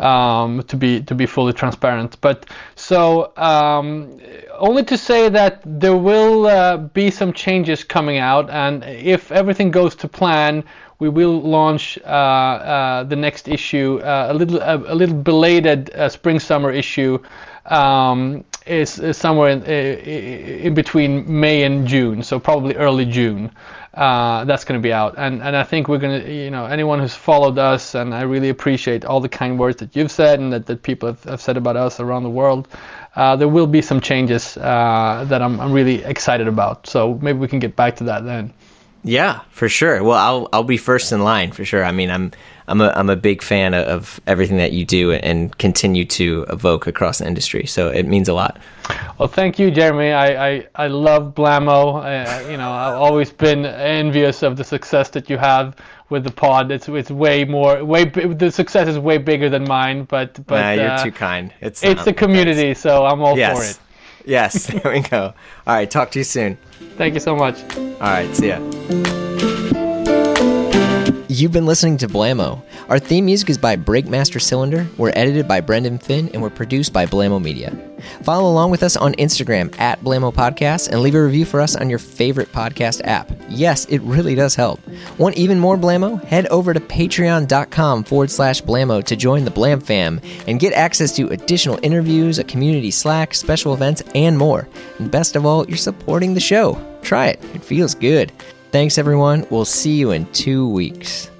Um, 0.00 0.62
to 0.64 0.76
be 0.76 1.02
to 1.02 1.14
be 1.14 1.26
fully 1.26 1.52
transparent, 1.52 2.20
but 2.20 2.46
so 2.76 3.32
um, 3.36 4.20
only 4.56 4.84
to 4.84 4.96
say 4.96 5.28
that 5.28 5.60
there 5.64 5.96
will 5.96 6.46
uh, 6.46 6.76
be 6.76 7.10
some 7.10 7.32
changes 7.32 7.82
coming 7.82 8.18
out, 8.18 8.48
and 8.48 8.84
if 8.84 9.32
everything 9.32 9.72
goes 9.72 9.96
to 9.96 10.06
plan, 10.06 10.62
we 10.98 11.08
will 11.08 11.40
launch 11.40 11.98
uh, 12.04 12.08
uh, 12.08 13.04
the 13.04 13.16
next 13.16 13.48
issue, 13.48 14.00
uh, 14.02 14.28
a 14.30 14.34
little 14.34 14.58
a, 14.60 14.94
little 14.94 15.14
belated 15.14 15.90
spring 16.10 16.40
summer 16.40 16.70
issue. 16.70 17.18
Um, 17.66 18.44
is, 18.64 18.98
is, 18.98 19.16
somewhere 19.16 19.50
in, 19.50 19.62
in 19.64 20.74
between 20.74 21.40
May 21.40 21.64
and 21.64 21.86
June, 21.86 22.22
so 22.22 22.38
probably 22.38 22.76
early 22.76 23.04
June. 23.06 23.50
Uh, 23.94 24.44
that's 24.44 24.64
going 24.64 24.78
to 24.78 24.82
be 24.82 24.92
out. 24.92 25.14
And 25.18 25.42
and 25.42 25.56
I 25.56 25.64
think 25.64 25.88
we're 25.88 25.98
going 25.98 26.22
to, 26.22 26.32
you 26.32 26.50
know, 26.50 26.66
anyone 26.66 27.00
who's 27.00 27.14
followed 27.14 27.58
us, 27.58 27.94
and 27.94 28.14
I 28.14 28.22
really 28.22 28.48
appreciate 28.48 29.04
all 29.04 29.20
the 29.20 29.28
kind 29.28 29.58
words 29.58 29.78
that 29.78 29.96
you've 29.96 30.10
said 30.10 30.38
and 30.38 30.52
that, 30.52 30.66
that 30.66 30.82
people 30.82 31.08
have, 31.08 31.24
have 31.24 31.40
said 31.40 31.56
about 31.56 31.76
us 31.76 31.98
around 31.98 32.22
the 32.22 32.30
world. 32.30 32.68
Uh, 33.16 33.34
there 33.36 33.48
will 33.48 33.66
be 33.66 33.82
some 33.82 34.00
changes 34.00 34.56
uh, 34.56 35.24
that 35.28 35.42
I'm, 35.42 35.58
I'm 35.60 35.72
really 35.72 36.04
excited 36.04 36.46
about. 36.46 36.86
So 36.86 37.18
maybe 37.20 37.38
we 37.38 37.48
can 37.48 37.58
get 37.58 37.74
back 37.74 37.96
to 37.96 38.04
that 38.04 38.24
then. 38.24 38.52
Yeah, 39.04 39.40
for 39.50 39.68
sure. 39.68 40.02
Well, 40.02 40.18
I'll 40.18 40.48
I'll 40.52 40.64
be 40.64 40.76
first 40.76 41.12
in 41.12 41.22
line 41.22 41.52
for 41.52 41.64
sure. 41.64 41.84
I 41.84 41.92
mean, 41.92 42.10
I'm 42.10 42.32
I'm 42.66 42.80
a 42.80 42.92
I'm 42.94 43.08
a 43.08 43.16
big 43.16 43.42
fan 43.42 43.74
of 43.74 44.20
everything 44.26 44.58
that 44.58 44.72
you 44.72 44.84
do 44.84 45.12
and 45.12 45.56
continue 45.58 46.04
to 46.04 46.44
evoke 46.50 46.86
across 46.86 47.18
the 47.18 47.26
industry. 47.26 47.66
So 47.66 47.88
it 47.88 48.06
means 48.06 48.28
a 48.28 48.34
lot. 48.34 48.58
Well, 49.18 49.28
thank 49.28 49.58
you, 49.58 49.70
Jeremy. 49.70 50.12
I 50.12 50.48
I, 50.48 50.66
I 50.74 50.86
love 50.88 51.34
Blamo. 51.34 52.04
Uh, 52.04 52.50
you 52.50 52.56
know, 52.56 52.70
I've 52.70 52.96
always 52.96 53.32
been 53.32 53.64
envious 53.64 54.42
of 54.42 54.56
the 54.56 54.64
success 54.64 55.10
that 55.10 55.30
you 55.30 55.38
have 55.38 55.76
with 56.10 56.24
the 56.24 56.32
pod. 56.32 56.70
It's 56.70 56.88
it's 56.88 57.10
way 57.10 57.44
more 57.44 57.84
way 57.84 58.04
the 58.04 58.50
success 58.50 58.88
is 58.88 58.98
way 58.98 59.18
bigger 59.18 59.48
than 59.48 59.64
mine. 59.64 60.04
But 60.04 60.44
but 60.46 60.60
nah, 60.60 60.70
you're 60.72 60.90
uh, 60.90 61.04
too 61.04 61.12
kind. 61.12 61.54
It's 61.60 61.82
it's 61.82 62.04
the 62.04 62.12
community, 62.12 62.74
so 62.74 63.06
I'm 63.06 63.22
all 63.22 63.38
yes. 63.38 63.56
for 63.56 63.64
it. 63.64 63.87
Yes, 64.28 64.66
there 64.82 64.92
we 64.92 65.00
go. 65.00 65.32
All 65.66 65.74
right, 65.74 65.90
talk 65.90 66.10
to 66.10 66.18
you 66.18 66.24
soon. 66.24 66.58
Thank 66.98 67.14
you 67.14 67.20
so 67.20 67.34
much. 67.34 67.62
All 67.76 68.00
right, 68.00 68.34
see 68.36 68.48
ya. 68.48 69.27
You've 71.38 71.52
been 71.52 71.66
listening 71.66 71.98
to 71.98 72.08
Blamo. 72.08 72.60
Our 72.88 72.98
theme 72.98 73.26
music 73.26 73.48
is 73.48 73.58
by 73.58 73.76
Breakmaster 73.76 74.42
Cylinder. 74.42 74.88
We're 74.96 75.12
edited 75.14 75.46
by 75.46 75.60
Brendan 75.60 75.98
Finn 75.98 76.28
and 76.30 76.42
we're 76.42 76.50
produced 76.50 76.92
by 76.92 77.06
Blamo 77.06 77.40
Media. 77.40 77.78
Follow 78.24 78.50
along 78.50 78.72
with 78.72 78.82
us 78.82 78.96
on 78.96 79.12
Instagram 79.14 79.72
at 79.78 80.00
Blamo 80.00 80.34
Podcast 80.34 80.88
and 80.88 81.00
leave 81.00 81.14
a 81.14 81.22
review 81.22 81.44
for 81.44 81.60
us 81.60 81.76
on 81.76 81.88
your 81.88 82.00
favorite 82.00 82.50
podcast 82.50 83.02
app. 83.04 83.30
Yes, 83.48 83.84
it 83.84 84.00
really 84.00 84.34
does 84.34 84.56
help. 84.56 84.80
Want 85.16 85.36
even 85.36 85.60
more 85.60 85.76
Blamo? 85.76 86.20
Head 86.24 86.48
over 86.48 86.74
to 86.74 86.80
patreon.com 86.80 88.02
forward 88.02 88.32
slash 88.32 88.60
Blamo 88.60 89.04
to 89.04 89.14
join 89.14 89.44
the 89.44 89.52
Blam 89.52 89.78
fam 89.80 90.20
and 90.48 90.58
get 90.58 90.72
access 90.72 91.14
to 91.14 91.28
additional 91.28 91.78
interviews, 91.84 92.40
a 92.40 92.44
community 92.44 92.90
Slack, 92.90 93.32
special 93.32 93.74
events, 93.74 94.02
and 94.16 94.36
more. 94.36 94.68
And 94.98 95.08
best 95.08 95.36
of 95.36 95.46
all, 95.46 95.64
you're 95.68 95.76
supporting 95.76 96.34
the 96.34 96.40
show. 96.40 96.84
Try 97.02 97.28
it, 97.28 97.44
it 97.54 97.62
feels 97.62 97.94
good. 97.94 98.32
Thanks, 98.70 98.98
everyone. 98.98 99.46
We'll 99.48 99.64
see 99.64 99.96
you 99.96 100.10
in 100.10 100.30
two 100.32 100.68
weeks. 100.68 101.30